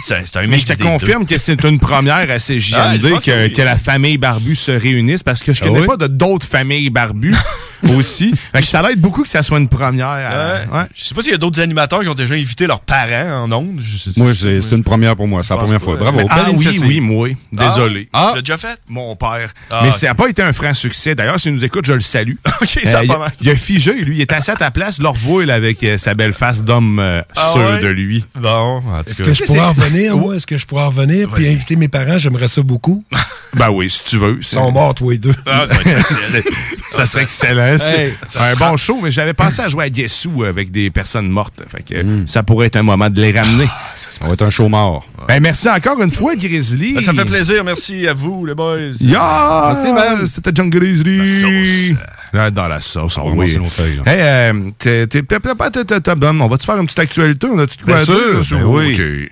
[0.04, 0.82] C'est c'est un Mais je te deux.
[0.84, 3.52] confirme que c'est une première à Ah, CJMD que, que oui.
[3.52, 5.86] que la famille Barbu se réunisse parce que je Ah connais oui?
[5.86, 7.32] pas de d'autres familles Barbu
[7.96, 8.34] aussi.
[8.52, 10.08] Fait que ça l'aide beaucoup que ça soit une première.
[10.10, 10.78] euh, Ouais.
[10.78, 10.84] ouais.
[10.94, 13.52] Je sais pas s'il y a d'autres animateurs qui ont déjà invité leurs parents en
[13.52, 13.80] ondes.
[14.16, 15.42] Moi, c'est une première pour moi.
[15.42, 15.96] C'est la première pas, fois.
[15.96, 16.18] Bravo.
[16.18, 17.28] Mais- ah oui, oui, moi.
[17.52, 18.08] Désolé.
[18.12, 18.28] Ah, Ah.
[18.30, 18.78] tu l'as déjà fait?
[18.88, 19.50] Mon père.
[19.70, 21.14] Ah, Mais ça n'a pas été un franc succès.
[21.14, 22.34] D'ailleurs, s'il nous écoute, je le salue.
[22.62, 23.32] ok, ça Euh, pas a- mal.
[23.40, 24.16] il a figé, lui.
[24.16, 27.22] Il est assis à ta place, leur voile avec euh, sa belle face d'homme euh,
[27.36, 27.80] Ah sûr ouais?
[27.80, 28.24] de lui.
[28.38, 30.36] Bon, en tout Est-ce que je pourrais en revenir, moi?
[30.36, 32.18] Est-ce que je pourrais en revenir puis inviter mes parents?
[32.18, 33.02] J'aimerais ça beaucoup.
[33.54, 34.38] Ben oui, si tu veux.
[34.40, 35.34] Ils sont morts, tous les deux.
[35.44, 35.66] Ah,
[36.90, 37.71] ça serait excellent.
[37.78, 40.70] C'est Hey, ça un sera- bon show, mais j'avais pensé à jouer à Guessou avec
[40.70, 41.62] des personnes mortes.
[41.68, 42.26] Fait que Hmm.
[42.26, 43.68] ça pourrait être un moment de les ramener.
[44.10, 45.04] Ça va être un show mort.
[45.28, 46.94] Ben, merci encore une fois, Grizzly.
[46.94, 47.64] Ben, Ça me fait plaisir.
[47.64, 48.78] Merci à vous, les boys.
[49.00, 49.72] Yeah!
[49.72, 50.26] Merci, man.
[50.26, 51.18] C'était John Grizzly.
[51.18, 51.98] La sauce.
[52.32, 54.52] Là, dans la sauce, On oh va euh.
[56.40, 57.46] On va te faire une petite actualité?
[57.46, 58.42] On a-tu de quoi Bien à dire?
[58.44, 59.28] sûr, Ben ben oui.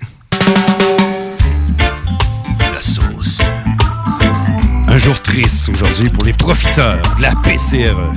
[5.03, 8.13] Jour triste aujourd'hui pour les profiteurs de la PCRE.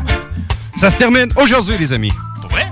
[0.77, 2.12] Ça se termine aujourd'hui, les amis.
[2.40, 2.66] Pour vrai?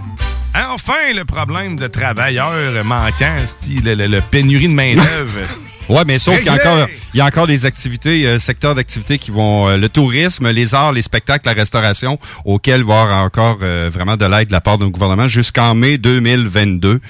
[0.70, 3.36] Enfin, le problème de travailleurs manquants,
[3.84, 5.40] le, le- le pénurie de main-d'œuvre.
[5.89, 8.76] Ouais, mais sauf qu'il y a encore, il y a encore des activités, euh, secteurs
[8.76, 12.94] d'activité qui vont, euh, le tourisme, les arts, les spectacles, la restauration, auxquels il va
[12.94, 15.98] y avoir encore euh, vraiment de l'aide de la part de nos gouvernements jusqu'en mai
[15.98, 17.01] 2022.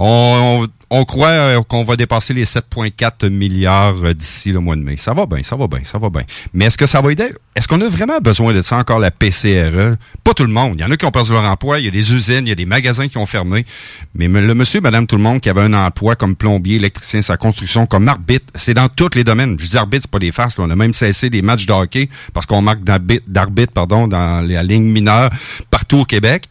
[0.00, 0.68] On,
[1.06, 4.96] croit euh, qu'on va dépasser les 7,4 milliards euh, d'ici le mois de mai.
[4.96, 6.22] Ça va bien, ça va bien, ça va bien.
[6.54, 7.34] Mais est-ce que ça va aider?
[7.56, 9.96] Est-ce qu'on a vraiment besoin de ça encore, la PCRE?
[10.22, 10.74] Pas tout le monde.
[10.76, 12.48] Il y en a qui ont perdu leur emploi, il y a des usines, il
[12.48, 13.66] y a des magasins qui ont fermé.
[14.14, 17.36] Mais le monsieur, madame, tout le monde qui avait un emploi comme plombier, électricien, sa
[17.36, 19.56] construction, comme arbitre, c'est dans tous les domaines.
[19.58, 20.60] Je dis arbitre, c'est pas des farces.
[20.60, 24.62] On a même cessé des matchs de hockey parce qu'on marque d'arbitre, pardon, dans la
[24.62, 25.30] ligne mineure
[25.72, 26.44] partout au Québec.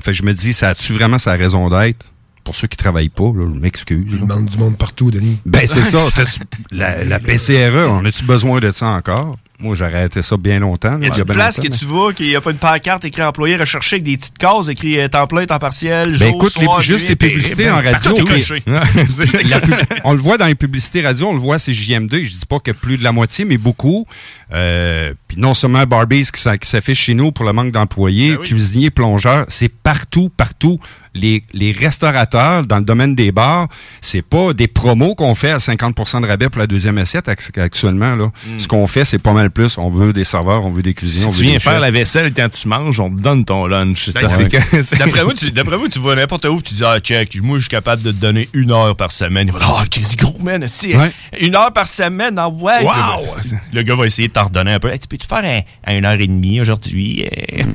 [0.00, 2.11] Fait que je me dis, ça a-tu vraiment sa raison d'être?
[2.44, 4.04] Pour ceux qui travaillent pas, là, je m'excuse.
[4.20, 5.38] Il manque du monde partout, Denis.
[5.46, 5.98] Ben, c'est ça.
[6.72, 9.36] La, la PCRE, on a-tu besoin de ça encore?
[9.60, 10.98] Moi, j'aurais arrêté ça bien longtemps.
[10.98, 12.26] là, Y a il y a une bien place longtemps, que mais- tu vas, qu'il
[12.26, 15.46] n'y a pas une pancarte écrit employé recherché avec des petites cases écrit temps plein,
[15.46, 17.94] temps partiel, Ben jour, écoute, les- soir, juste nuit, les publicités en terrible.
[17.94, 18.24] radio.
[18.64, 22.24] Les- pub- on le voit dans les publicités radio, on le voit c'est JM2.
[22.24, 24.04] Je dis pas que plus de la moitié, mais beaucoup.
[24.52, 28.32] Euh, Puis non seulement Barbies qui, s'a- qui s'affiche chez nous pour le manque d'employés,
[28.32, 28.48] Ben oui.
[28.48, 30.80] cuisiniers, plongeurs, c'est partout, partout.
[31.14, 33.68] Les, les restaurateurs dans le domaine des bars,
[34.00, 37.60] c'est pas des promos qu'on fait à 50% de rabais pour la deuxième assiette ac-
[37.60, 38.14] actuellement.
[38.14, 38.26] Là.
[38.46, 38.58] Mm.
[38.58, 39.76] Ce qu'on fait, c'est pas mal plus.
[39.78, 41.72] On veut des serveurs, on veut des cuisiniers, on Si veut tu viens des faire
[41.74, 41.80] chefs.
[41.82, 44.10] la vaisselle quand tu manges, on te donne ton lunch.
[44.14, 44.22] Ben,
[44.98, 47.62] D'après moi, tu, d'après moi, tu vas n'importe où, tu dis, ah, check, moi, je
[47.62, 49.48] suis capable de te donner une heure par semaine.
[49.48, 51.10] Il va dire, ah, Chris, gros, man, si, Ouais.
[51.40, 52.82] une heure par semaine, ah, ouais.
[52.82, 53.26] Wow!
[53.72, 54.90] Le gars va essayer de t'en redonner un peu.
[54.90, 57.26] Hey, tu peux-tu faire un, à une heure et demie aujourd'hui?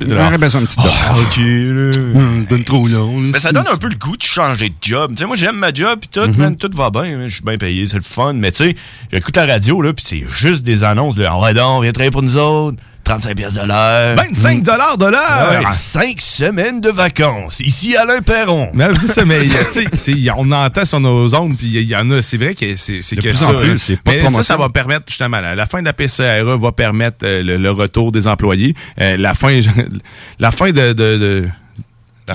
[0.06, 2.44] J'aurais besoin d'une petite Ah, ok, là.
[2.50, 3.27] donne trop long.
[3.32, 5.12] Mais ça donne un peu le goût de changer de job.
[5.12, 6.36] Tu sais, moi, j'aime ma job, pis tout, Mhm.
[6.36, 8.32] man, tout va bien, je suis bien payé, c'est le fun.
[8.34, 8.74] Mais tu sais,
[9.12, 11.30] j'écoute la radio, là, pis c'est juste des annonces, là.
[11.32, 12.76] Ah ouais, donc, viens travailler pour nous autres.
[13.04, 14.16] 35 pièces de l'heure.
[14.16, 15.50] 25 dollars de l'heure!
[15.62, 18.68] Ouais, cinq semaines de vacances, ici à Alain Perron.
[18.74, 21.96] Mais c'est ça, mais tu sais, c'est- on entend sur nos ondes, puis il y
[21.96, 23.48] en a, c'est vrai que c'est que plus ça.
[23.48, 26.58] en plus, pas mais ça, ça va permettre justement, la, la fin de la PCRE
[26.58, 28.74] va permettre euh, le, le retour des employés.
[29.00, 29.58] Euh, la fin,
[30.38, 31.48] la fin de, de, de-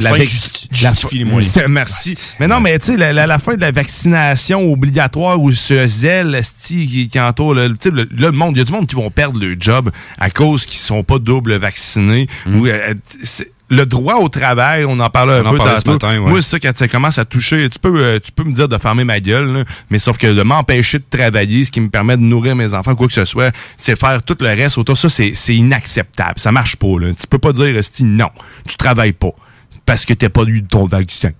[0.01, 1.59] La fin justifie les fin- moyens.
[1.69, 2.17] Merci.
[2.39, 5.87] Mais non, mais tu sais, la, la- la fin de la vaccination obligatoire ou ce
[5.87, 9.09] zèle qui, qui entoure le, le, le monde, il y a du monde qui vont
[9.09, 12.27] perdre leur job à cause qu'ils sont pas double vaccinés.
[12.45, 12.59] Mm.
[12.59, 12.93] Ou, euh,
[13.23, 15.91] c'est- le droit au travail, on en parlait un On en peu ce tantôt.
[15.93, 16.29] matin, ouais.
[16.29, 18.67] Moi, c'est ça, quand ça commence à toucher, tu peux, euh, tu peux me dire
[18.67, 21.89] de fermer ma gueule, là, mais sauf que de m'empêcher de travailler, ce qui me
[21.89, 24.95] permet de nourrir mes enfants, quoi que ce soit, c'est faire tout le reste autour.
[24.95, 26.39] Ça, c'est inacceptable.
[26.39, 26.99] Ça marche pas.
[26.99, 27.13] Là.
[27.19, 28.29] Tu peux pas dire, non,
[28.67, 29.31] tu travailles pas
[29.85, 31.31] parce que t'as pas eu ton vaccin.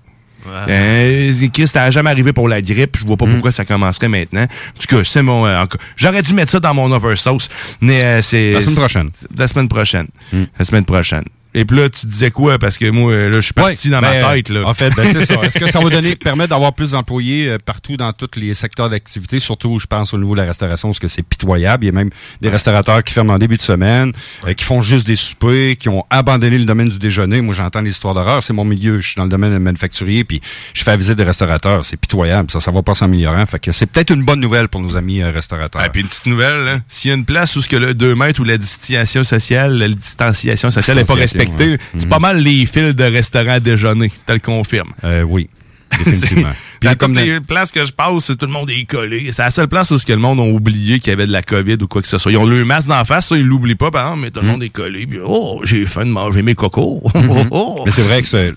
[0.45, 2.98] Euh, Chris, ça n'a jamais arrivé pour la grippe.
[2.98, 3.18] Je vois Mm.
[3.18, 4.44] pas pourquoi ça commencerait maintenant.
[4.44, 5.45] En tout cas, c'est mon.
[5.45, 5.64] euh,
[5.95, 7.48] J'aurais dû mettre ça dans mon oversauce.
[7.80, 8.52] Mais euh, c'est.
[8.52, 9.10] La semaine prochaine.
[9.38, 10.07] La semaine prochaine.
[10.34, 10.44] Mm.
[10.60, 11.24] La semaine prochaine.
[11.54, 12.58] Et puis là, tu disais quoi?
[12.58, 14.50] Parce que moi, là, je suis parti dans Ben, ma tête.
[14.50, 14.66] Là.
[14.66, 15.36] En fait, ben, c'est ça.
[15.44, 18.90] Est-ce que ça va donner, permettre d'avoir plus d'employés euh, partout dans tous les secteurs
[18.90, 21.86] d'activité, surtout, je pense, au niveau de la restauration, parce que c'est pitoyable.
[21.86, 22.10] Il y a même
[22.42, 24.12] des restaurateurs qui ferment en début de semaine,
[24.48, 27.42] euh, qui font juste des soupers, qui ont abandonné le domaine du déjeuner.
[27.42, 28.42] Moi, j'entends les histoires d'horreur.
[28.42, 29.00] C'est mon milieu.
[29.00, 30.42] Je suis dans le domaine manufacturier, puis
[30.74, 31.86] je fais la visite des restaurateurs.
[31.86, 32.50] C'est pitoyable.
[32.52, 33.46] Ça, ça va pas s'améliorer.
[33.46, 35.84] Fait que c'est peut-être une bonne nouvelle pour nos amis euh, restaurateurs.
[35.84, 38.16] Et puis une petite nouvelle, s'il y a une place où ce que le 2
[38.16, 41.78] mètres ou la distanciation sociale, la distanciation sociale n'est pas Distanciation, ouais.
[41.98, 44.91] c'est pas mal les fils de restaurants à déjeuner, tu le confirme.
[45.03, 45.49] Euh, oui,
[45.98, 46.52] définitivement.
[46.82, 49.30] Comme toutes dans- les places que je passe, tout le monde est collé.
[49.32, 51.32] C'est la seule place où ce que le monde a oublié qu'il y avait de
[51.32, 52.30] la COVID ou quoi que ce soit.
[52.30, 54.48] Ils ont le masque d'en face, ça, ils l'oublient pas, par exemple, mais tout le
[54.48, 54.52] Mhm.
[54.52, 55.06] monde est collé.
[55.07, 57.02] Puis, oh, j'ai faim de manger mes cocos.
[57.15, 57.30] Mhm.
[57.30, 57.82] Oh, oh.
[57.86, 58.56] Mais c'est vrai que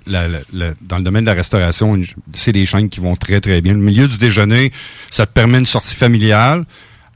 [0.83, 2.01] dans le domaine de la restauration,
[2.33, 3.75] c'est des chaînes qui vont très, très bien.
[3.75, 4.73] Le milieu du déjeuner,
[5.09, 6.65] ça te permet une sortie familiale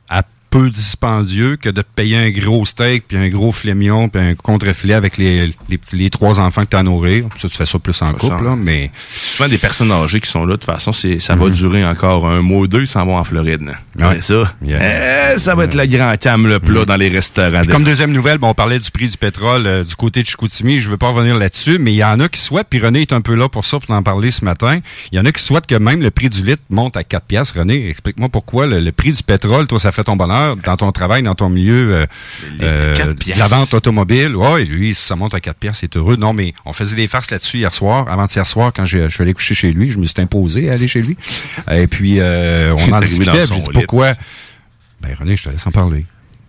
[0.09, 4.09] à peu dispendieux que de te payer un gros steak, puis un gros filet mignon,
[4.09, 7.24] puis un contre-filet avec les, les, petits, les trois enfants que tu as à nourrir.
[7.36, 8.90] Ça, tu fais ça plus en couple, là, mais...
[9.14, 11.52] Souvent des personnes âgées qui sont là, de toute façon, c'est, ça va Mhm.
[11.52, 13.62] durer encore un mois ou deux, ils s'en vont en Floride.
[13.98, 14.06] Ouais.
[14.06, 14.55] Ouais, ça.
[14.62, 15.35] Yeah.
[15.35, 17.60] Eh, ça va être le grand cam, le plat dans les restaurants.
[17.62, 20.27] Puis Comme deuxième nouvelle, bon, on parlait du prix du pétrole euh, du côté de
[20.27, 20.81] Chicoutimi.
[20.81, 23.12] Je veux pas revenir là-dessus, mais il y en a qui souhaitent, puis René est
[23.12, 24.81] un peu là pour ça, pour en parler ce matin.
[25.12, 27.24] Il y en a qui souhaitent que même le prix du litre monte à 4
[27.27, 27.59] piastres.
[27.59, 30.92] René, explique-moi pourquoi le, le prix du pétrole, toi, ça fait ton bonheur dans ton
[30.92, 32.06] travail, dans ton milieu euh,
[32.62, 34.36] euh, 4 de la vente automobile.
[34.36, 36.16] Ouais, lui, si ça monte à 4 piastres, c'est heureux.
[36.16, 39.34] Non, mais on faisait des farces là-dessus hier soir, avant-hier soir, quand je suis allé
[39.34, 39.90] coucher chez lui.
[39.90, 41.16] Je me suis imposé à aller chez lui.
[41.70, 43.46] Et puis, euh, on en discutait.
[43.46, 43.62] dit lit.
[43.72, 44.12] pourquoi...
[45.00, 46.04] Ben, René, je te laisse en parler.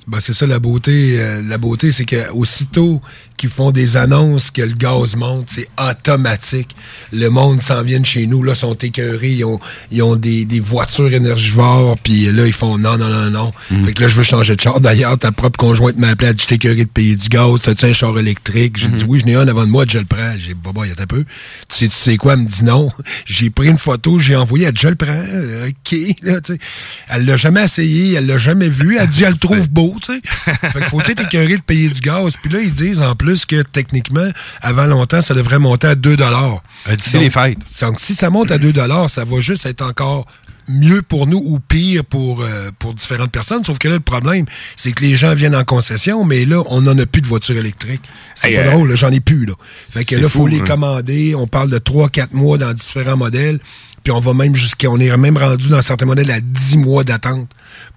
[0.07, 1.19] Ben, c'est ça la beauté.
[1.19, 3.01] euh, la beauté, c'est que aussitôt
[3.41, 6.75] qu'ils font des annonces que le gaz monte, c'est automatique.
[7.11, 9.59] Le monde s'en vient de chez nous, là, sont écœurés, ils ont,
[9.91, 13.51] ils ont des, des voitures énergivores, puis là, ils font non, non, non, non.
[13.71, 13.85] Mm.
[13.85, 14.79] Fait que là, je veux changer de char.
[14.79, 17.85] D'ailleurs, ta propre conjointe m'a appelé, elle dit, je écœuré de payer du gaz, t'as-tu
[17.85, 18.77] un char électrique?
[18.77, 18.95] J'ai Mm-hmm.
[18.95, 20.33] dit, oui, j'en ai un avant de moi, je le prends.
[20.37, 21.23] J'ai dit, bah, bah, y a un peu.
[21.23, 22.33] Tu sais, tu sais quoi?
[22.33, 22.91] Elle me dit non.
[23.25, 25.07] J'ai pris une photo, j'ai envoyé, elle dit, je le prends.
[25.11, 26.59] Euh, OK, là, tu sais.
[27.07, 30.13] Elle l'a jamais essayé, elle l'a jamais vu, elle dit, elle le trouve beau, tu
[30.13, 30.21] sais.
[30.69, 32.35] Fait qu'il faut être écœuré de payer du gaz.
[32.41, 34.29] Puis là, ils disent en plus que techniquement,
[34.61, 36.17] avant longtemps, ça devrait monter à 2
[36.95, 37.57] D'ici les fêtes.
[37.81, 38.73] Donc, si ça monte à 2
[39.07, 40.27] ça va juste être encore
[40.67, 43.63] mieux pour nous ou pire pour, euh, pour différentes personnes.
[43.65, 44.45] Sauf que là, le problème,
[44.75, 47.57] c'est que les gens viennent en concession, mais là, on n'en a plus de voitures
[47.57, 48.01] électriques.
[48.35, 49.45] C'est Hey, pas euh, drôle, j'en ai plus.
[49.45, 49.53] Là.
[49.89, 50.63] Fait que là, faut fou, les hein.
[50.65, 51.35] commander.
[51.35, 53.59] On parle de 3-4 mois dans différents modèles.
[54.03, 54.89] Puis on va même jusqu'à.
[54.89, 57.47] On est même rendu dans certains modèles à 10 mois d'attente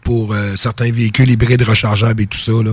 [0.02, 2.52] pour euh, certains véhicules hybrides rechargeables et tout ça.
[2.52, 2.72] Là.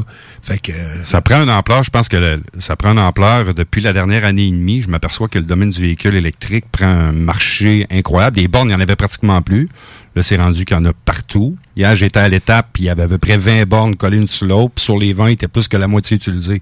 [0.50, 4.26] Euh, Ça prend une ampleur, je pense que ça prend une ampleur depuis la dernière
[4.26, 4.82] année et demie.
[4.82, 8.38] Je m'aperçois que le domaine du véhicule électrique prend un marché incroyable.
[8.38, 9.70] Les bornes, il n'y en avait pratiquement plus.
[10.16, 11.56] Là, c'est rendu qu'il y en a partout.
[11.78, 14.28] Hier, j'étais à l'étape, puis il y avait à peu près 20 bornes collées une
[14.28, 14.74] sur l'autre.
[14.82, 16.62] Sur les 20, il était plus que la moitié utilisée.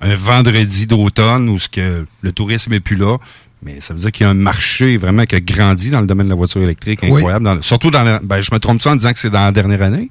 [0.00, 3.18] Un vendredi d'automne où ce que le tourisme est plus là.
[3.62, 6.06] Mais ça veut dire qu'il y a un marché vraiment qui a grandi dans le
[6.06, 7.08] domaine de la voiture électrique Oui.
[7.18, 7.44] incroyable.
[7.44, 9.44] Dans le- surtout dans la- ben, je me trompe ça en disant que c'est dans
[9.44, 10.10] la dernière année?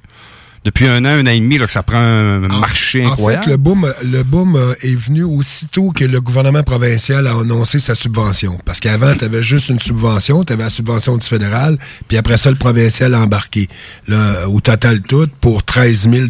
[0.62, 3.44] depuis un an, un an et demi, là, que ça prend un marché En incroyable.
[3.44, 7.78] fait, le boom, le boom euh, est venu aussitôt que le gouvernement provincial a annoncé
[7.80, 8.58] sa subvention.
[8.66, 11.78] Parce qu'avant, tu avais juste une subvention, tu avais la subvention du fédéral,
[12.08, 13.70] puis après ça, le provincial a embarqué.
[14.06, 16.26] Là, au total tout, pour 13 000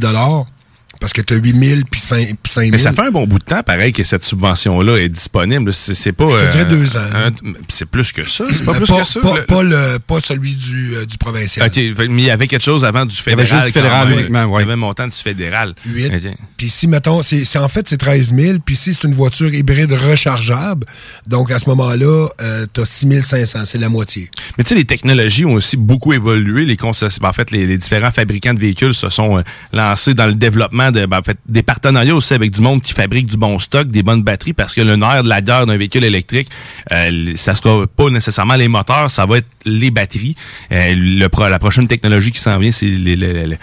[1.00, 2.68] parce que tu as 8 000 puis 5 000.
[2.70, 5.72] Mais ça fait un bon bout de temps, pareil, que cette subvention-là est disponible.
[5.72, 6.28] C'est c'est pas.
[6.30, 7.00] Je te dirais euh, deux ans.
[7.14, 7.30] un-
[7.68, 8.44] c'est plus que ça.
[8.52, 9.20] C'est pas Mais plus que ça.
[9.20, 11.66] pas, Le- pas le- pas celui du, euh, du provincial.
[11.66, 11.76] OK,
[12.08, 13.46] mais il y avait quelque chose avant du y avait fédéral.
[13.46, 15.74] juste du fédéral uniquement, Il y avait un montant du fédéral.
[15.86, 16.06] 8.
[16.14, 16.36] OK.
[16.56, 18.58] Puis si, mettons, c'est c'est- en fait, c'est 13 000.
[18.64, 20.86] Puis si c'est une voiture hybride rechargeable,
[21.26, 23.64] donc à ce moment-là, euh, tu as 6 500.
[23.64, 24.30] C'est la moitié.
[24.58, 26.64] Mais tu sais, les technologies ont aussi beaucoup évolué.
[26.66, 26.76] Les
[27.22, 30.89] en fait, les, les différents fabricants de véhicules se sont euh, lancés dans le développement
[30.92, 33.88] de, ben, en fait, des partenariats aussi avec du monde qui fabrique du bon stock,
[33.88, 36.48] des bonnes batteries, parce que le nerf de la guerre d'un véhicule électrique,
[36.92, 40.34] euh, ça sera pas nécessairement les moteurs, ça va être les batteries.
[40.72, 43.58] Euh, le pro- la prochaine technologie qui s'en vient, c'est les, les- les-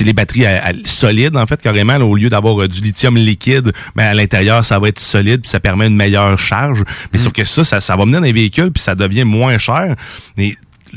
[0.00, 1.98] les batteries à- à- solides, en fait, carrément.
[1.98, 5.42] là, au lieu d'avoir euh, du lithium liquide, ben, à l'intérieur, ça va être solide,
[5.42, 6.82] puis ça permet une meilleure charge.
[7.12, 9.58] Mais sauf que ça, ça, ça va mener dans les véhicules, puis ça devient moins
[9.58, 9.96] cher.
[10.36, 10.54] Mais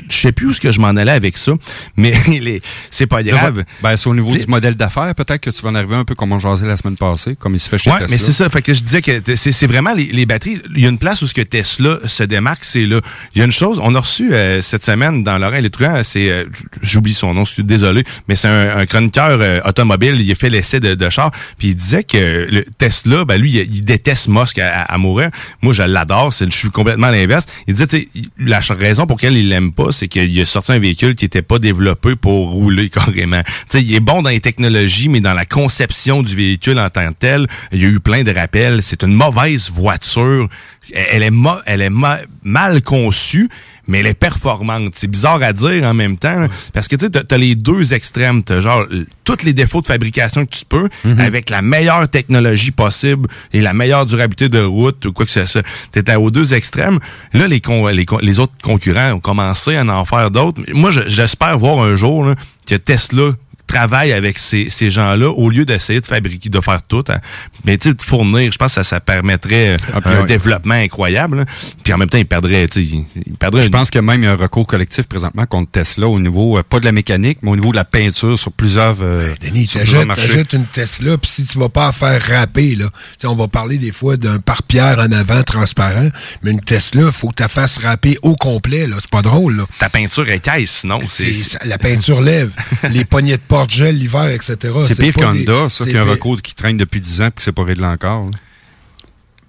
[0.09, 1.53] je sais plus où ce que je m'en allais avec ça,
[1.95, 2.13] mais
[2.91, 3.63] c'est pas grave.
[3.81, 6.15] Ben, c'est au niveau du modèle d'affaires, peut-être que tu vas en arriver un peu
[6.15, 8.11] comme on jasait la semaine passée, comme il se fait chez Ouais, Tesla.
[8.11, 8.49] mais c'est ça.
[8.49, 10.61] Fait que je disais que c'est vraiment les, les batteries.
[10.76, 12.99] Il y a une place où ce que Tesla se démarque, c'est là.
[13.34, 16.01] Il y a une chose, on a reçu euh, cette semaine dans Laurent Les Truands,
[16.03, 16.45] c'est, euh,
[16.81, 20.19] j'oublie son nom, je suis désolé, mais c'est un, un chroniqueur euh, automobile.
[20.19, 23.51] Il a fait l'essai de, de char, puis il disait que le Tesla, ben lui,
[23.51, 25.30] il, il déteste Musk à, à- à mourir.
[25.61, 26.31] Moi, je l'adore.
[26.31, 27.45] Je suis complètement à l'inverse.
[27.67, 28.07] Il disait,
[28.39, 31.41] la raison pour laquelle il l'aime pas, c'est qu'il a sorti un véhicule qui était
[31.41, 33.41] pas développé pour rouler carrément.
[33.44, 36.90] Tu sais, il est bon dans les technologies, mais dans la conception du véhicule en
[36.90, 38.82] tant que tel, il y a eu plein de rappels.
[38.82, 40.49] C'est une mauvaise voiture.
[40.94, 43.49] Elle est, mo- elle est ma- mal conçue,
[43.88, 44.94] mais elle est performante.
[44.95, 47.94] C'est bizarre à dire en même temps, là, parce que tu sais, t'as- les deux
[47.94, 48.44] extrêmes.
[48.44, 48.86] T'as genre
[49.24, 50.90] tous les défauts de fabrication que tu peux,
[51.20, 55.45] avec la meilleure technologie possible et la meilleure durabilité de route ou quoi que ce
[55.45, 55.64] soit.
[55.91, 56.99] T'étais aux deux extrêmes.
[57.34, 60.62] Là, les, con- les, con- les autres concurrents ont commencé à en faire d'autres.
[60.74, 62.36] Moi, je- j'espère voir un jour là,
[62.68, 63.32] que Tesla
[63.67, 67.03] travaille avec ces, ces gens-là au lieu d'essayer de fabriquer, de faire tout.
[67.09, 67.19] hein.
[67.63, 70.21] Mais tu sais, de fournir, je pense que ça, ça permettrait euh, Ah, puis un
[70.21, 70.27] ouais.
[70.27, 71.37] développement incroyable.
[71.39, 71.45] là.
[71.83, 73.97] Puis en même temps, ils perdraient, tu sais, ils- ils perdraient Je une- pense qu'il
[73.99, 76.91] y a même un recours collectif présentement contre Tesla au niveau, euh, pas de la
[76.91, 80.65] mécanique, mais au niveau de la peinture sur plusieurs, euh, Denis, sur plusieurs t'achètes une
[80.65, 83.77] Tesla, puis si tu vas pas en faire râper, là, tu sais, on va parler
[83.77, 86.09] des fois d'un pare-pierre en avant transparent,
[86.43, 88.97] mais une Tesla, faut que tu la fasses râper au complet, là.
[88.99, 89.63] C'est pas drôle, là.
[89.79, 90.99] Ta peinture écaisse, sinon.
[91.07, 92.51] C'est, ça- la peinture lève.
[92.89, 94.56] les poignées de porte-gel l'hiver, etc.
[94.82, 97.32] C'est pire qu'Honda, ça, c'est qui a un recours qui traîne depuis 10 ans et
[97.32, 98.26] qui s'est pas réglé encore.
[98.26, 98.32] là.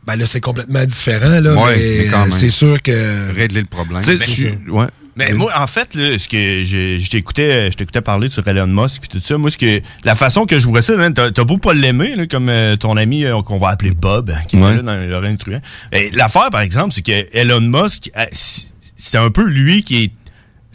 [0.06, 1.54] Ben là, c'est complètement différent, là.
[1.54, 2.32] Ouais, mais mais quand euh, même.
[2.32, 3.32] c'est sûr que.
[3.34, 4.02] Régler le problème.
[4.06, 4.86] Ben, tu- ouais.
[5.18, 8.66] Mais moi, en fait, là, ce que je, je t'écoutais, je t'écoutais parler sur Elon
[8.66, 9.38] Musk puis tout ça.
[9.38, 12.76] Moi, ce que la façon que je vois ça, t'as, beau pas l'aimer, comme euh,
[12.76, 14.74] ton ami euh, qu'on va appeler Bob, hein, qui Ouais.
[14.74, 15.62] était là dans Lorraine Truand.
[15.92, 20.10] Et L'affaire, par exemple, c'est que Elon Musk, euh, c'est un peu lui qui est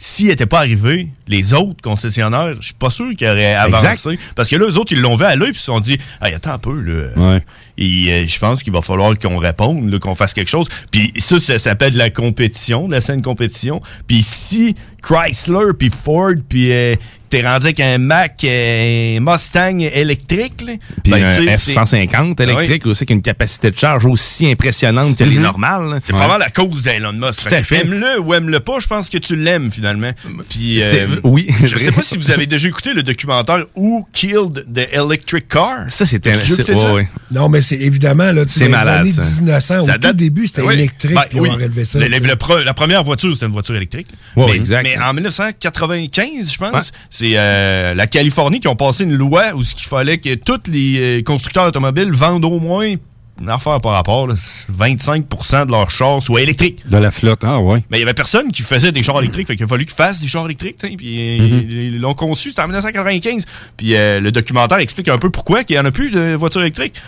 [0.04, 3.86] s'il n'était pas arrivé, les autres concessionnaires, je suis pas sûr qu'ils auraient avancé.
[3.86, 4.18] Exact.
[4.34, 5.96] Parce que là, eux autres, ils l'ont vu à l'œil puis ils se sont dit
[6.20, 7.10] Hey, attends un peu, là.
[7.16, 7.44] Ouais.
[7.78, 10.66] Et euh, je pense qu'il va falloir qu'on réponde, qu'on fasse quelque chose.
[10.90, 13.80] Puis ça, ça s'appelle de la compétition, de la scène compétition.
[14.08, 16.94] Puis si Chrysler, puis Ford, puis euh,
[17.32, 20.72] t'es rendu avec un Mac, euh, un Mustang électrique, là,
[21.02, 24.04] Puis ben, un tu sais, c'est- F-150 électrique aussi, qui a une capacité de charge
[24.04, 25.42] aussi impressionnante que les Mhm.
[25.42, 25.98] normales.
[26.04, 27.48] C'est vraiment la cause d'Elon Musk.
[27.48, 27.80] Tout à fait.
[27.82, 30.10] Aime-le ou aime-le pas, je pense que tu l'aimes finalement.
[30.50, 31.48] Puis, euh, oui.
[31.64, 35.86] Je sais pas si vous avez déjà écouté le documentaire Who Killed the Electric Car?
[35.88, 36.34] Ça, c'était...
[36.34, 37.08] Ouais, ouais.
[37.30, 39.22] Non, mais c'est évidemment, là, tu sais, C'est dans les malade, années ça.
[39.22, 40.74] 1900, au tout début, c'était Oui.
[40.74, 41.48] électrique, Ben puis oui.
[41.50, 41.98] on a relevé ça.
[41.98, 42.28] Le- tu le- sais.
[42.28, 44.08] le pre- la première voiture, c'était une voiture électrique.
[44.36, 44.82] Ouais, mais, ouais, exact.
[44.82, 46.92] mais en 1995, je pense,
[47.22, 50.68] c'est euh, la Californie qui ont passé une loi où ce qu'il fallait que tous
[50.68, 52.94] les euh, constructeurs automobiles vendent au moins
[53.40, 56.80] une affaire par rapport, là, 25% de leurs chars soient électriques.
[56.88, 57.82] De la flotte, ah ouais.
[57.90, 59.94] Mais il y avait personne qui faisait des chars électriques, fait qu'il a fallu qu'ils
[59.94, 61.66] fassent des chars électriques, puis euh, Mhm.
[61.70, 63.44] ils l'ont conçu, c'était en 1995.
[63.76, 66.60] Puis euh, le documentaire explique un peu pourquoi qu'il y en a plus de voitures
[66.62, 67.00] électriques.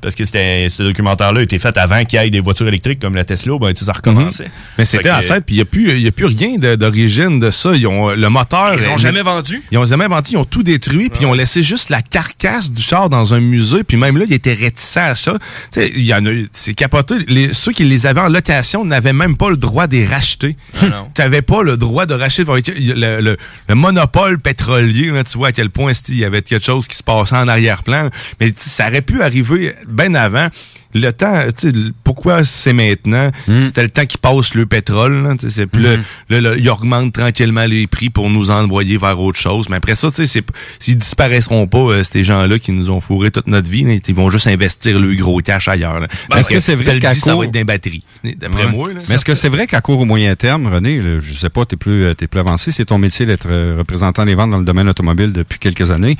[0.00, 3.00] Parce que c'était ce documentaire-là a été fait avant qu'il y ait des voitures électriques
[3.00, 4.44] comme la Tesla, ben ça recommençait.
[4.44, 4.50] Mhm.
[4.78, 7.38] Mais c'était en fait, puis il n'y a, plus- il y a plus rien d'origine
[7.40, 7.72] de ça.
[7.74, 8.74] Ils ont le moteur.
[8.74, 9.62] Ils ont euh, jamais vendu?
[9.70, 12.70] Ils ont jamais vendu, ils ont tout détruit, puis ils ont laissé juste la carcasse
[12.70, 15.32] du char dans un musée, puis même là, ils étaient réticents à ça.
[15.72, 17.14] Tu sais, il y en a, eu- c'est capoté.
[17.26, 20.56] Les, ceux qui les avaient en location n'avaient même pas le droit de les racheter.
[20.82, 21.08] non.
[21.14, 23.36] tu n'avais pas le droit de racheter le, le- le-
[23.68, 25.10] le monopole pétrolier.
[25.10, 27.48] Là, tu vois à quel point il y avait quelque chose qui se passait en
[27.48, 28.10] arrière-plan.
[28.40, 30.48] Mais ça aurait pu arriver bien avant,
[30.94, 33.30] le temps, le- pourquoi c'est maintenant?
[33.62, 35.36] C'était le temps qui passe le pétrole.
[35.48, 35.96] C'est- là,
[36.30, 39.68] là, là, ils augmentent tranquillement les prix pour nous envoyer vers autre chose.
[39.68, 43.68] Mais après ça, s'ils disparaîtront pas, euh, ces gens-là qui nous ont fourré toute notre
[43.68, 46.00] vie, là, ils vont juste investir le gros cash ailleurs.
[46.30, 48.02] Ben, est-ce que c'est vrai le qu'à dis, ça court- va être des batteries?
[48.24, 48.70] D'après Ouais.
[48.72, 49.00] moi, là.
[49.08, 51.66] Mais est-ce que c'est vrai qu'à court ou moyen terme, René, là, je sais pas,
[51.66, 54.50] tu es plus, euh, t'es plus avancé, c'est ton métier d'être euh, représentant des ventes
[54.50, 56.16] dans le domaine automobile depuis quelques années.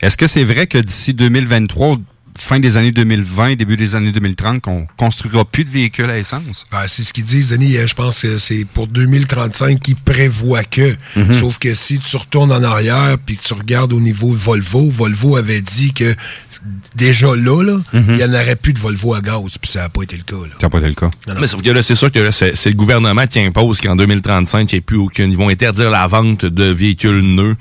[0.00, 1.98] Est-ce que c'est vrai que d'ici 2023,
[2.38, 6.66] fin des années 2020, début des années 2030, qu'on construira plus de véhicules à essence?
[6.70, 7.76] Ben, c'est ce qu'ils disent, Denis.
[7.76, 10.96] euh, Je pense que c'est pour 2035 qu'ils prévoient que.
[11.16, 11.34] Mhm.
[11.40, 15.36] Sauf que si tu retournes en arrière puis que tu regardes au niveau Volvo, Volvo
[15.36, 16.14] avait dit que
[16.94, 18.04] déjà là, là, Mhm.
[18.08, 20.22] il n'y en aurait plus de Volvo à gaz, puis ça n'a pas été le
[20.22, 20.36] cas.
[20.36, 20.52] Là.
[20.60, 21.10] Ça n'a pas été le cas.
[21.40, 24.74] Mais sauf que là, c'est sûr que c'est le gouvernement qui impose qu'en 2035, il
[24.74, 25.24] n'y ait plus aucun.
[25.24, 27.56] Ils vont interdire la vente de véhicules neufs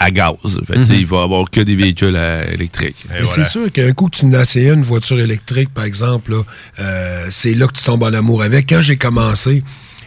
[0.00, 0.34] à gaz.
[0.66, 1.00] Fait sais, Mhm.
[1.00, 3.06] Il va avoir que des véhicules euh, électriques.
[3.18, 6.34] Et c'est sûr qu'un coup que tu n'as essayé une voiture électrique, par exemple,
[6.80, 8.68] euh, c'est là que tu tombes en amour avec.
[8.68, 9.62] Quand j'ai commencé,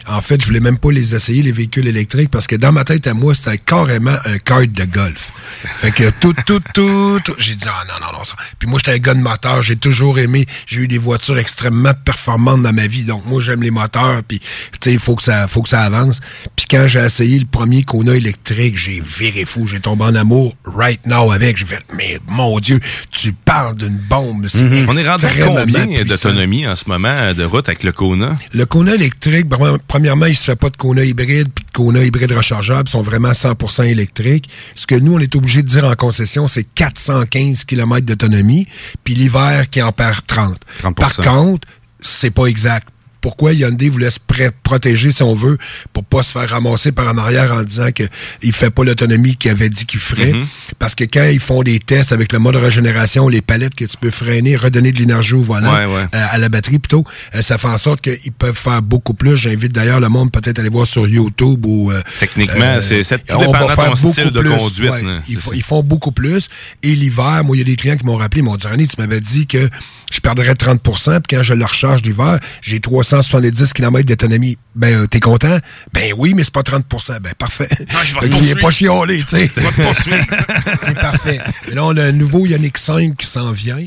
[0.06, 2.84] en fait, je voulais même pas les essayer, les véhicules électriques, parce que dans ma
[2.84, 5.30] tête à moi, c'était carrément un kart de golf.
[5.80, 8.24] Fait que tout, tout, tout, tout- j'ai dit, ah non, non, non.
[8.24, 8.36] Ça.
[8.58, 11.92] Puis moi, j'étais un gars de moteur, j'ai toujours aimé, j'ai eu des voitures extrêmement
[12.04, 14.46] performantes dans ma vie, donc moi, j'aime les moteurs, puis tu
[14.82, 16.20] sais, il faut que ça, faut que ça avance.
[16.56, 20.56] Puis quand j'ai essayé le premier Kona électrique, j'ai viré fou, j'ai tombé en amour
[20.64, 24.86] right now avec, j'ai fait, mais mon Dieu, tu parles d'une bombe, c'est Mhm.
[24.88, 28.34] On est rendu à combien d'autonomie en ce moment euh, de route avec le Kona?
[28.52, 32.02] Le Kona électrique, pre- premièrement, il se fait pas de Kona hybride puis de Kona
[32.02, 34.48] hybride rechargeable, ils sont vraiment 100% électriques.
[34.74, 38.66] Ce que nous, on est obligé de dire en concession, c'est 415 km d'autonomie,
[39.02, 40.58] puis l'hiver qui en perd 30.
[40.82, 40.94] 30%.
[40.94, 41.68] Par contre,
[42.00, 42.88] c'est pas exact.
[43.24, 45.56] Pourquoi Hyundai vous laisse pré- protéger, si on veut,
[45.94, 48.02] pour pas se faire ramasser par en arrière en disant que
[48.42, 50.34] il fait pas l'autonomie qu'il avait dit qu'il ferait.
[50.34, 50.46] Mhm.
[50.78, 53.96] Parce que quand ils font des tests avec le mode régénération, les palettes que tu
[53.96, 56.02] peux freiner, redonner de l'énergie au volant, Ouais, ouais.
[56.14, 57.02] euh, à la batterie plutôt,
[57.34, 59.38] euh, ça fait en sorte qu'ils peuvent faire beaucoup plus.
[59.38, 61.90] J'invite d'ailleurs le monde peut-être à aller voir sur YouTube ou...
[61.92, 63.02] euh, Techniquement, c'est-
[63.34, 64.50] on va faire ton style de plus.
[64.50, 66.48] conduite, Ouais, ils, ils font beaucoup plus.
[66.82, 68.86] Et l'hiver, moi, il y a des clients qui m'ont rappelé, ils m'ont dit, René,
[68.86, 69.70] tu m'avais dit que
[70.12, 74.58] je perdrais 30% puis quand je le recharge l'hiver, j'ai 370 km d'autonomie.
[74.74, 75.58] Ben, euh, t'es content?
[75.92, 77.68] Ben oui, mais c'est pas 30% Ben, parfait.
[77.94, 79.50] Ah, je vais te pas chiolé, tu sais.
[80.80, 81.40] C'est parfait.
[81.68, 83.86] Mais là, on a un nouveau Ioniq 5 qui s'en vient.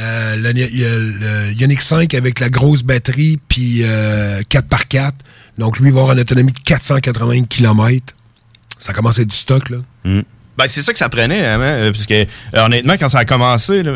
[0.00, 5.12] Euh, le, le Ioniq 5 avec la grosse batterie, puis euh, 4x4.
[5.58, 8.14] Donc, lui, il va avoir une autonomie de 480 km.
[8.78, 9.78] Ça commence à être du stock, là.
[10.04, 12.26] Ben, c'est ça que ça prenait, hein, hein, parce que, euh,
[12.64, 13.92] honnêtement, quand ça a commencé, là,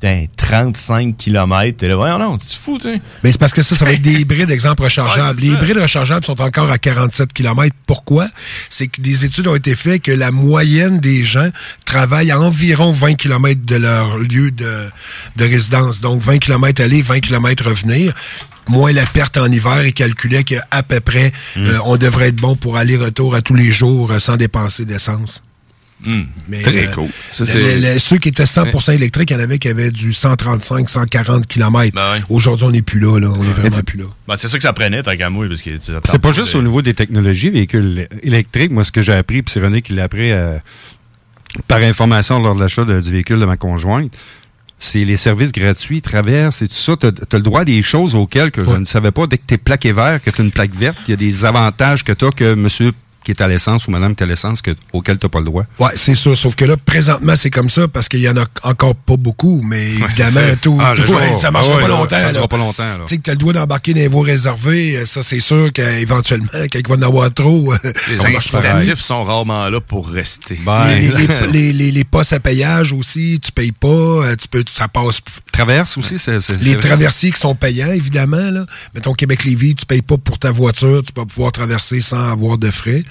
[0.00, 3.00] putain, 35 km, t'es là, voyons, non, tu te fous, tu.
[3.22, 5.36] Mais c'est parce que ça, ça va être des hybrides, exemple, rechargeables.
[5.38, 7.74] Ouais, les hybrides rechargeables sont encore à 47 km.
[7.86, 8.28] Pourquoi?
[8.70, 11.48] C'est que des études ont été faites que la moyenne des gens
[11.84, 14.88] travaillent à environ 20 km de leur lieu de,
[15.36, 16.00] de résidence.
[16.00, 18.14] Donc, 20 km aller, 20 km revenir.
[18.68, 21.66] Moins la perte en hiver et calculait qu'à peu près, Mm.
[21.66, 25.42] euh, on devrait être bon pour aller-retour à tous les jours euh, sans dépenser d'essence.
[26.48, 27.08] Mais, Très euh, cool.
[27.32, 29.68] Ça, le- c'est- le- le- ceux qui étaient 100% électriques, il y en avait qui
[29.68, 31.94] avaient du 135, 140 km.
[31.94, 33.28] Ben Aujourd'hui, on n'est plus là, là.
[33.36, 34.04] On est vraiment plus là.
[34.28, 36.54] Ben, c'est ça que ça prenait, tant qu'à moi, parce que ça C'est pas juste
[36.54, 38.70] au niveau des technologies, véhicules électriques.
[38.70, 40.58] Moi, ce que j'ai appris, puis c'est René qui l'a appris euh,
[41.66, 44.12] par information lors de l'achat du véhicule de ma conjointe,
[44.78, 46.96] c'est les services gratuits, traverses et tout ça.
[46.96, 49.26] Tu as, le droit à des choses auxquelles que je ne savais pas.
[49.26, 51.16] Dès que tu es plaqué vert, que tu as une plaque verte, il y a
[51.16, 52.92] des avantages que tu as que monsieur
[53.24, 55.38] qui est à l'essence ou madame qui est à l'essence que, auquel tu n'as pas
[55.40, 55.64] le droit.
[55.78, 56.36] Ouais, c'est sûr.
[56.36, 59.60] Sauf que là, présentement, c'est comme ça parce qu'il y en a encore pas beaucoup,
[59.62, 61.16] mais évidemment, tout, Ah, le tout- jour.
[61.20, 62.16] ouais, ça marchera Ah ouais, pas longtemps.
[62.20, 62.84] ça durera pas longtemps.
[63.06, 65.40] Tu sais que tu as le droit d'embarquer dans les voies réservées, euh, ça, c'est
[65.40, 67.78] sûr qu'éventuellement, il va en avoir trop, euh,
[68.08, 70.58] Les incitatifs sont rarement là pour rester.
[70.88, 74.64] Les, les, les, les, les- postes à payage aussi, tu payes pas, euh, tu peux,
[74.70, 75.20] ça passe.
[75.52, 76.38] Traverse aussi, c'est.
[76.62, 78.64] Les traversiers qui sont payants, évidemment, là.
[78.94, 82.70] Mettons Québec-Lévis, tu payes pas pour ta voiture, tu vas pouvoir traverser sans avoir de
[82.70, 83.04] frais.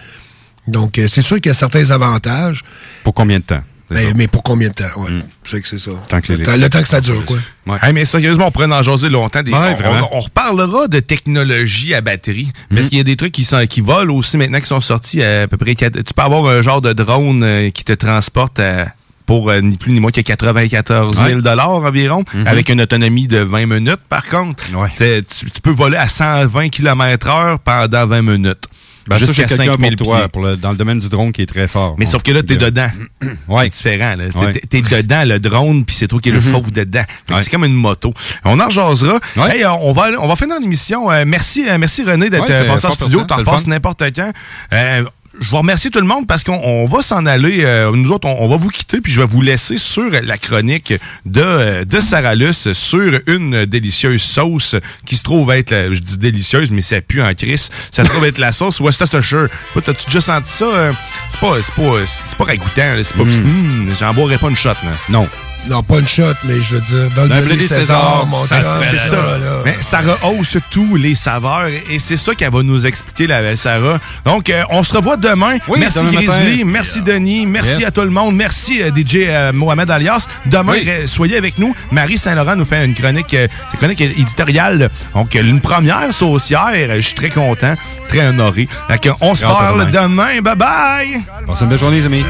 [0.68, 2.62] Donc, euh, c'est sûr qu'il y a certains avantages.
[3.04, 3.64] Pour combien de temps?
[3.90, 5.10] Ben, mais pour combien de temps, ouais.
[5.46, 5.92] C'est que c'est ça.
[6.10, 7.38] Tant que le, temps, le temps que ça dure, quoi.
[7.82, 9.42] Hey, mais sérieusement, on pourrait en jaser longtemps.
[9.42, 10.10] Des- Ouais, on, vraiment.
[10.12, 12.52] on- on reparlera de technologie à batterie.
[12.70, 12.90] Parce Mhm.
[12.90, 15.48] qu'il y a des trucs qui, sont, qui volent aussi maintenant qui sont sortis à,
[15.48, 15.74] peu près.
[15.76, 18.88] Tu peux avoir un genre de drone euh, qui te transporte à-
[19.26, 22.46] pour euh, ni plus ni moins que 94 000 environ, Mhm.
[22.48, 24.66] avec une autonomie de 20 minutes par contre.
[24.98, 28.66] Tu, tu peux voler à 120 km heure pendant 20 minutes.
[29.08, 31.46] Ben, Jusqu'à quelqu'un 5000 pour toi, pour le- dans le domaine du drone qui est
[31.46, 31.96] très fort.
[31.98, 32.90] Mais sauf que là, t'es Donc, dedans.
[33.48, 33.70] Ouais.
[33.72, 34.16] C'est différent.
[34.16, 34.26] là.
[34.70, 35.02] T'es- Ouais.
[35.02, 36.52] Dedans, le drone, puis c'est toi qui le Mhm.
[36.52, 37.04] chauffe dedans.
[37.30, 37.42] Ouais.
[37.42, 38.14] C'est comme une moto.
[38.46, 39.20] On en jasera.
[39.38, 41.10] Hey, euh, on va, on va finir l'émission.
[41.12, 43.24] Euh, merci, euh, merci René d'être Ouais, euh, passé en studio.
[43.24, 44.32] T'en passes n'importe quand.
[44.74, 45.04] Euh,
[45.40, 47.60] je vais remercier tout le monde parce qu'on on va s'en aller.
[47.64, 50.38] euh, nous autres, on, on va vous quitter, puis je vais vous laisser sur la
[50.38, 50.94] chronique
[51.26, 56.00] de, euh, de Sarah Luce sur une délicieuse sauce qui se trouve être, la- je
[56.00, 57.70] dis délicieuse, mais ça pue en crise.
[57.92, 59.48] Ça se trouve être la sauce Worcestershire.
[59.74, 60.66] T'as-tu déjà senti ça?
[60.66, 60.94] euh?
[61.30, 62.96] C'est pas, c'est pas, c'est pas ragoûtant.
[63.04, 64.92] C'est pas, Hum, j'en boirai pas une shot, là.
[65.10, 65.28] Non.
[65.70, 68.46] Non, pas une shot, mais je veux dire, dans le blé le César, César, mon
[68.46, 69.16] ça c'est ça.
[69.16, 69.38] là.
[69.66, 73.58] Mais ça rehausse tous les saveurs et c'est ça qu'elle va nous expliquer, la belle
[73.58, 74.00] Sarah.
[74.26, 75.58] Donc, euh, on se revoit demain.
[75.68, 76.72] Oui, merci demain Grizzly, matin.
[76.72, 77.88] merci Denis, merci Yes.
[77.88, 80.28] à tout le monde, merci euh, DJ euh, Mohamed Alias.
[80.46, 80.90] Demain, Oui.
[81.08, 81.76] soyez avec nous.
[81.92, 84.90] Marie Saint-Laurent nous fait une chronique, euh, c'est une chronique éditoriale.
[85.14, 86.96] Donc, une première saucière.
[86.96, 87.76] Je suis très content,
[88.08, 88.68] très honoré.
[88.88, 90.04] Fait que on se parle demain.
[90.08, 90.42] demain.
[90.42, 91.22] Bye bye!
[91.46, 92.24] Passez une belle journée, les amis.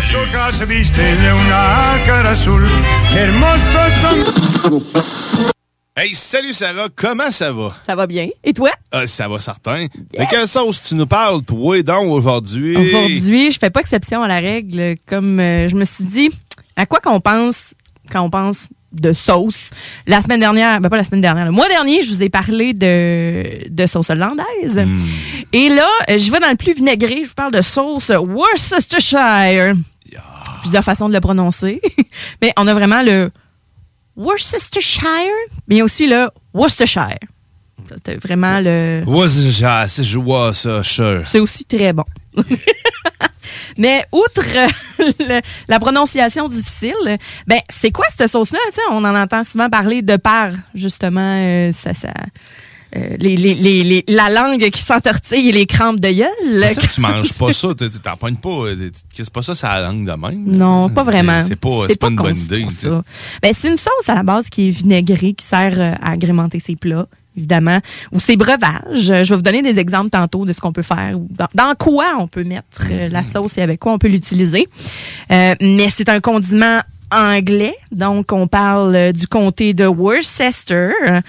[3.28, 4.84] Hermosos
[5.96, 7.76] Hey, salut Sarah, comment ça va?
[7.86, 8.30] Ça va bien.
[8.44, 8.70] Et toi?
[8.92, 9.86] Ah, ça va certain.
[9.86, 12.78] De quelle sauce tu nous parles, toi, donc, aujourd'hui?
[12.78, 14.96] Aujourd'hui, je fais pas exception à la règle.
[15.08, 16.30] Comme euh, je me suis dit,
[16.76, 17.74] à quoi qu'on pense
[18.12, 19.72] quand on pense de sauce?
[20.06, 22.74] La semaine dernière, ben pas la semaine dernière, le mois dernier, je vous ai parlé
[22.74, 24.78] de, de sauce hollandaise.
[24.78, 25.00] Hmm.
[25.52, 29.74] Et là, euh, je vais dans le plus vinaigré, je vous parle de sauce Worcestershire.
[30.62, 31.82] Plusieurs façons de le prononcer.
[32.42, 33.32] Mais on a vraiment le
[34.16, 35.06] Worcestershire,
[35.68, 37.20] mais il y a aussi le Worcestershire.
[38.04, 39.04] C'est vraiment le...
[39.88, 41.28] c'est cher.
[41.32, 42.04] C'est aussi très bon.
[43.78, 44.42] Mais outre
[45.00, 48.60] le- la prononciation difficile, ben c'est quoi cette sauce-là?
[48.90, 52.12] On en entend souvent parler de par, justement, euh, ça, ça,
[52.94, 56.74] les, les- les- les- la langue qui s'entortille et les crampes de gueule.
[56.74, 57.70] Ça, tu manges pas ça,
[58.02, 58.50] t'en pognes pas.
[58.50, 60.44] euh, C'est pas ça, c'est la langue de même.
[60.46, 61.44] Non, pas vraiment.
[61.48, 62.66] C'est pas, une bonne idée.
[62.80, 62.88] tu.
[63.42, 66.60] Ben, c'est une sauce à la base qui est vinaigrée, qui sert euh, à agrémenter
[66.66, 67.80] ses plats, évidemment,
[68.12, 69.12] ou ses breuvages.
[69.12, 71.48] Euh, Je vais vous donner des exemples tantôt de ce qu'on peut faire, ou dans,
[71.54, 74.68] dans quoi on peut mettre euh, la sauce et avec quoi on peut l'utiliser.
[75.32, 81.22] Euh, mais c'est un condiment anglais, donc on parle euh, du comté de Worcester, euh,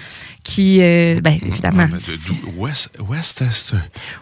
[0.43, 3.77] qui, euh, ben, évidemment, Ah, mais de- West, Westchester.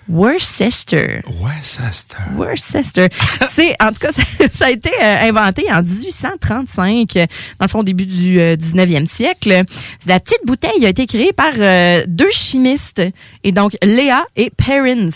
[0.09, 1.19] Worcester.
[1.41, 2.17] Westchester.
[2.35, 3.07] Worcester.
[3.55, 4.21] C'est, en tout cas, ça,
[4.53, 7.25] ça a été euh, inventé en 1835, euh,
[7.59, 9.63] dans le fond, au début du euh, 19e siècle.
[10.05, 13.01] La petite bouteille a été créée par euh, deux chimistes,
[13.43, 15.09] et donc Léa et Perrins.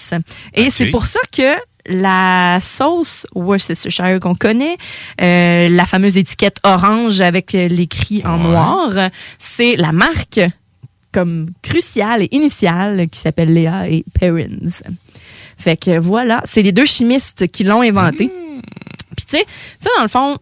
[0.53, 1.55] Et c'est pour ça que
[1.87, 4.77] la sauce Worcestershire qu'on connaît,
[5.19, 8.91] euh, la fameuse étiquette orange avec l'écrit en noir,
[9.39, 10.39] c'est la marque
[11.11, 14.81] comme cruciale et initiale qui s'appelle Léa et Perrins.
[15.57, 18.31] Fait que voilà, c'est les deux chimistes qui l'ont inventé.
[19.15, 19.45] Puis tu sais,
[19.79, 20.37] ça dans le fond,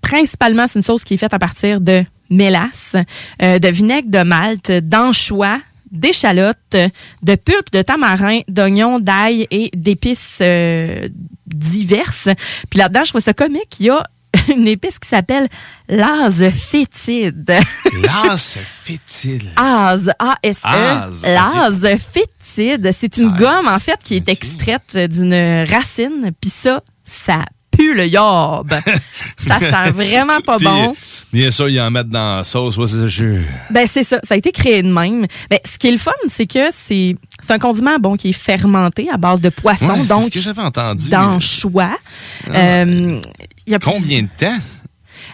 [0.00, 2.94] principalement c'est une sauce qui est faite à partir de mélasse,
[3.42, 5.60] euh, de vinaigre de malt, d'anchois,
[5.90, 6.76] d'échalotes,
[7.22, 11.08] de pulpe de tamarin, d'oignons, d'ail et d'épices euh,
[11.46, 12.28] diverses.
[12.70, 14.04] Puis là-dedans, je trouve ça comique, il y a
[14.48, 15.48] une épice qui s'appelle
[15.90, 17.58] l'ase fétide.
[18.02, 19.50] L'as fétile.
[19.56, 21.22] Az, A-S-E, ok.
[21.24, 22.90] l'az fétide.
[22.96, 28.06] C'est une gomme, en fait, qui est extraite d'une racine, puis ça, ça pue le
[28.06, 28.72] yob.
[29.36, 30.94] ça sent vraiment pas bon.
[31.32, 32.76] Bien sûr, ils en mettent dans la sauce.
[32.76, 33.38] Ouais, c'est sûr.
[33.70, 34.18] Ben, c'est ça.
[34.26, 35.26] Ça a été créé de même.
[35.48, 38.32] Ben, ce qui est le fun, c'est que c'est c'est un condiment bon qui est
[38.32, 41.08] fermenté à base de poisson, Ouais, donc ce que j'avais entendu.
[41.08, 41.96] d'anchois.
[42.48, 42.54] Ah.
[42.54, 43.20] Euh,
[43.72, 44.58] a Combien de temps?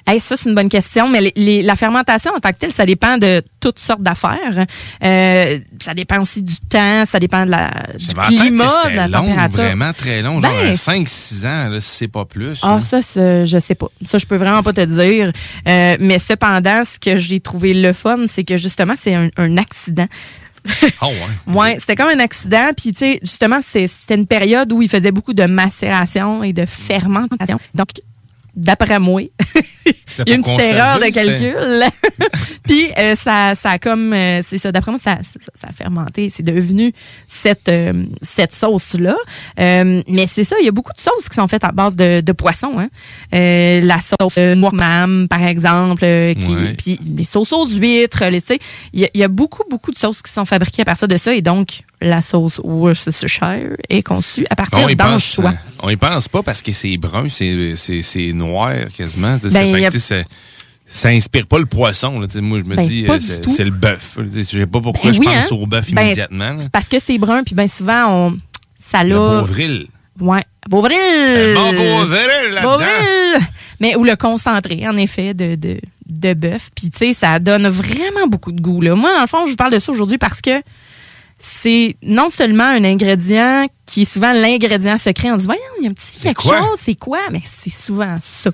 [0.06, 2.72] Hey, ça, c'est une bonne question, mais les- les- la fermentation en tant que telle,
[2.72, 4.64] ça dépend de toutes sortes d'affaires.
[5.02, 9.08] Euh, ça dépend aussi du temps, ça dépend de la, du tête climat, de la
[9.08, 9.64] long, température.
[9.64, 12.60] vraiment très long, Ben, genre 5-6 ans, là, si c'est pas plus.
[12.62, 13.00] Ah, là.
[13.02, 13.88] ça, je sais pas.
[14.04, 15.32] Ça, je peux vraiment pas te dire.
[15.66, 19.56] Euh, mais cependant, ce que j'ai trouvé le fun, c'est que justement, c'est un, un
[19.56, 20.06] accident.
[21.00, 21.14] Ah ouais.
[21.54, 22.70] Ouais, c'était comme un accident.
[22.76, 26.52] Puis, tu sais, justement, c'est- c'était une période où il faisait beaucoup de macération et
[26.52, 27.58] de fermentation.
[27.74, 27.88] Donc,
[28.56, 29.22] d'après moi,
[30.26, 31.82] il y a une petite erreur de calcul.
[32.64, 35.72] Puis, euh, ça, ça a comme, euh, c'est ça, d'après moi, ça, ça, ça a
[35.72, 36.30] fermenté.
[36.34, 36.92] C'est devenu
[37.28, 39.16] cette, euh, cette sauce-là.
[39.56, 42.20] Mais c'est ça, il y a beaucoup de sauces qui sont faites à base de,
[42.20, 42.78] de poisson.
[42.78, 42.88] Hein.
[43.32, 46.00] La sauce euh, noir mam, par exemple,
[46.40, 46.74] qui, Ouais.
[46.78, 48.58] puis les sauces aux huîtres, tu sais,
[48.92, 51.08] il y, a- il y a beaucoup, beaucoup de sauces qui sont fabriquées à partir
[51.08, 51.34] de ça.
[51.34, 55.54] Et donc, la sauce Worcestershire est conçue à partir pense, d'anchois.
[55.82, 59.36] on y pense pas parce que c'est brun, c'est noir quasiment.
[59.52, 60.16] Ben, ça,
[60.86, 62.20] sais, inspire pas le poisson.
[62.20, 62.26] là.
[62.40, 63.18] Moi, je me Ben, dis, euh,
[63.48, 64.18] c'est le bœuf.
[64.32, 65.56] Je sais pas pourquoi Ben je oui, pense hein?
[65.56, 66.58] au bœuf Ben, immédiatement.
[66.72, 68.38] Parce que c'est brun, puis bien souvent, on,
[68.92, 69.18] ça Le l'a.
[69.18, 69.86] Beauvril.
[70.20, 70.44] Ouais.
[70.68, 70.96] Beauvril!
[70.98, 73.46] Un bon Beauvril là-dedans.
[73.80, 75.78] Mais ou le concentré, en effet, de, de,
[76.08, 76.70] de bœuf.
[76.74, 78.80] Puis, tu sais, ça donne vraiment beaucoup de goût.
[78.80, 78.94] Là.
[78.94, 80.62] Moi, dans le fond, je vous parle de ça aujourd'hui parce que
[81.38, 85.30] c'est non seulement un ingrédient qui est souvent l'ingrédient secret.
[85.30, 86.58] On se dit, voyons, il y a un petit quelque quoi?
[86.58, 87.20] chose, c'est quoi?
[87.30, 88.50] Mais c'est souvent ça.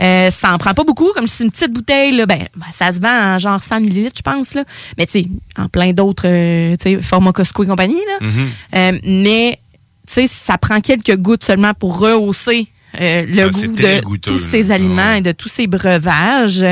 [0.00, 2.66] Euh, ça en prend pas beaucoup, comme si c'est une petite bouteille, là, ben, ben,
[2.72, 4.64] ça se vend en genre 100 ml, je pense, là.
[4.96, 5.26] Mais tu sais,
[5.58, 8.26] en plein d'autres, euh, tu sais, format Costco et compagnie, là.
[8.26, 8.50] Mhm.
[8.76, 9.58] Euh, mais,
[10.06, 12.68] tu sais, ça prend quelques gouttes seulement pour rehausser
[13.00, 16.64] euh, le Ah, goût de goûteux, tous ces aliments et de tous ces breuvages.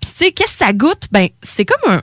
[0.00, 1.08] Puis, tu sais, qu'est-ce que ça goûte?
[1.10, 2.02] Ben, c'est comme un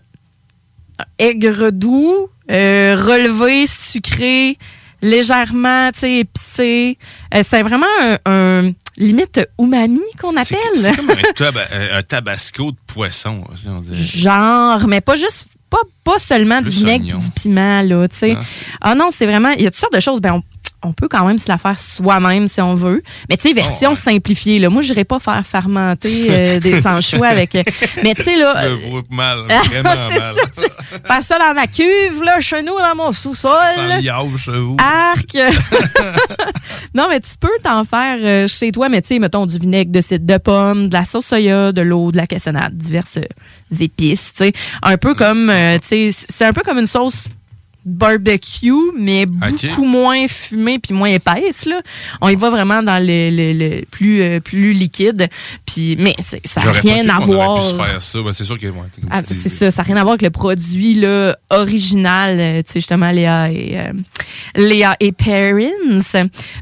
[1.18, 4.58] aigre doux, euh, relevé, sucré,
[5.02, 6.98] légèrement, tu sais, épicé.
[7.34, 10.58] Euh, c'est vraiment un, un limite umami qu'on appelle.
[10.76, 13.98] c'est comme un, un tabasco de poisson, on dirait.
[14.04, 18.38] Genre, mais pas juste, pas, pas seulement du vinaigre puis du piment, là, tu sais.
[18.44, 20.20] C'est- Ah non, c'est vraiment, il y a toutes sortes de choses.
[20.22, 20.44] Ben, on,
[20.84, 23.04] on peut quand même se la faire soi-même si on veut.
[23.30, 24.70] Mais tu sais, version simplifiée, là.
[24.70, 27.54] Moi, je n'irais pas faire fermenter euh, des anchois avec.
[27.56, 27.62] euh,
[28.04, 28.56] mais tu sais, là.
[28.66, 28.78] Euh,
[29.12, 29.38] mal,
[29.70, 30.36] vraiment c'est mal.
[30.54, 30.64] ça,
[31.06, 33.52] faire ça dans ma cuve, là, chez nous, dans mon sous-sol.
[34.38, 34.76] Chez vous.
[34.80, 35.38] Arc!
[36.96, 39.92] non, mais tu peux t'en faire euh, chez toi, mais tu sais, mettons du vinaigre
[39.92, 43.20] de cidre de pomme, de la sauce soya, de l'eau, de la cassonade, diverses
[43.80, 44.54] épices, tu sais.
[44.82, 45.91] Un peu comme, euh, tu sais,
[46.28, 47.26] c'est un peu comme une sauce
[47.84, 49.26] barbecue, mais
[49.72, 51.82] beaucoup moins fumée puis moins épaisse, là.
[52.22, 55.28] On y va vraiment dans le, le- le plus, euh, plus liquide.
[55.66, 56.16] Puis, mais
[56.46, 57.60] ça n'a rien à voir.
[58.24, 58.74] Ben, c'est sûr que, ouais,
[59.10, 62.74] Ah, c'est ça, ça n'a rien à voir avec le produit là, original, euh, tu
[62.74, 63.94] sais, justement, Léa et, euh,
[64.56, 66.02] Léa et Perrins.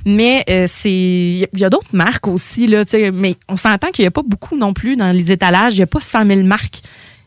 [0.05, 2.83] Mais euh, c'est il y a d'autres marques aussi, là,
[3.13, 5.73] mais on s'entend qu'il n'y a pas beaucoup non plus dans les étalages.
[5.73, 6.81] Il n'y a pas 100 000 marques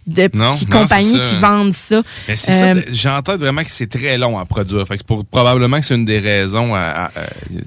[0.07, 2.03] de Non, qui, non, compagnies qui vendent ça.
[2.29, 4.87] Mais c'est Euh, ça, j'entends vraiment que c'est très long à produire.
[4.87, 6.81] Fait que pour, probablement que c'est une des raisons à.
[6.81, 7.11] à-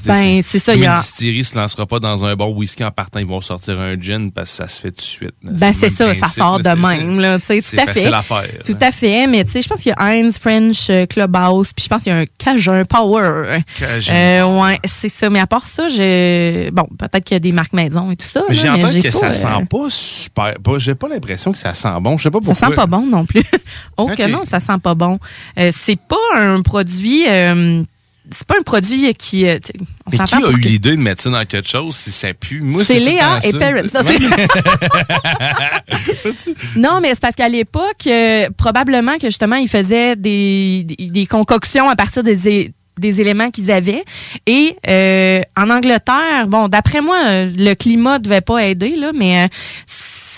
[0.05, 2.91] Ben, c'est ça, y a- Une distillerie se lancera pas dans un bon whisky en
[2.91, 5.33] partant, ils vont sortir un gin parce que ça se fait tout de suite.
[5.43, 7.93] Ben, c'est ça, ça sort de là, c'est- même, là, c'est tout à fait.
[7.93, 8.77] facile à faire, Tout hein.
[8.87, 11.83] à fait, mais tu sais, je pense qu'il y a Heinz French euh, Clubhouse, puis
[11.83, 13.59] je pense qu'il y a un Cajun Power.
[13.79, 15.29] Cajun Euh, ouais, c'est ça.
[15.29, 16.69] Mais à part ça, j'ai.
[16.73, 18.41] Bon, peut-être qu'il y a des marques maison et tout ça.
[18.49, 20.53] J'ai entendu que ça euh, sent pas super.
[20.77, 22.17] J'ai pas l'impression que ça sent bon.
[22.25, 22.67] Sais pas Ça pourquoi.
[22.69, 23.43] sent pas bon non plus.
[23.97, 25.19] oh que non, ça sent pas bon.
[25.59, 27.25] Euh, c'est pas un produit.
[27.27, 27.83] euh,
[28.31, 29.47] c'est pas un produit qui.
[29.47, 29.59] euh,
[30.07, 32.33] on Mais qui a eu que- l'idée de mettre ça dans quelque chose si ça
[32.33, 32.61] pue?
[32.61, 33.51] Moi, C'est Léa et
[33.89, 34.17] ça, sais.
[36.77, 41.25] Non, mais c'est parce qu'à l'époque, euh, probablement que justement, ils faisaient des, des, des
[41.27, 44.03] concoctions à partir des, des éléments qu'ils avaient.
[44.47, 49.49] Et euh, en Angleterre, bon, d'après moi, le climat devait pas aider, là, mais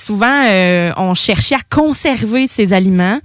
[0.07, 3.19] souvent, euh, on cherchait à conserver ces aliments.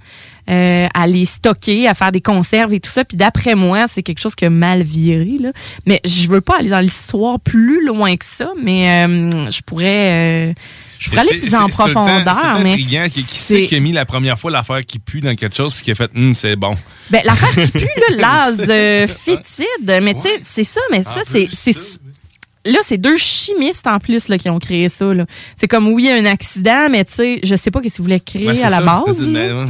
[0.49, 3.05] euh, à les stocker, à faire des conserves et tout ça.
[3.05, 5.37] Puis d'après moi, c'est quelque chose qui a mal viré.
[5.39, 5.53] Là.
[5.85, 10.53] Mais je veux pas aller dans l'histoire plus loin que ça, mais euh, je pourrais,
[10.99, 12.23] je pourrais aller plus en profondeur.
[12.25, 13.05] C'est intriguant.
[13.05, 15.55] Qui, qui c'est- c'est qui a mis la première fois l'affaire qui pue dans quelque
[15.55, 16.73] chose puis qui a fait Hum, c'est bon.
[17.09, 18.17] Ben, l'affaire qui pue, là,
[18.57, 19.99] l'az euh, fétide.
[20.03, 21.47] Mais tu sais, c'est ça, mais ça, c'est.
[22.65, 25.05] Là, c'est deux chimistes en plus là, qui ont créé ça.
[25.57, 28.47] C'est comme, oui, un accident, mais tu sais, je sais pas qu'est-ce qu'ils voulaient créer
[28.47, 28.81] Ouais, à la ça.
[28.81, 29.27] base.
[29.27, 29.65] Mais, là.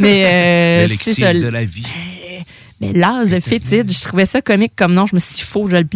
[0.00, 1.32] Mais, euh, c'est ça.
[1.32, 1.86] de la vie.
[2.80, 5.06] Mais l'az fétide, je trouvais ça comique comme nom.
[5.06, 5.86] Je me suis dit, faut que je le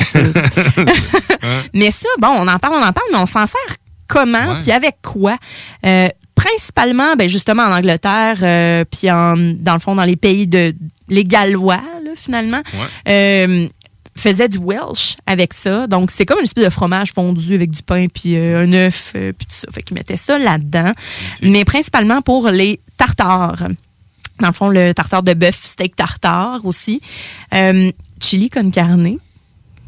[0.00, 0.18] ça.
[1.74, 3.76] mais ça, bon, on en parle, on en parle, mais on s'en sert
[4.08, 5.36] comment, puis avec quoi?
[5.84, 10.46] Euh, principalement, ben justement en Angleterre, euh, puis en, dans le fond, dans les pays
[10.46, 10.74] de
[11.08, 12.62] les Gallois, là, finalement.
[13.08, 13.68] Euh,
[14.16, 15.86] faisait du Welsh avec ça.
[15.86, 19.12] Donc, c'est comme une espèce de fromage fondu avec du pain puis euh, un œuf
[19.14, 19.68] euh, puis tout ça.
[19.72, 20.92] Fait qu'ils mettaient ça là-dedans.
[21.42, 23.68] Mais principalement pour les tartares.
[24.40, 27.00] Dans le fond, le tartare de bœuf, steak tartare aussi.
[27.54, 27.90] Euh,
[28.20, 29.18] chili con carne.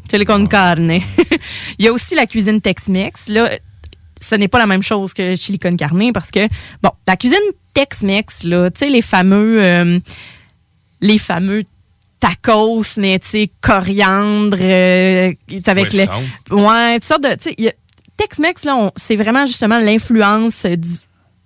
[0.09, 0.91] Chili con carne.
[1.79, 3.29] Il y a aussi la cuisine Tex-Mex.
[3.29, 3.49] Là,
[4.21, 6.47] ce n'est pas la même chose que chili con carne parce que,
[6.81, 7.37] bon, la cuisine
[7.73, 10.01] Tex-Mex, là, tu sais, les fameux,
[11.01, 11.63] les fameux
[12.19, 16.55] tacos, mais tu sais, coriandre, euh, tu avec le.
[16.55, 17.29] Ouais, toutes sortes de.
[17.35, 17.75] Tu sais,
[18.17, 20.89] Tex-Mex, là, c'est vraiment justement l'influence du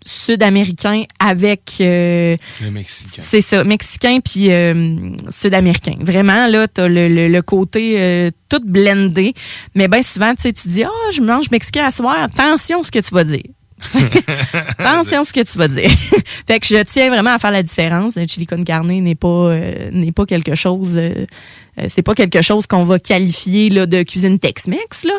[0.05, 1.73] sud-américain avec.
[1.79, 3.21] euh, Le Mexicain.
[3.25, 5.95] c'est ça, mexicain puis euh, sud-américain.
[5.99, 9.33] Vraiment, là, t'as le, le, le côté euh, tout blendé.
[9.75, 12.17] Mais bien souvent, tu sais, tu dis, ah, je mange mexicain à soir.
[12.23, 13.43] Attention à ce que tu vas dire.
[14.77, 15.89] Attention ce que tu vas dire.
[16.47, 18.15] fait que je tiens vraiment à faire la différence.
[18.15, 20.93] Le chili con carne n'est pas, euh, n'est pas quelque chose...
[20.95, 21.25] euh,
[21.79, 25.13] euh, c'est pas quelque chose qu'on va qualifier là, de cuisine Tex-Mex, là.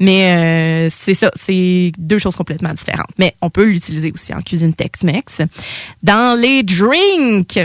[0.00, 3.10] mais euh, c'est ça, c'est deux choses complètement différentes.
[3.18, 5.42] Mais on peut l'utiliser aussi en cuisine Tex-Mex.
[6.02, 7.60] Dans les drinks,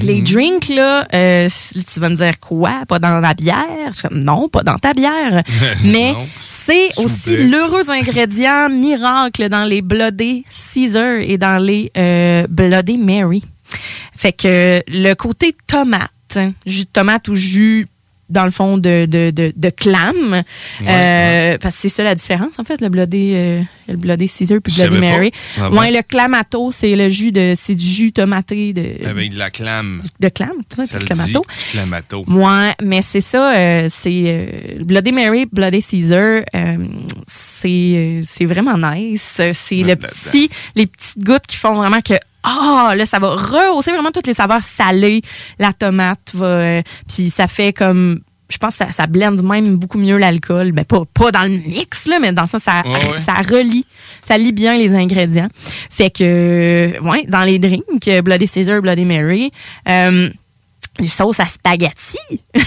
[0.00, 2.84] les drinks, là, euh, tu vas me dire quoi?
[2.88, 3.92] Pas dans la bière?
[4.12, 5.42] Non, pas dans ta bière.
[5.84, 12.98] Mais c'est aussi l'heureux ingrédient miracle dans les Bloody Caesar et dans les euh, Bloody
[12.98, 13.44] Mary.
[14.16, 17.86] Fait que le côté tomate, hein, jus de tomate ou jus
[18.30, 20.42] dans le fond de, de, de, de clam.
[20.86, 24.58] Euh, Parce que c'est ça la différence, en fait, le Bloody, euh, le bloody Caesar
[24.62, 24.98] puis Bloody.
[24.98, 25.32] Mary.
[25.60, 25.78] Ah bon?
[25.78, 29.50] ouais, le clamato, c'est le jus de c'est du jus tomaté de, Avec de la
[29.50, 30.00] clame.
[30.20, 31.44] de clam, tout ça, le le dit, clamato.
[31.70, 32.24] clamato.
[32.28, 34.22] Ouais, mais c'est ça, euh, c'est
[34.78, 36.76] euh, Bloody Mary, Bloody Caesar, euh,
[37.26, 39.40] c'est euh, c'est vraiment nice.
[39.52, 42.14] C'est le petit, les petites gouttes qui font vraiment que
[42.44, 45.22] ah là ça va rehausser vraiment toutes les saveurs salées.
[45.58, 49.76] La tomate va, euh, puis ça fait comme je pense que ça, ça blende même
[49.76, 50.72] beaucoup mieux l'alcool.
[50.72, 53.20] Ben, pas, pas dans le mix, là, mais dans le sens, ça, Ouais, ouais.
[53.24, 53.86] ça relie,
[54.22, 55.48] ça lie bien les ingrédients.
[55.90, 59.50] Fait que, euh, ouais, dans les drinks, Bloody Caesar, Bloody Mary,
[59.88, 60.28] euh,
[60.98, 62.42] les sauces à spaghetti.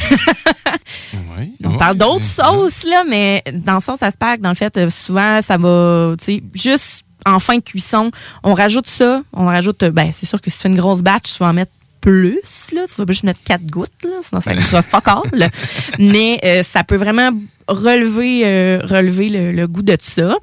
[1.64, 5.42] On parle d'autres sauces, là, mais dans sauce à spag, dans le fait, euh, souvent,
[5.42, 8.12] ça va, tu sais, juste en fin de cuisson,
[8.44, 11.02] on rajoute ça, on rajoute, euh, ben, c'est sûr que si tu fais une grosse
[11.02, 11.72] batch, tu vas en mettre
[12.02, 15.50] plus, là, tu vas pas juste mettre quatre gouttes, là, sinon ça sera fuck all.
[16.00, 17.32] Mais euh, ça peut vraiment
[17.68, 20.36] relever, euh, relever le, le goût de ça.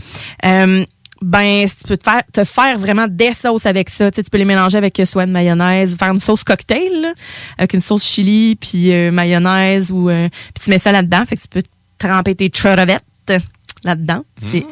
[0.44, 0.84] Euh,
[1.22, 4.10] ben, tu peux te faire, te faire vraiment des sauces avec ça.
[4.10, 7.12] Tu, sais, tu peux les mélanger avec soit une mayonnaise, faire une sauce cocktail, là,
[7.56, 11.24] avec une sauce chili, puis mayonnaise, ou euh, puis tu mets ça là-dedans.
[11.24, 11.62] Fait que tu peux
[11.98, 13.04] tremper tes chorovettes
[13.84, 14.24] là-dedans.
[14.50, 14.66] C'est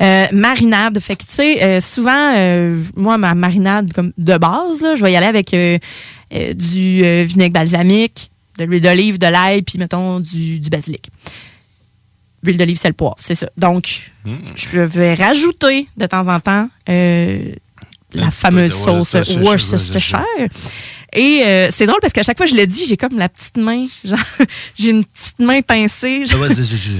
[0.00, 0.98] Euh, marinade.
[1.00, 5.02] Fait que, tu sais, euh, souvent, euh, moi, ma marinade comme de base, là, je
[5.02, 10.60] vais y aller avec du vinaigre balsamique, de l'huile d'olive, de l'ail, puis mettons du,
[10.60, 11.10] du basilic.
[12.42, 13.48] L'huile d'olive, c'est le poivre, c'est ça.
[13.56, 14.10] Donc,
[14.56, 20.48] je vais rajouter de temps en temps la fameuse sauce Worcestershire.
[21.14, 23.28] Et euh, c'est drôle parce qu'à chaque fois que je le dis, j'ai comme la
[23.28, 24.18] petite main, genre,
[24.78, 26.24] j'ai une petite main pincée.
[26.24, 26.40] genre.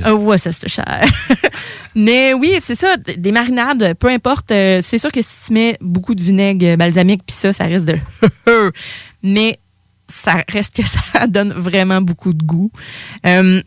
[0.04, 1.02] Ah ouais, ça c'est cher.
[1.94, 4.50] Mais oui, c'est ça, des marinades, peu importe.
[4.50, 7.86] euh, c'est sûr que si tu mets beaucoup de vinaigre balsamique, puis ça, ça risque
[7.86, 7.98] de...
[9.22, 9.58] Mais
[10.08, 12.70] ça reste que ça donne vraiment beaucoup de goût.
[13.26, 13.62] Euh,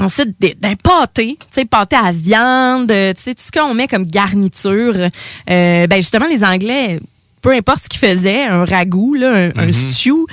[0.00, 3.88] Ensuite, des- d'un pâté, tu sais, pâté à viande, tu sais, tout ce qu'on met
[3.88, 4.94] comme garniture.
[4.94, 7.00] Euh, ben justement, les Anglais,
[7.40, 10.26] peu importe ce qu'ils faisaient, un ragoût, là, un, un stew,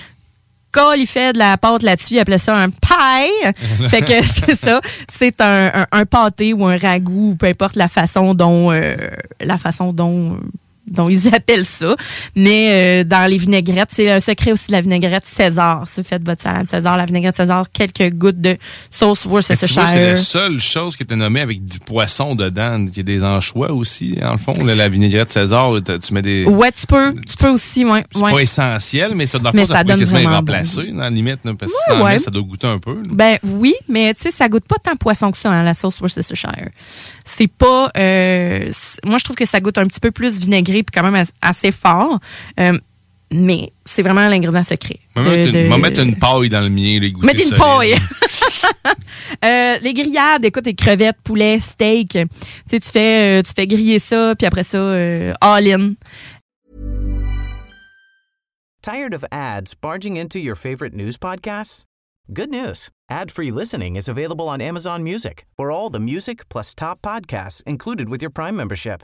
[0.71, 3.87] quand ils fait de la pâte là-dessus, ils appelaient ça un pie.
[3.89, 7.87] fait que c'est ça, c'est un, un, un pâté ou un ragoût, peu importe la
[7.87, 8.95] façon dont euh,
[9.39, 10.37] la façon dont
[10.87, 11.95] dont ils appellent ça.
[12.35, 15.87] Mais euh, dans les vinaigrettes, c'est un secret aussi de la vinaigrette César.
[15.87, 18.57] Si vous faites votre salade César, la vinaigrette César, quelques gouttes de
[18.91, 20.17] sauce vois, c'est la Worcestershire.
[20.17, 22.85] seule chose que tu as nommée avec du poisson dedans.
[22.95, 24.53] Y a des anchois aussi, en le fond.
[24.63, 26.45] là, la vinaigrette César, tu mets des.
[26.45, 28.03] Ouais, tu peux, tu peux aussi, ouais.
[28.13, 28.31] C'est ouais.
[28.31, 31.39] pas essentiel, mais ça, dans le Mais ça, ça quasiment être remplacé, dans la limite.
[31.45, 32.11] là, parce que si Ouais, t'en ouais.
[32.13, 32.93] mets, ça doit goûter un peu.
[32.95, 33.01] là.
[33.11, 35.99] Ben oui, mais tu sais, ça goûte pas tant poisson que ça, hein, la sauce
[36.01, 36.69] Worcestershire.
[37.25, 37.89] C'est pas.
[37.97, 38.71] euh,
[39.03, 40.39] moi, je trouve que ça goûte un petit peu plus
[40.83, 42.19] puis quand même as- assez fort.
[42.59, 42.77] Euh,
[43.31, 44.99] mais c'est vraiment l'ingrédient secret.
[45.15, 47.49] On va mettre, une- de- mettre une paille dans le mien, les goûter Mettez une
[47.49, 47.61] solide.
[47.63, 47.95] paille.
[49.43, 52.09] Euh, les grillades, écoute, les crevettes, poulet, steak.
[52.11, 52.27] Tu
[52.69, 55.93] sais, tu fais, euh, tu fais griller ça, puis après ça, euh, all in.
[58.81, 61.83] Tired of ads barging into your favorite news podcasts?
[62.31, 62.89] Good news.
[63.09, 68.09] Ad-free listening is available on Amazon Music for all the music plus top podcasts included
[68.09, 69.03] with your Prime membership.